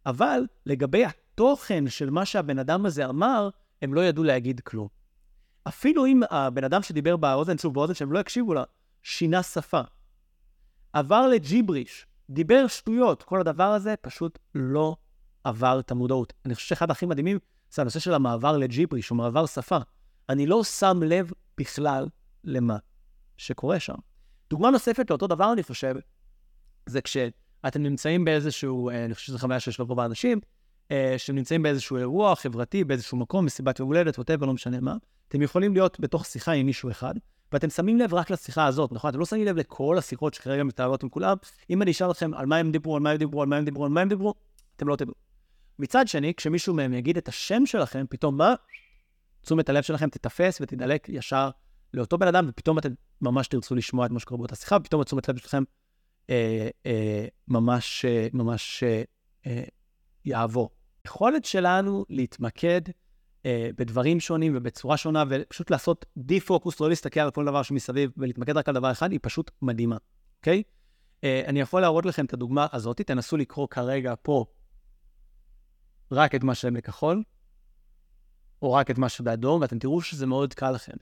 אבל 0.05 0.45
לגבי 0.65 1.05
התוכן 1.05 1.89
של 1.89 2.09
מה 2.09 2.25
שהבן 2.25 2.59
אדם 2.59 2.85
הזה 2.85 3.05
אמר, 3.05 3.49
הם 3.81 3.93
לא 3.93 4.05
ידעו 4.05 4.23
להגיד 4.23 4.59
כלום. 4.59 4.87
אפילו 5.67 6.05
אם 6.05 6.21
הבן 6.29 6.63
אדם 6.63 6.81
שדיבר 6.81 7.17
באוזן, 7.17 7.57
שוב, 7.57 7.73
באוזן 7.73 7.93
שהם 7.93 8.11
לא 8.11 8.19
הקשיבו 8.19 8.53
לה, 8.53 8.63
שינה 9.03 9.43
שפה, 9.43 9.81
עבר 10.93 11.27
לג'יבריש, 11.27 12.05
דיבר 12.29 12.67
שטויות, 12.67 13.23
כל 13.23 13.41
הדבר 13.41 13.63
הזה 13.63 13.95
פשוט 14.01 14.39
לא 14.55 14.95
עבר 15.43 15.79
את 15.79 15.91
המודעות. 15.91 16.33
אני 16.45 16.55
חושב 16.55 16.67
שאחד 16.67 16.91
הכי 16.91 17.05
מדהימים 17.05 17.39
זה 17.71 17.81
הנושא 17.81 17.99
של 17.99 18.13
המעבר 18.13 18.57
לג'יבריש, 18.57 19.11
או 19.11 19.15
מעבר 19.15 19.45
שפה. 19.45 19.77
אני 20.29 20.47
לא 20.47 20.63
שם 20.63 20.99
לב 21.03 21.31
בכלל 21.57 22.07
למה 22.43 22.77
שקורה 23.37 23.79
שם. 23.79 23.95
דוגמה 24.49 24.69
נוספת 24.69 25.09
לאותו 25.09 25.27
דבר, 25.27 25.53
אני 25.53 25.63
חושב, 25.63 25.95
זה 26.85 27.01
כשאתם 27.01 27.83
נמצאים 27.83 28.25
באיזשהו, 28.25 28.89
אה, 28.89 29.05
אני 29.05 29.13
חושב 29.13 29.27
שזו 29.27 29.39
חוויה 29.39 29.59
שיש 29.59 29.79
לרוב 29.79 29.99
האנשים, 29.99 30.39
אה, 30.91 31.15
שנמצאים 31.17 31.63
באיזשהו 31.63 31.97
אירוע 31.97 32.35
חברתי, 32.35 32.83
באיזשהו 32.83 33.17
מקום, 33.17 33.45
מסיבת 33.45 33.79
יום 33.79 33.87
הולדת, 33.87 34.17
ווטאבר, 34.17 34.45
לא 34.45 34.53
משנה 34.53 34.79
מה, 34.79 34.95
אתם 35.27 35.41
יכולים 35.41 35.73
להיות 35.73 35.99
בתוך 35.99 36.25
שיחה 36.25 36.51
עם 36.51 36.65
מישהו 36.65 36.91
אחד, 36.91 37.13
ואתם 37.51 37.69
שמים 37.69 37.99
לב 37.99 38.13
רק 38.13 38.29
לשיחה 38.29 38.65
הזאת, 38.65 38.91
נכון? 38.91 39.09
אתם 39.09 39.19
לא 39.19 39.25
שמים 39.25 39.45
לב 39.45 39.57
לכל 39.57 39.97
השיחות 39.97 40.33
שכרגע 40.33 40.63
מתארות 40.63 41.03
עם 41.03 41.09
כולם. 41.09 41.37
אם 41.69 41.81
אני 41.81 41.91
אשאל 41.91 42.11
אתכם 42.11 42.33
על 42.33 42.45
מה 42.45 42.57
הם 42.57 42.71
דיברו, 42.71 42.95
על 42.95 43.01
מה 43.01 43.11
הם 43.11 43.17
דיברו, 43.17 43.41
על 43.41 43.47
מה 43.47 43.57
הם 43.57 43.65
דיברו, 43.65 43.85
על 43.85 43.91
מה 43.91 44.01
הם 44.01 44.09
דיברו, 44.09 44.33
אתם 44.75 44.87
לא 44.87 44.95
תדעו. 44.95 45.13
מצד 45.79 46.07
שני, 46.07 46.33
כשמישהו 46.33 46.73
מהם 46.73 46.93
יגיד 46.93 47.17
את 47.17 47.27
השם 47.27 47.65
שלכם, 47.65 48.05
פתאום 48.09 48.37
מה? 48.37 48.53
תשומת 49.45 49.69
הלב 49.69 49.83
שלכם 49.83 50.09
תתפס 50.09 50.61
ותדלק 50.61 51.09
ישר 51.09 51.49
לאותו 51.93 52.17
בן 52.17 52.27
אדם, 52.27 52.45
ופתאום 52.49 52.79
אתם 52.79 52.89
ממש 53.21 53.47
תרצו 53.47 53.75
לשמוע 53.75 54.05
את 54.05 54.11
מה 54.11 54.19
שקורה 54.19 54.37
באותה 54.37 54.55
שיחה, 54.55 54.77
ופתאום 54.81 55.03
תשומת 55.03 55.29
הלב 55.29 55.37
שלכם 55.37 55.63
אה, 56.29 56.69
אה, 56.85 57.25
ממש, 57.47 58.05
אה, 58.05 58.27
ממש 58.33 58.83
אה, 58.83 59.03
אה, 59.47 59.63
יעבור. 60.25 60.69
היכולת 61.03 61.45
שלנו 61.45 62.05
להתמקד 62.09 62.81
אה, 63.45 63.69
בדברים 63.77 64.19
שונים 64.19 64.53
ובצורה 64.55 64.97
שונה, 64.97 65.23
ופשוט 65.29 65.71
לעשות 65.71 66.05
די-פוקוס, 66.17 66.79
לא 66.79 66.89
להסתכל 66.89 67.19
על 67.19 67.31
כל 67.31 67.45
דבר 67.45 67.63
שמסביב 67.63 68.11
ולהתמקד 68.17 68.57
רק 68.57 68.69
על 68.69 68.75
דבר 68.75 68.91
אחד, 68.91 69.11
היא 69.11 69.19
פשוט 69.23 69.51
מדהימה, 69.61 69.97
אוקיי? 70.37 70.63
אה, 71.23 71.41
אני 71.47 71.61
יכול 71.61 71.81
להראות 71.81 72.05
לכם 72.05 72.25
את 72.25 72.33
הדוגמה 72.33 72.67
הזאת, 72.73 73.01
תנסו 73.01 73.37
לקרוא 73.37 73.67
כרגע 73.67 74.13
פה 74.21 74.45
רק 76.11 76.35
את 76.35 76.43
מה 76.43 76.55
שהם 76.55 76.73
בכחול, 76.73 77.23
או 78.61 78.73
רק 78.73 78.91
את 78.91 78.97
מה 78.97 79.09
שבאדום, 79.09 79.61
ואתם 79.61 79.79
תראו 79.79 80.01
שזה 80.01 80.25
מאוד 80.25 80.53
קל 80.53 80.71
לכם. 80.71 80.93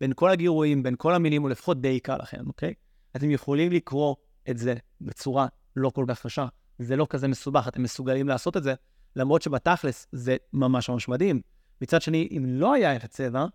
בין 0.00 0.12
כל 0.16 0.30
הגירויים, 0.30 0.82
בין 0.82 0.94
כל 0.98 1.14
המילים, 1.14 1.42
הוא 1.42 1.50
לפחות 1.50 1.80
די 1.80 2.00
קל 2.00 2.16
לכם, 2.16 2.46
אוקיי? 2.46 2.74
אתם 3.16 3.30
יכולים 3.30 3.72
לקרוא 3.72 4.16
את 4.50 4.58
זה 4.58 4.74
בצורה 5.00 5.46
לא 5.76 5.90
כל 5.90 6.04
כך 6.08 6.22
קשה. 6.22 6.46
זה 6.78 6.96
לא 6.96 7.06
כזה 7.10 7.28
מסובך, 7.28 7.68
אתם 7.68 7.82
מסוגלים 7.82 8.28
לעשות 8.28 8.56
את 8.56 8.62
זה, 8.62 8.74
למרות 9.16 9.42
שבתכלס 9.42 10.06
זה 10.12 10.36
ממש 10.52 10.88
ממש 10.88 11.08
מדהים. 11.08 11.40
מצד 11.80 12.02
שני, 12.02 12.28
אם 12.36 12.44
לא 12.48 12.74
היה 12.74 12.96
את 12.96 13.04
הצבע, 13.04 13.46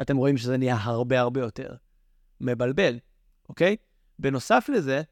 אתם 0.00 0.16
רואים 0.16 0.36
שזה 0.36 0.56
נהיה 0.56 0.76
הרבה 0.80 1.20
הרבה 1.20 1.40
יותר 1.40 1.74
מבלבל, 2.40 2.98
אוקיי? 3.48 3.76
בנוסף 4.18 4.68
לזה, 4.74 5.02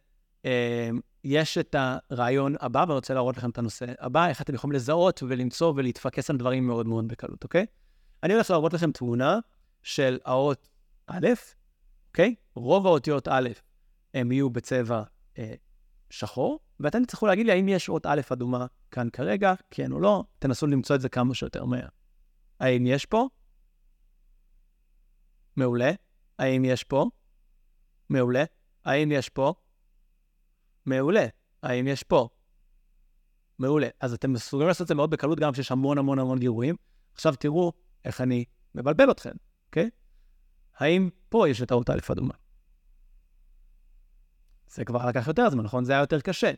אה, 0.45 0.91
יש 1.25 1.59
את 1.59 1.77
הרעיון 1.79 2.55
הבא, 2.61 2.79
ואני 2.79 2.95
רוצה 2.95 3.15
להראות 3.15 3.37
לכם 3.37 3.51
את 3.51 3.59
הנושא 3.59 3.85
הבא, 3.99 4.29
איך 4.29 4.43
אתם 4.43 4.55
יכולים 4.55 4.77
לזהות 4.77 5.23
ולמצוא 5.23 5.73
ולהתפקס 5.77 6.31
על 6.31 6.37
דברים 6.37 6.67
מאוד 6.67 6.87
מאוד 6.87 7.09
בקלות, 7.09 7.45
אוקיי? 7.45 7.67
אני 8.23 8.35
הולך 8.35 8.51
להראות 8.51 8.73
לכם 8.73 8.93
תמונה 8.93 9.39
של 9.83 10.19
האות 10.25 10.69
א', 11.07 11.29
אוקיי? 12.09 12.35
רוב 12.55 12.87
האותיות 12.87 13.29
א' 13.29 13.49
הם 14.15 14.33
יהיו 14.33 14.51
בצבע 14.51 15.03
אה, 15.39 15.55
שחור, 16.11 16.61
ואתם 16.81 17.05
תצטרכו 17.05 17.27
להגיד 17.27 17.47
לי 17.47 17.53
האם 17.53 17.69
יש 17.69 17.89
אות 17.89 18.07
א' 18.07 18.21
אדומה 18.33 18.67
כאן 18.91 19.09
כרגע, 19.13 19.55
כן 19.71 19.93
או 19.93 20.01
לא, 20.01 20.25
תנסו 20.39 20.67
למצוא 20.67 20.97
את 20.97 21.01
זה 21.01 21.09
כמה 21.09 21.35
שיותר 21.35 21.65
מהר. 21.65 21.89
האם 22.61 22.87
יש 22.87 23.07
פה? 23.07 23.29
מעולה. 25.57 25.91
האם 26.39 26.65
יש 26.65 26.85
פה? 26.85 27.07
מעולה. 28.09 28.45
האם 28.85 29.13
יש 29.13 29.29
פה? 29.29 29.55
מעולה. 30.87 31.27
האם 31.63 31.87
יש 31.87 32.03
פה? 32.03 32.29
מעולה. 33.59 33.89
אז 34.01 34.13
אתם 34.13 34.33
מסוגלים 34.33 34.69
לעשות 34.69 34.83
את 34.83 34.89
זה 34.89 34.95
מאוד 34.95 35.11
בקלות, 35.11 35.41
גם 35.41 35.53
כשיש 35.53 35.73
המון 35.73 35.99
המון 35.99 36.19
המון 36.19 36.39
גירויים. 36.39 36.77
עכשיו 37.15 37.35
תראו 37.37 37.73
איך 38.05 38.21
אני 38.21 38.45
מבלבל 38.75 39.11
אתכם, 39.11 39.33
אוקיי? 39.67 39.91
האם 40.77 41.11
פה 41.29 41.49
יש 41.49 41.63
את 41.63 41.71
האות 41.71 41.91
א' 41.91 41.99
אדומה? 42.13 42.35
זה 44.69 44.85
כבר 44.85 45.07
לקח 45.07 45.29
יותר 45.29 45.51
זמן, 45.51 45.65
נכון? 45.65 45.85
זה 45.85 45.93
היה 45.93 46.01
יותר 46.01 46.21
קשה. 46.21 46.53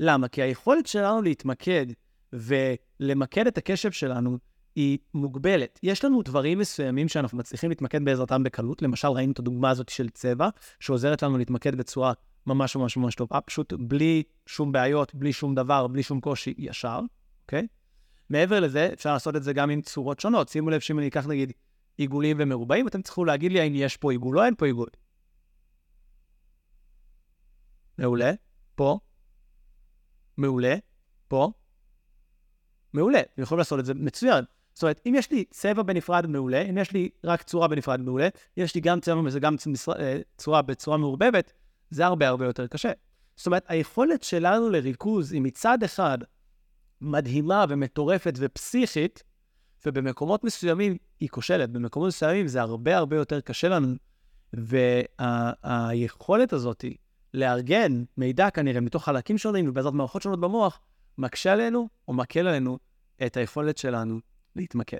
למה? 0.00 0.28
כי 0.28 0.42
היכולת 0.42 0.86
שלנו 0.86 1.22
להתמקד 1.22 1.86
ולמקד 2.32 3.46
את 3.46 3.58
הקשב 3.58 3.92
שלנו 3.92 4.38
היא 4.74 4.98
מוגבלת. 5.14 5.78
יש 5.82 6.04
לנו 6.04 6.22
דברים 6.22 6.58
מסוימים 6.58 7.08
שאנחנו 7.08 7.38
מצליחים 7.38 7.70
להתמקד 7.70 8.04
בעזרתם 8.04 8.42
בקלות. 8.42 8.82
למשל, 8.82 9.08
ראינו 9.08 9.32
את 9.32 9.38
הדוגמה 9.38 9.70
הזאת 9.70 9.88
של 9.88 10.08
צבע, 10.08 10.48
שעוזרת 10.80 11.22
לנו 11.22 11.38
להתמקד 11.38 11.74
בצורה 11.74 12.12
ממש 12.46 12.76
ממש 12.76 12.96
ממש 12.96 13.14
טובה, 13.14 13.40
פשוט 13.40 13.72
בלי 13.72 14.22
שום 14.46 14.72
בעיות, 14.72 15.14
בלי 15.14 15.32
שום 15.32 15.54
דבר, 15.54 15.86
בלי 15.86 16.02
שום 16.02 16.20
קושי, 16.20 16.54
ישר, 16.58 17.00
אוקיי? 17.42 17.66
מעבר 18.30 18.60
לזה, 18.60 18.90
אפשר 18.92 19.12
לעשות 19.12 19.36
את 19.36 19.42
זה 19.42 19.52
גם 19.52 19.70
עם 19.70 19.80
צורות 19.80 20.20
שונות. 20.20 20.48
שימו 20.48 20.70
לב 20.70 20.80
שאם 20.80 20.98
אני 20.98 21.08
אקח 21.08 21.26
נגיד 21.26 21.52
עיגולים 21.96 22.36
ומרובעים, 22.40 22.88
אתם 22.88 23.02
צריכו 23.02 23.24
להגיד 23.24 23.52
לי 23.52 23.60
האם 23.60 23.72
יש 23.74 23.96
פה 23.96 24.12
עיגול 24.12 24.38
או 24.38 24.44
אין 24.44 24.54
פה 24.54 24.66
עיגול. 24.66 24.88
מעולה. 27.98 28.32
פה. 28.74 28.98
מעולה. 30.36 30.74
פה. 31.28 31.52
מעולה. 32.92 33.20
אתם 33.20 33.42
יכולים 33.42 33.58
לעשות 33.58 33.80
את 33.80 33.84
זה 33.84 33.94
מצוין. 33.94 34.44
זאת 34.74 34.82
אומרת, 34.82 35.00
אם 35.06 35.14
יש 35.16 35.30
לי 35.30 35.44
צבע 35.50 35.82
בנפרד, 35.82 36.26
מעולה. 36.26 36.62
אם 36.62 36.78
יש 36.78 36.92
לי 36.92 37.08
רק 37.24 37.42
צורה 37.42 37.68
בנפרד, 37.68 38.00
מעולה. 38.00 38.28
יש 38.56 38.74
לי 38.74 38.80
גם 38.80 39.00
צבע 39.00 39.20
וזה 39.20 39.40
גם 39.40 39.56
אה, 39.98 40.20
צורה 40.36 40.62
בצורה 40.62 40.96
מעורבבת, 40.96 41.52
זה 41.94 42.06
הרבה 42.06 42.28
הרבה 42.28 42.44
יותר 42.44 42.66
קשה. 42.66 42.92
זאת 43.36 43.46
אומרת, 43.46 43.64
היכולת 43.68 44.22
שלנו 44.22 44.70
לריכוז 44.70 45.32
היא 45.32 45.42
מצד 45.42 45.82
אחד 45.82 46.18
מדהימה 47.00 47.64
ומטורפת 47.68 48.34
ופסיכית, 48.38 49.22
ובמקומות 49.86 50.44
מסוימים 50.44 50.96
היא 51.20 51.28
כושלת. 51.28 51.70
במקומות 51.70 52.08
מסוימים 52.08 52.48
זה 52.48 52.60
הרבה 52.60 52.96
הרבה 52.96 53.16
יותר 53.16 53.40
קשה 53.40 53.68
לנו, 53.68 53.94
והיכולת 54.52 56.52
וה- 56.52 56.56
הזאת 56.56 56.84
לארגן 57.34 58.04
מידע 58.16 58.50
כנראה 58.50 58.80
מתוך 58.80 59.04
חלקים 59.04 59.38
שונים 59.38 59.68
ובעזרת 59.68 59.92
מערכות 59.92 60.22
שונות 60.22 60.40
במוח, 60.40 60.80
מקשה 61.18 61.52
עלינו 61.52 61.88
או 62.08 62.12
מקל 62.12 62.46
עלינו 62.46 62.78
את 63.26 63.36
היכולת 63.36 63.78
שלנו 63.78 64.20
להתמקד. 64.56 64.98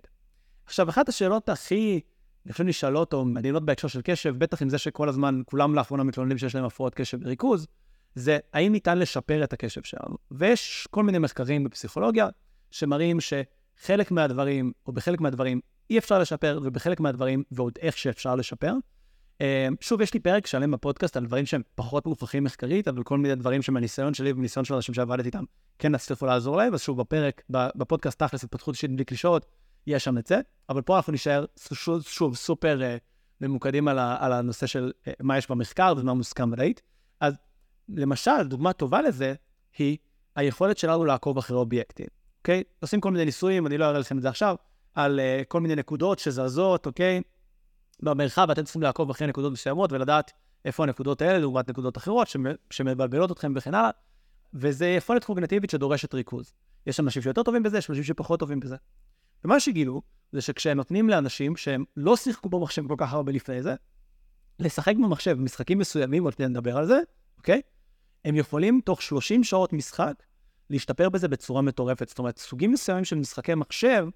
עכשיו, 0.66 0.90
אחת 0.90 1.08
השאלות 1.08 1.48
הכי, 1.48 2.00
אני 2.46 2.52
חושב, 2.52 2.64
נשאלות 2.64 3.12
או 3.12 3.24
מעניינות 3.24 3.64
בהקשר 3.64 3.88
של 3.88 4.00
קשב, 4.04 4.34
בטח 4.38 4.62
עם 4.62 4.68
זה 4.68 4.78
שכל 4.78 5.08
הזמן, 5.08 5.42
כולם 5.46 5.74
לאחרונה 5.74 6.04
מתלוננים 6.04 6.38
שיש 6.38 6.54
להם 6.54 6.64
הפרעות 6.64 6.94
קשב 6.94 7.18
וריכוז, 7.22 7.66
זה 8.14 8.38
האם 8.52 8.72
ניתן 8.72 8.98
לשפר 8.98 9.44
את 9.44 9.52
הקשב 9.52 9.82
שלנו. 9.82 10.16
ויש 10.30 10.88
כל 10.90 11.02
מיני 11.02 11.18
מחקרים 11.18 11.64
בפסיכולוגיה 11.64 12.28
שמראים 12.70 13.18
שחלק 13.20 14.10
מהדברים, 14.10 14.72
או 14.86 14.92
בחלק 14.92 15.20
מהדברים, 15.20 15.60
אי 15.90 15.98
אפשר 15.98 16.18
לשפר, 16.18 16.60
ובחלק 16.62 17.00
מהדברים, 17.00 17.42
ועוד 17.50 17.72
איך 17.80 17.98
שאפשר 17.98 18.34
לשפר. 18.34 18.74
אה, 19.40 19.68
שוב, 19.80 20.00
יש 20.00 20.14
לי 20.14 20.20
פרק 20.20 20.46
שלם 20.46 20.70
בפודקאסט 20.70 21.16
על 21.16 21.26
דברים 21.26 21.46
שהם 21.46 21.62
פחות 21.74 22.06
מוכחים 22.06 22.44
מחקרית, 22.44 22.88
אבל 22.88 23.02
כל 23.02 23.18
מיני 23.18 23.34
דברים 23.34 23.62
שמהניסיון 23.62 24.14
שלי 24.14 24.32
ומניסיון 24.32 24.64
של 24.64 24.74
אנשים 24.74 24.94
שעבדתי 24.94 25.26
איתם, 25.26 25.44
כן 25.78 25.94
הצליחו 25.94 26.26
לעזור 26.26 26.56
להם, 26.56 26.74
אז 26.74 26.82
שוב, 26.82 27.00
בפרק, 27.00 27.42
בפודקאסט 27.50 28.18
תכלס 28.18 28.44
התפתחות 28.44 28.74
אישית 28.74 28.90
בלי 28.90 29.04
קלישאות, 29.04 29.46
יש 29.86 30.04
שם 30.04 30.18
את 30.18 30.26
זה, 30.26 30.40
אבל 30.68 30.82
פה 30.82 30.96
אנחנו 30.96 31.12
נשאר 31.12 31.44
שוב, 31.72 32.02
שוב 32.02 32.36
סופר 32.36 32.80
uh, 32.80 33.00
ממוקדים 33.40 33.88
על, 33.88 33.98
ה, 33.98 34.16
על 34.20 34.32
הנושא 34.32 34.66
של 34.66 34.92
uh, 35.04 35.10
מה 35.20 35.38
יש 35.38 35.50
במחקר 35.50 35.94
ומה 35.96 36.14
מוסכם 36.14 36.50
מדעית. 36.50 36.82
אז 37.20 37.34
למשל, 37.88 38.42
דוגמה 38.48 38.72
טובה 38.72 39.02
לזה 39.02 39.34
היא 39.78 39.96
היכולת 40.36 40.78
שלנו 40.78 41.04
לעקוב 41.04 41.38
אחרי 41.38 41.56
אובייקטים, 41.56 42.06
אוקיי? 42.38 42.62
עושים 42.80 43.00
כל 43.00 43.10
מיני 43.10 43.24
ניסויים, 43.24 43.66
אני 43.66 43.78
לא 43.78 43.84
אראה 43.84 43.98
לכם 43.98 44.18
את 44.18 44.22
זה 44.22 44.28
עכשיו, 44.28 44.56
על 44.94 45.20
uh, 45.20 45.44
כל 45.44 45.60
מיני 45.60 45.74
נקודות 45.74 46.18
שזזות, 46.18 46.86
אוקיי? 46.86 47.22
במרחב, 48.02 48.46
ואתם 48.48 48.64
צריכים 48.64 48.82
לעקוב 48.82 49.10
אחרי 49.10 49.26
נקודות 49.26 49.52
מסוימות 49.52 49.92
ולדעת 49.92 50.32
איפה 50.64 50.82
הנקודות 50.82 51.22
האלה 51.22 51.38
לעומת 51.38 51.70
נקודות 51.70 51.96
אחרות 51.96 52.28
שמבלבלות 52.70 53.32
אתכם 53.32 53.52
וכן 53.56 53.74
הלאה, 53.74 53.90
וזה 54.54 54.86
יכולת 54.86 55.24
קוגנטיבית 55.24 55.70
שדורשת 55.70 56.14
ריכוז. 56.14 56.52
יש 56.86 57.00
אנשים 57.00 57.22
שיותר 57.22 57.42
טובים 57.42 57.62
בזה, 57.62 57.78
יש 57.78 57.90
אנשים 57.90 58.04
שפחות 58.04 58.40
טובים 58.40 58.60
בזה. 58.60 58.76
ומה 59.44 59.60
שגילו, 59.60 60.02
זה 60.32 60.40
שכשהם 60.40 60.76
נותנים 60.76 61.08
לאנשים 61.08 61.56
שהם 61.56 61.84
לא 61.96 62.16
שיחקו 62.16 62.48
במחשב 62.48 62.88
כל 62.88 62.94
כך 62.98 63.12
הרבה 63.12 63.32
לפני 63.32 63.62
זה, 63.62 63.74
לשחק 64.58 64.94
במחשב 64.96 65.34
משחקים 65.34 65.78
מסוימים, 65.78 66.24
עוד 66.24 66.34
נדבר 66.38 66.76
על 66.76 66.86
זה, 66.86 66.98
אוקיי? 67.38 67.60
הם 68.24 68.36
יכולים 68.36 68.80
תוך 68.84 69.02
30 69.02 69.44
שעות 69.44 69.72
משחק 69.72 70.14
להשתפר 70.70 71.08
בזה 71.08 71.28
בצורה 71.28 71.62
מטורפת. 71.62 72.08
זאת 72.08 72.18
אומרת, 72.18 72.38
סוגים 72.38 72.72
מסוימים 72.72 73.04
של 73.04 73.16
משחקי 73.16 73.54
מחשב 73.54 74.06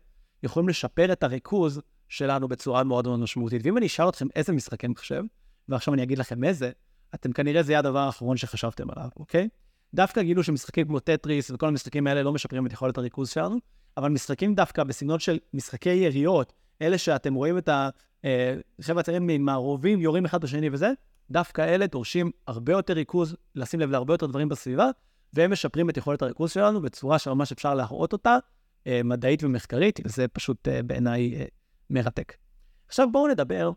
יכולים 0.42 0.68
לשפר 0.68 1.12
את 1.12 1.22
הריכוז 1.22 1.80
שלנו 2.08 2.48
בצורה 2.48 2.84
מאוד 2.84 3.06
מאוד 3.06 3.20
משמעותית. 3.20 3.62
ואם 3.64 3.78
אני 3.78 3.86
אשאל 3.86 4.08
אתכם 4.08 4.26
איזה 4.36 4.52
משחקי 4.52 4.88
מחשב, 4.88 5.22
ועכשיו 5.68 5.94
אני 5.94 6.02
אגיד 6.02 6.18
לכם 6.18 6.44
איזה, 6.44 6.70
אתם 7.14 7.32
כנראה 7.32 7.62
זה 7.62 7.72
יהיה 7.72 7.78
הדבר 7.78 7.98
האחרון 7.98 8.36
שחשבתם 8.36 8.90
עליו, 8.90 9.08
אוקיי? 9.16 9.48
דווקא 9.94 10.22
גילו 10.22 10.42
שמשחקים 10.42 10.86
כמו 10.86 11.00
טטריס 11.00 11.50
וכל 11.50 11.66
המשחקים 11.68 12.06
האלה 12.06 12.22
לא 12.22 12.32
משפרים 12.32 12.66
את 12.66 12.72
יכולת 12.72 12.98
הריכוז 12.98 13.28
שלנו, 13.28 13.58
אבל 13.98 14.08
משחקים 14.08 14.54
דווקא 14.54 14.84
בסגנון 14.84 15.18
של 15.18 15.38
משחקי 15.54 15.90
יריות, 15.90 16.52
אלה 16.82 16.98
שאתם 16.98 17.34
רואים 17.34 17.58
את 17.58 17.68
החבר'ה 17.68 18.96
אה, 18.96 19.00
הצעירים 19.00 19.26
ממערובים, 19.26 20.00
יורים 20.00 20.24
אחד 20.24 20.40
בשני 20.40 20.68
וזה, 20.72 20.90
דווקא 21.30 21.62
אלה 21.62 21.86
דורשים 21.86 22.30
הרבה 22.46 22.72
יותר 22.72 22.92
ריכוז, 22.92 23.36
לשים 23.54 23.80
לב 23.80 23.90
להרבה 23.90 24.14
יותר 24.14 24.26
דברים 24.26 24.48
בסביבה, 24.48 24.90
והם 25.32 25.52
משפרים 25.52 25.90
את 25.90 25.96
יכולת 25.96 26.22
הריכוז 26.22 26.50
שלנו 26.50 26.80
בצורה 26.80 27.18
שממש 27.18 27.52
אפשר 27.52 27.74
להראות 27.74 28.12
אותה, 28.12 28.36
אה, 28.86 29.00
מדעית 29.04 29.44
ומחקרית, 29.44 30.00
וזה 30.04 30.28
פשוט 30.28 30.68
אה, 30.68 30.82
בעיניי 30.82 31.46
מרתק. 31.90 32.36
עכשיו 32.88 33.12
בואו 33.12 33.28
נדבר 33.28 33.70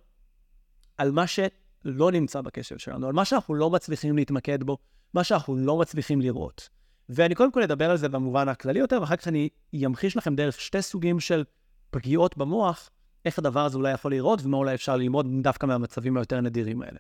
על 0.98 1.12
מה 1.12 1.28
שלא 1.28 2.12
נמצא 2.12 2.42
בקשב 2.42 2.78
שלנו, 2.78 3.08
על 3.08 3.14
מה 3.14 3.26
שאנחנו 3.26 3.56
לא 3.56 3.70
מצליחים 3.70 4.16
להתמקד 4.16 4.64
בו, 4.64 4.78
מה 5.14 5.24
שאנחנו 5.24 5.56
לא 5.56 5.78
מצליחים 5.78 6.22
לראות. 6.22 6.70
ואני 7.10 7.36
קודם 7.36 7.52
כל 7.52 7.64
אדבר 7.64 7.92
על 7.92 7.98
זה 7.98 8.10
במובן 8.10 8.50
הכללי 8.50 8.80
יותר, 8.80 9.02
ואחר 9.02 9.16
כך 9.16 9.28
אני 9.28 9.50
אמחיש 9.86 10.18
לכם 10.18 10.36
דרך 10.36 10.62
שתי 10.62 10.82
סוגים 10.82 11.20
של 11.20 11.44
פגיעות 11.90 12.38
במוח, 12.38 12.90
איך 13.26 13.40
הדבר 13.40 13.66
הזה 13.66 13.78
אולי 13.78 13.92
יכול 13.92 14.12
לראות 14.12 14.40
ומה 14.44 14.58
אולי 14.58 14.74
אפשר 14.74 14.98
ללמוד 14.98 15.28
דווקא 15.42 15.66
מהמצבים 15.66 16.18
היותר 16.18 16.42
נדירים 16.42 16.82
האלה. 16.82 16.98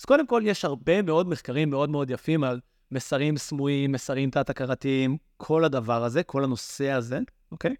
אז 0.00 0.04
קודם 0.04 0.26
כל, 0.26 0.42
יש 0.44 0.64
הרבה 0.64 1.02
מאוד 1.02 1.28
מחקרים 1.28 1.70
מאוד 1.70 1.90
מאוד 1.90 2.10
יפים 2.10 2.44
על 2.44 2.60
מסרים 2.90 3.36
סמויים, 3.36 3.92
מסרים 3.92 4.30
תת-הכרתיים, 4.30 5.16
כל 5.36 5.64
הדבר 5.64 6.04
הזה, 6.04 6.22
כל 6.22 6.44
הנושא 6.44 6.90
הזה, 6.90 7.18
אוקיי? 7.52 7.74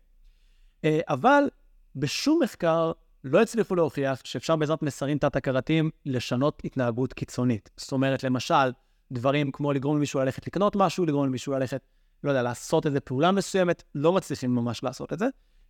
אה, 0.85 1.01
אבל 1.09 1.45
בשום 1.97 2.41
מחקר 2.43 2.93
לא 3.25 3.43
הצליחו 3.43 3.75
להוכיח 3.75 4.21
שאפשר 4.25 4.57
בעזרת 4.57 4.83
מסרים 4.83 5.19
תת-הכרתיים 5.19 5.91
לשנות 6.07 6.63
התנהגות 6.65 7.13
קיצונית. 7.13 7.71
זאת 7.77 7.93
אומרת, 7.93 8.25
למשל, 8.25 8.73
דברים 9.13 9.53
כמו 9.53 9.73
לגרום 9.73 9.97
למישהו 9.97 10.21
ללכת 10.21 10.47
לקנות 10.47 10.77
משהו, 10.77 11.07
לגרום 11.07 11.27
למישהו 11.27 11.53
ללכת, 11.53 11.83
לא 12.25 12.31
יודע, 12.31 12.43
לעשות 12.43 12.87
איזה 12.87 13.01
פעולה 13.01 13.33
מסוימת, 13.33 13.83
לא 13.95 14.13
מצליחים 14.13 14.55
ממש 14.55 14.83
לעשות 14.83 15.13
את 15.13 15.19
זה. 15.19 15.27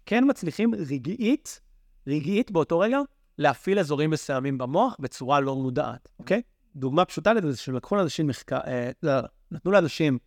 כן 0.07 0.25
מצליחים 0.29 0.75
רגעית, 0.75 1.61
רגעית 2.07 2.51
באותו 2.51 2.79
רגע, 2.79 2.99
להפעיל 3.39 3.79
אזורים 3.79 4.11
מסוימים 4.11 4.59
במוח 4.59 4.97
בצורה 5.01 5.41
לא 5.41 5.57
מודעת, 5.57 6.09
אוקיי? 6.19 6.43
דוגמה 6.77 7.05
פשוטה 7.05 7.33
לזה 7.33 7.53
זה 7.53 7.59
שלקחו 7.59 7.97
לאנשים 7.97 8.27
מחקר, 8.27 8.59
אה, 8.67 8.91
לא, 9.03 9.13
נתנו 9.51 9.73
לאנשים 9.73 10.19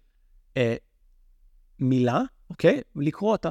אה, 0.58 0.76
מילה, 1.80 2.22
אוקיי? 2.50 2.82
לקרוא 2.96 3.32
אותה. 3.32 3.50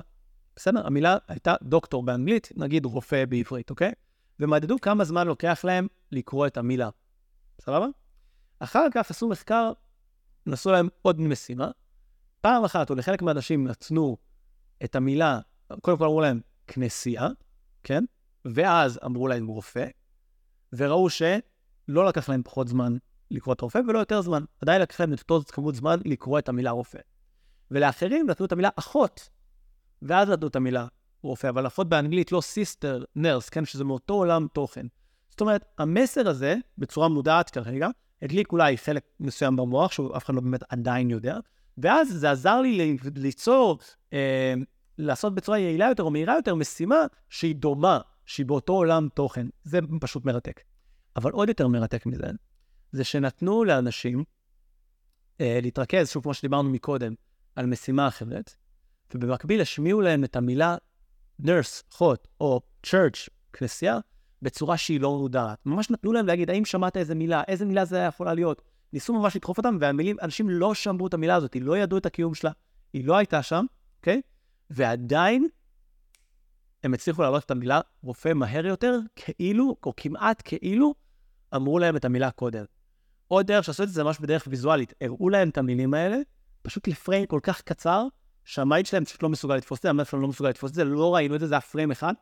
בסדר? 0.57 0.87
המילה 0.87 1.17
הייתה 1.29 1.55
דוקטור 1.63 2.03
באנגלית, 2.03 2.49
נגיד 2.57 2.85
רופא 2.85 3.25
בעברית, 3.25 3.71
אוקיי? 3.71 3.93
ומדדו 4.41 4.77
כמה 4.83 5.05
זמן 5.05 5.27
לוקח 5.27 5.65
להם 5.65 5.87
לקרוא 6.13 6.47
את 6.47 6.57
המילה. 6.57 6.89
סבבה? 7.61 7.87
אחר 8.59 8.87
כך 8.93 9.11
עשו 9.11 9.29
מחקר, 9.29 9.73
נעשו 10.47 10.73
להם 10.73 10.89
עוד 11.03 11.21
משימה. 11.21 11.71
פעם 12.41 12.65
אחת, 12.65 12.91
או 12.91 12.95
לחלק 12.95 13.23
מהאנשים 13.23 13.67
נתנו 13.67 14.17
את 14.85 14.97
המילה, 14.97 15.41
קודם 15.81 15.99
כל 15.99 16.05
אמרו 16.05 16.21
להם 16.21 16.41
כנסייה, 16.67 17.29
כן? 17.83 18.05
ואז 18.45 18.99
אמרו 19.05 19.29
להם 19.29 19.47
רופא, 19.47 19.87
וראו 20.73 21.11
שלא 21.11 22.07
לקח 22.07 22.29
להם 22.29 22.43
פחות 22.43 22.69
זמן 22.69 22.97
לקרוא 23.31 23.55
את 23.55 23.61
הרופא 23.61 23.81
ולא 23.89 23.99
יותר 23.99 24.21
זמן. 24.21 24.45
עדיין 24.61 24.83
לקח 24.83 25.01
להם 25.01 25.13
את 25.13 25.31
אותו 25.31 25.53
כמות 25.53 25.75
זמן 25.75 25.99
לקרוא 26.05 26.39
את 26.39 26.49
המילה 26.49 26.71
רופא. 26.71 26.99
ולאחרים 27.71 28.27
נתנו 28.27 28.47
את 28.47 28.53
המילה 28.53 28.69
אחות, 28.77 29.29
ואז 30.03 30.29
נתנו 30.29 30.47
את 30.47 30.57
המילה 30.57 30.87
רופא, 31.23 31.49
אבל 31.49 31.67
אחות 31.67 31.89
באנגלית 31.89 32.33
לא 32.33 32.41
sister, 32.41 33.05
nurse, 33.17 33.49
כן? 33.49 33.65
שזה 33.65 33.85
מאותו 33.85 34.15
עולם 34.15 34.47
תוכן. 34.53 34.87
זאת 35.31 35.41
אומרת, 35.41 35.65
המסר 35.79 36.29
הזה, 36.29 36.57
בצורה 36.79 37.09
מודעת 37.09 37.51
כרגע, 37.51 37.89
הדליק 38.23 38.53
אולי 38.53 38.79
חלק 38.79 39.05
מסוים 39.21 39.57
במוח, 39.57 39.93
שאף 39.93 40.25
אחד 40.25 40.35
לא 40.35 40.41
באמת 40.41 40.63
עדיין 40.69 41.11
יודע, 41.11 41.39
ואז 41.79 42.09
זה 42.09 42.31
עזר 42.31 42.61
לי 42.61 42.97
ליצור, 43.17 43.79
אה, 44.13 44.55
לעשות 44.99 45.35
בצורה 45.35 45.59
יעילה 45.59 45.89
יותר 45.89 46.03
או 46.03 46.11
מהירה 46.11 46.35
יותר 46.37 46.55
משימה 46.55 47.07
שהיא 47.31 47.57
דומה, 47.57 47.99
שהיא 48.27 48.47
באותו 48.47 48.73
עולם 48.73 49.09
תוכן. 49.15 49.47
זה 49.65 49.79
פשוט 50.01 50.25
מרתק. 50.25 50.61
אבל 51.17 51.31
עוד 51.31 51.49
יותר 51.49 51.69
מרתק 51.69 52.07
מזה, 52.07 52.27
זה 52.93 53.05
שנתנו 53.05 53.65
לאנשים 53.65 54.25
אה, 55.41 55.59
להתרכז, 55.63 56.11
שוב, 56.11 56.23
כמו 56.23 56.35
שדיברנו 56.35 56.71
מקודם, 56.71 57.15
על 57.57 57.67
משימה 57.67 58.09
אחרת, 58.09 58.57
ובמקביל 59.15 59.61
השמיעו 59.61 60.01
להם 60.01 60.25
את 60.25 60.37
המילה 60.37 60.77
nurse, 61.43 61.83
אחות, 61.93 62.29
או 62.41 62.61
church, 62.87 63.29
כנסייה, 63.53 63.99
בצורה 64.45 64.77
שהיא 64.77 65.01
לא 65.01 65.19
מודעת. 65.19 65.59
ממש 65.67 65.91
נתנו 65.91 66.13
להם 66.13 66.27
להגיד, 66.27 66.51
האם 66.51 66.65
שמעת 66.65 66.97
איזה 66.97 67.15
מילה, 67.15 67.43
איזה 67.49 67.65
מילה 67.65 67.85
זה 67.85 67.97
היה 67.97 68.07
יכולה 68.07 68.35
להיות. 68.35 68.63
ניסו 68.93 69.15
ממש 69.15 69.37
לדחוף 69.37 69.59
אותם, 69.59 69.77
והמילים, 69.81 70.17
אנשים 70.23 70.51
לא 70.51 70.75
שמעו 70.75 71.07
את 71.07 71.15
המילה 71.15 71.35
הזאת, 71.35 71.57
לא 71.61 71.79
ידעו 71.79 71.99
את 71.99 72.07
הקיום 72.07 72.35
שלה, 72.35 72.51
היא 72.93 73.05
לא 73.05 73.17
הייתה 73.17 73.43
שם, 73.43 73.67
אוקיי? 73.99 74.21
ועדיין 74.71 75.49
הם 76.83 76.95
הצליחו 76.95 77.23
להעלות 77.23 77.45
את 77.45 77.51
המילה 77.51 77.81
רופא 78.03 78.33
מהר 78.33 78.67
יותר, 78.67 78.99
כאילו, 79.17 79.77
או 79.87 79.93
כמעט 79.97 80.43
כאילו, 80.45 80.95
אמרו 81.55 81.79
להם 81.79 81.97
את 81.97 82.05
המילה 82.05 82.31
קודם. 82.31 82.65
עוד 83.29 83.47
דרך 83.47 83.65
שעשו 83.65 83.83
את 83.83 83.89
זה 83.89 84.05
ממש 84.05 84.19
בדרך 84.19 84.45
ויזואלית, 84.51 84.93
הראו 85.01 85.29
להם 85.29 85.49
את 85.49 85.59
המילים 85.59 85.95
האלה, 85.95 86.17
פשוט 86.63 86.89
לפריים 86.89 87.27
כל 87.27 87.41
כך 87.43 87.63
קצר, 87.63 88.07
שהמייט 88.45 88.87
שלהם 88.87 89.05
פשוט 89.05 89.23
לא 89.23 89.29
מסוגל 89.29 89.57
לתפוס 89.57 89.79
את 89.79 89.83
זה, 89.83 89.91
המייט 89.91 90.09
שלהם 90.09 90.23
לא 90.23 90.29
מסוגל 90.29 90.49
לתפוס 90.49 90.71
את 90.71 90.75
זה, 90.75 90.85
לא 90.85 91.15
ראינו 91.15 91.35
את 91.35 91.41
זה, 91.41 91.47
זה 91.47 91.55
היה 91.55 91.61
פריים 91.61 91.91
אחד, 91.91 92.15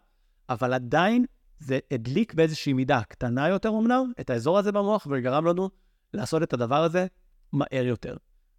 אבל 0.49 0.73
עדיין 0.73 1.25
זה 1.63 1.79
הדליק 1.91 2.35
באיזושהי 2.35 2.73
מידה 2.73 3.03
קטנה 3.09 3.49
יותר 3.49 3.69
אמנם, 3.69 4.13
את 4.21 4.31
האזור 4.31 4.59
הזה 4.59 4.73
במוח, 4.73 5.07
וגרם 5.11 5.47
לנו 5.47 5.71
לעשות 6.15 6.43
את 6.43 6.53
הדבר 6.53 6.85
הזה 6.85 7.07
מהר 7.53 7.85
יותר. 7.85 8.17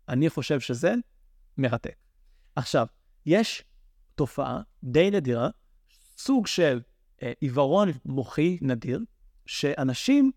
אני 0.09 0.29
חושב 0.29 0.59
שזה 0.59 0.93
מרתק. 1.57 1.95
עכשיו, 2.55 2.87
יש 3.25 3.63
תופעה 4.15 4.61
די 4.83 5.11
נדירה, 5.11 5.49
סוג 6.17 6.47
של 6.47 6.81
אה, 7.23 7.31
עיוורון 7.39 7.89
מוחי 8.05 8.57
נדיר, 8.61 8.99
שאנשים, 9.45 10.31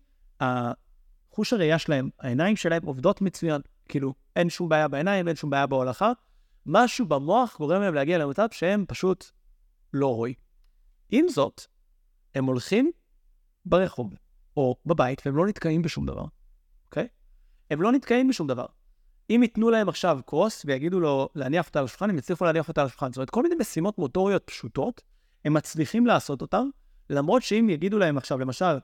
חוש 1.31 1.53
הראייה 1.53 1.79
שלהם, 1.79 2.09
העיניים 2.19 2.55
שלהם 2.55 2.85
עובדות 2.85 3.21
מצוין. 3.21 3.61
כאילו, 3.89 4.13
אין 4.35 4.49
שום 4.49 4.69
בעיה 4.69 4.87
בעיניים, 4.87 5.27
אין 5.27 5.35
שום 5.35 5.49
בעיה 5.49 5.67
בהולכה. 5.67 6.11
משהו 6.65 7.05
במוח 7.05 7.57
גורם 7.57 7.81
להם 7.81 7.93
להגיע 7.93 8.17
למצב 8.17 8.47
שהם 8.51 8.85
פשוט 8.87 9.25
לא 9.93 10.15
רואים. 10.15 10.33
עם 11.09 11.27
זאת, 11.29 11.61
הם 12.37 12.45
הולכים 12.45 12.91
ברחוב 13.65 14.13
או 14.57 14.75
בבית 14.85 15.21
והם 15.25 15.35
לא 15.35 15.47
נתקעים 15.47 15.81
בשום 15.81 16.05
דבר, 16.05 16.25
אוקיי? 16.85 17.07
הם 17.71 17.81
לא 17.81 17.91
נתקעים 17.91 18.27
בשום 18.27 18.47
דבר. 18.47 18.65
אם 19.29 19.39
ייתנו 19.43 19.69
להם 19.69 19.89
עכשיו 19.89 20.19
קרוס 20.25 20.63
ויגידו 20.65 20.99
לו 20.99 21.29
להניח 21.35 21.67
אותה 21.67 21.79
על 21.79 21.85
השולחן, 21.85 22.09
הם 22.09 22.17
יצליחו 22.17 22.45
להניח 22.45 22.67
אותה 22.67 22.81
על 22.81 22.87
השולחן. 22.87 23.07
זאת 23.07 23.17
אומרת, 23.17 23.29
כל 23.29 23.43
מיני 23.43 23.55
משימות 23.59 23.97
מוטוריות 23.97 24.43
פשוטות, 24.45 25.01
הם 25.45 25.53
מצליחים 25.53 26.07
לעשות 26.07 26.41
אותן, 26.41 26.69
למרות 27.09 27.43
שאם 27.43 27.69
יגידו 27.69 27.97
להם 27.97 28.17
עכשיו, 28.17 28.39
למשל, 28.39 28.79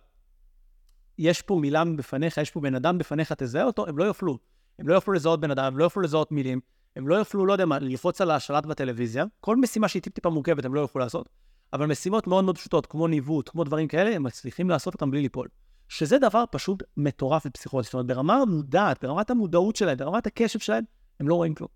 יש 1.18 1.42
פה 1.42 1.56
מילה 1.56 1.84
בפניך, 1.86 2.38
יש 2.38 2.52
פה 2.52 2.60
בן 2.60 2.76
אדם 2.76 2.98
בפניך, 2.98 3.34
תזהה 3.34 3.64
אותו, 3.64 3.88
הם 3.88 3.98
לא 3.98 4.04
יוכלו. 4.04 4.38
הם 4.80 4.88
לא 4.88 4.94
יוכלו 4.94 5.14
לזהות 5.14 5.40
בן 5.40 5.52
אדם, 5.52 5.64
הם 5.64 5.78
לא 5.78 5.84
יוכלו 5.84 6.04
לזהות 6.04 6.32
מילים, 6.32 6.60
הם 6.96 7.08
לא 7.08 7.16
יוכלו, 7.16 7.46
לא 7.46 7.54
יודע 7.54 7.66
מה, 7.66 7.80
ללחוץ 7.80 8.22
על 8.22 8.32
השלט 8.32 8.66
בטלוויזיה. 8.66 9.26
כל 9.40 9.58
משימה 9.58 9.88
שהיא 9.88 10.02
טיפ-טיפה 10.02 10.30
מורכבת, 10.30 10.66
הם 10.66 10.74
לא 10.74 10.82
יוכלו 10.82 11.00
לעשות. 11.00 11.30
אבל 11.74 11.86
משימות 11.86 12.28
מאוד 12.28 12.44
מאוד 12.44 12.58
פשוטות, 12.58 12.86
כמו 12.86 13.08
ניווט, 13.08 13.50
כמו 13.50 13.64
דברים 13.64 13.88
כאלה, 13.88 14.16
הם 14.16 14.24
מצליחים 14.24 14.70
לעשות 14.70 14.94
אותם 14.94 15.12
בלי 15.12 15.22
ליפול. 15.22 15.48
שזה 15.88 16.20
דבר 16.20 16.44
פשוט 16.52 16.84
מטורף 16.98 17.44
ופסיכולוגי. 17.46 17.86
זאת 17.86 17.94
אומרת, 17.94 18.08
ברמה 18.08 18.36
המודעת, 18.36 19.04
ברמת 19.04 19.30
המודעות 19.30 19.76
שלהם, 19.76 19.98
ברמת 19.98 20.28
הקשב 20.28 20.60
שלהם, 20.60 20.84
הם 21.20 21.28
לא 21.28 21.36
רואים 21.36 21.56
כלום. 21.56 21.70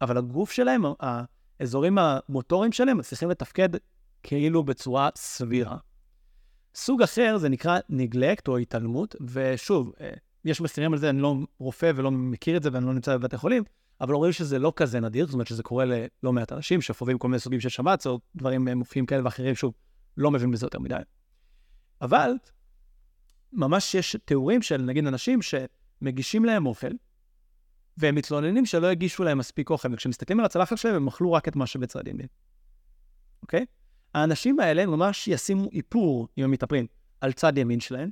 אבל 0.00 0.16
הגוף 0.16 0.52
שלהם, 0.52 0.82
האזורים 1.60 1.98
המוטוריים 1.98 2.72
שלהם, 2.72 2.98
מצליחים 2.98 3.30
לתפקד 3.30 3.68
כאילו 4.22 4.62
בצורה 4.62 5.08
סבירה. 5.16 5.76
סוג 6.74 7.02
אחר 7.02 7.38
זה 7.38 7.48
נקרא 7.48 7.78
נגלקט 7.88 8.48
או 8.48 8.58
התעלמות, 8.58 9.16
ושוב, 9.20 9.92
אה, 10.00 10.10
יש 10.44 10.60
מחקרים 10.60 10.92
על 10.92 10.98
זה, 10.98 11.10
אני 11.10 11.20
לא 11.20 11.36
רופא 11.58 11.92
ולא 11.94 12.10
מכיר 12.10 12.56
את 12.56 12.62
זה 12.62 12.70
ואני 12.72 12.86
לא 12.86 12.92
נמצא 12.92 13.16
בבתי 13.16 13.36
חולים, 13.36 13.62
אבל 14.00 14.14
אומרים 14.14 14.32
שזה 14.32 14.58
לא 14.58 14.72
כזה 14.76 15.00
נדיר, 15.00 15.26
זאת 15.26 15.34
אומרת 15.34 15.46
שזה 15.46 15.62
קורה 15.62 15.84
ללא 15.84 16.32
מעט 16.32 16.52
אנשים 16.52 16.82
שחווים 16.82 17.18
כל 17.18 17.28
מיני 17.28 17.40
סוגים 17.40 17.60
של 17.60 17.68
שבץ 17.68 18.06
או 18.06 18.20
דברים 18.36 18.68
מופיעים 18.68 19.06
כאלה 19.06 19.24
ואחרים, 19.24 19.54
שוב, 19.54 19.74
לא 20.16 20.30
מבין 20.30 20.50
בזה 20.50 20.66
יותר 20.66 20.78
מדי. 20.78 20.94
אבל 22.00 22.30
ממש 23.52 23.94
יש 23.94 24.16
תיאורים 24.24 24.62
של 24.62 24.82
נגיד 24.82 25.06
אנשים 25.06 25.38
שמגישים 25.42 26.44
להם 26.44 26.66
אוכל, 26.66 26.90
והם 27.96 28.14
מתלוננים 28.14 28.66
שלא 28.66 28.86
הגישו 28.86 29.24
להם 29.24 29.38
מספיק 29.38 29.70
אוכל, 29.70 29.94
וכשמסתכלים 29.94 30.40
על 30.40 30.46
הצלחת 30.46 30.78
שלהם 30.78 30.94
הם 30.94 31.08
אכלו 31.08 31.32
רק 31.32 31.48
את 31.48 31.56
מה 31.56 31.66
שבצד 31.66 32.08
ימין, 32.08 32.26
אוקיי? 33.42 33.66
האנשים 34.14 34.60
האלה 34.60 34.86
ממש 34.86 35.28
ישימו 35.28 35.68
איפור, 35.72 36.28
אם 36.38 36.44
הם 36.44 36.50
מתאפרים, 36.50 36.86
על 37.20 37.32
צד 37.32 37.58
ימין 37.58 37.80
שלהם, 37.80 38.10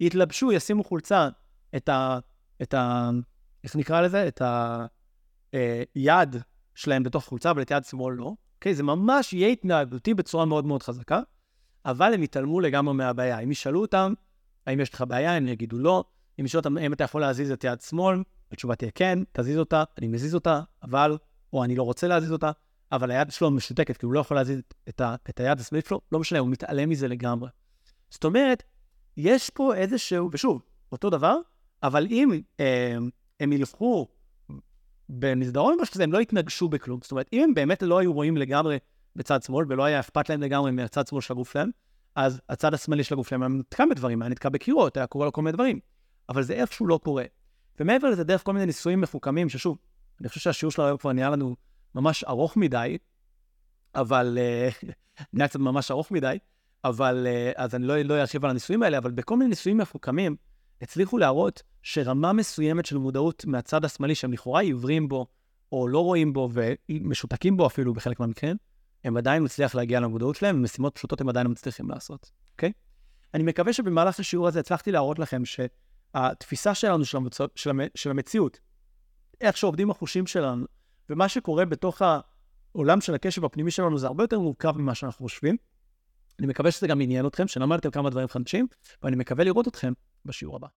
יתלבשו, 0.00 0.52
ישימו 0.52 0.84
חולצה, 0.84 1.28
את 1.76 1.88
ה... 1.88 2.18
את 2.62 2.74
ה... 2.74 3.10
איך 3.64 3.76
נקרא 3.76 4.00
לזה? 4.00 4.28
את 4.28 4.42
היד 4.44 4.88
אה, 5.54 5.82
שלהם 6.74 7.02
בתוך 7.02 7.24
חולצה, 7.24 7.50
אבל 7.50 7.62
את 7.62 7.70
יד 7.70 7.84
שמאל 7.84 8.14
לא. 8.14 8.34
אוקיי? 8.54 8.74
זה 8.74 8.82
ממש 8.82 9.32
יהיה 9.32 9.48
התנהגותי 9.48 10.14
בצורה 10.14 10.44
מאוד 10.44 10.66
מאוד 10.66 10.82
חזקה, 10.82 11.20
אבל 11.84 12.14
הם 12.14 12.22
יתעלמו 12.22 12.60
לגמרי 12.60 12.94
מהבעיה. 12.94 13.38
אם 13.38 13.50
ישאלו 13.50 13.80
אותם, 13.80 14.14
האם 14.66 14.80
יש 14.80 14.94
לך 14.94 15.04
בעיה, 15.08 15.36
הם 15.36 15.48
יגידו 15.48 15.78
לא. 15.78 16.04
אם 16.40 16.44
ישאלו 16.44 16.60
אותם, 16.60 16.76
האם 16.76 16.92
אתה 16.92 17.04
יכול 17.04 17.20
להזיז 17.20 17.50
את 17.50 17.64
יד 17.64 17.80
שמאל, 17.80 18.22
התשובה 18.52 18.74
תהיה 18.74 18.90
כן, 18.90 19.18
תזיז 19.32 19.58
אותה, 19.58 19.84
אני 19.98 20.08
מזיז 20.08 20.34
אותה, 20.34 20.60
אבל, 20.82 21.18
או 21.52 21.64
אני 21.64 21.76
לא 21.76 21.82
רוצה 21.82 22.08
להזיז 22.08 22.32
אותה, 22.32 22.50
אבל 22.92 23.10
היד 23.10 23.30
שלו 23.30 23.50
משותקת, 23.50 23.96
כי 23.96 24.06
הוא 24.06 24.14
לא 24.14 24.20
יכול 24.20 24.36
להזיז 24.36 24.60
את, 24.88 25.00
ה, 25.00 25.14
את 25.30 25.40
היד 25.40 25.60
השמאלית 25.60 25.86
שלו, 25.86 26.00
לא 26.12 26.18
משנה, 26.18 26.38
הוא 26.38 26.48
מתעלם 26.48 26.88
מזה 26.88 27.08
לגמרי. 27.08 27.48
זאת 28.10 28.24
אומרת, 28.24 28.62
יש 29.16 29.50
פה 29.50 29.74
איזשהו, 29.74 30.28
ושוב, 30.32 30.62
אותו 30.92 31.10
דבר, 31.10 31.36
אבל 31.82 32.06
אם 32.10 32.40
אה, 32.60 32.96
הם 33.40 33.52
ילכו 33.52 34.08
במסדרון 35.18 35.76
משהו 35.80 35.94
כזה, 35.94 36.04
הם 36.04 36.12
לא 36.12 36.20
יתנגשו 36.20 36.68
בכלום. 36.68 37.00
זאת 37.02 37.10
אומרת, 37.10 37.28
אם 37.32 37.42
הם 37.42 37.54
באמת 37.54 37.82
לא 37.82 37.98
היו 37.98 38.12
רואים 38.12 38.36
לגמרי 38.36 38.78
בצד 39.16 39.42
שמאל, 39.42 39.64
ולא 39.68 39.84
היה 39.84 40.00
אכפת 40.00 40.28
להם 40.28 40.42
לגמרי 40.42 40.70
מהצד 40.70 41.06
שמאל 41.06 41.20
של 41.20 41.32
הגוף 41.32 41.52
שלהם, 41.52 41.70
אז 42.14 42.40
הצד 42.48 42.74
השמאלי 42.74 43.04
של 43.04 43.14
הגוף 43.14 43.28
שלהם 43.28 43.42
היה 43.42 43.48
נתקע 43.48 43.84
בדברים, 43.90 44.22
היה 44.22 44.28
נתקע 44.28 44.48
בקירות, 44.48 44.96
היה 44.96 45.06
קורה 45.06 45.26
לו 45.26 45.32
כל 45.32 45.42
מיני 45.42 45.52
דברים. 45.52 45.80
אבל 46.28 46.42
זה 46.42 46.54
איכשהו 46.54 46.86
לא 46.86 47.00
קורה. 47.02 47.24
ומעבר 47.80 48.10
לזה, 48.10 48.24
דרך 48.24 48.44
כל 48.44 48.52
מיני 48.52 48.66
ניסויים 48.66 49.00
מחוכמים, 49.00 49.48
ששוב, 49.48 49.78
אני 50.20 50.28
חושב 50.28 50.40
שהשיעור 50.40 50.72
שלנו 50.72 50.98
כבר 50.98 51.12
נהיה 51.12 51.30
לנו 51.30 51.56
ממש 51.94 52.24
ארוך 52.24 52.56
מדי, 52.56 52.98
אבל... 53.94 54.38
אה, 54.40 54.68
נהיה 55.32 55.48
קצת 55.48 55.58
ממש 55.58 55.90
ארוך 55.90 56.10
מדי, 56.10 56.38
אבל... 56.84 57.26
אה, 57.26 57.52
אז 57.56 57.74
אני 57.74 57.86
לא, 57.86 57.96
לא 57.96 58.20
ארחיב 58.20 58.44
על 58.44 58.50
הניסויים 58.50 58.82
האלה, 58.82 58.98
אבל 58.98 59.10
בכל 59.10 59.36
מיני 59.36 59.50
ניסויים 59.50 59.78
מחוכמים, 59.78 60.36
הצליחו 60.82 61.18
להראות 61.18 61.62
שרמה 61.82 62.32
מסוימת 62.32 62.86
של 62.86 62.98
מודעות 62.98 63.44
מהצד 63.44 63.84
השמאלי, 63.84 64.14
שהם 64.14 64.32
לכאורה 64.32 64.60
עיוורים 64.60 65.08
בו, 65.08 65.26
או 65.72 65.88
לא 65.88 66.04
רואים 66.04 66.32
בו, 66.32 66.48
ומשותקים 66.52 67.56
בו 67.56 67.66
אפילו 67.66 67.94
בחלק 67.94 68.20
מהמקרים, 68.20 68.56
הם 69.04 69.16
עדיין 69.16 69.44
מצליח 69.44 69.74
להגיע 69.74 70.00
למודעות 70.00 70.36
שלהם, 70.36 70.56
ומשימות 70.56 70.94
פשוטות 70.94 71.20
הם 71.20 71.28
עדיין 71.28 71.46
מצליחים 71.48 71.90
לעשות, 71.90 72.30
אוקיי? 72.52 72.72
אני 73.34 73.42
מקווה 73.42 73.72
שבמהלך 73.72 74.20
השיעור 74.20 74.48
הזה 74.48 74.60
הצלחתי 74.60 74.92
להראות 74.92 75.18
לכם 75.18 75.42
שהתפיסה 75.44 76.74
שלנו 76.74 77.04
של, 77.04 77.16
המצ... 77.16 77.38
של, 77.54 77.70
המ... 77.70 77.80
של 77.94 78.10
המציאות, 78.10 78.60
איך 79.40 79.56
שעובדים 79.56 79.90
החושים 79.90 80.26
שלנו, 80.26 80.66
ומה 81.10 81.28
שקורה 81.28 81.64
בתוך 81.64 82.02
העולם 82.02 83.00
של 83.00 83.14
הקשב 83.14 83.44
הפנימי 83.44 83.70
שלנו, 83.70 83.98
זה 83.98 84.06
הרבה 84.06 84.24
יותר 84.24 84.38
מורכב 84.38 84.78
ממה 84.78 84.94
שאנחנו 84.94 85.22
חושבים. 85.22 85.56
אני 86.38 86.46
מקווה 86.46 86.70
שזה 86.70 86.86
גם 86.86 87.00
עניין 87.00 87.26
אתכם, 87.26 87.48
שלמדתם 87.48 87.90
כמה 87.90 88.10
דברים 88.10 88.28
חדשים, 88.28 88.66
ואני 89.02 89.16
מקווה 89.16 89.44
לראות 89.44 89.68
אתכם 89.68 89.92
בשיעור 90.24 90.56
הבא. 90.56 90.68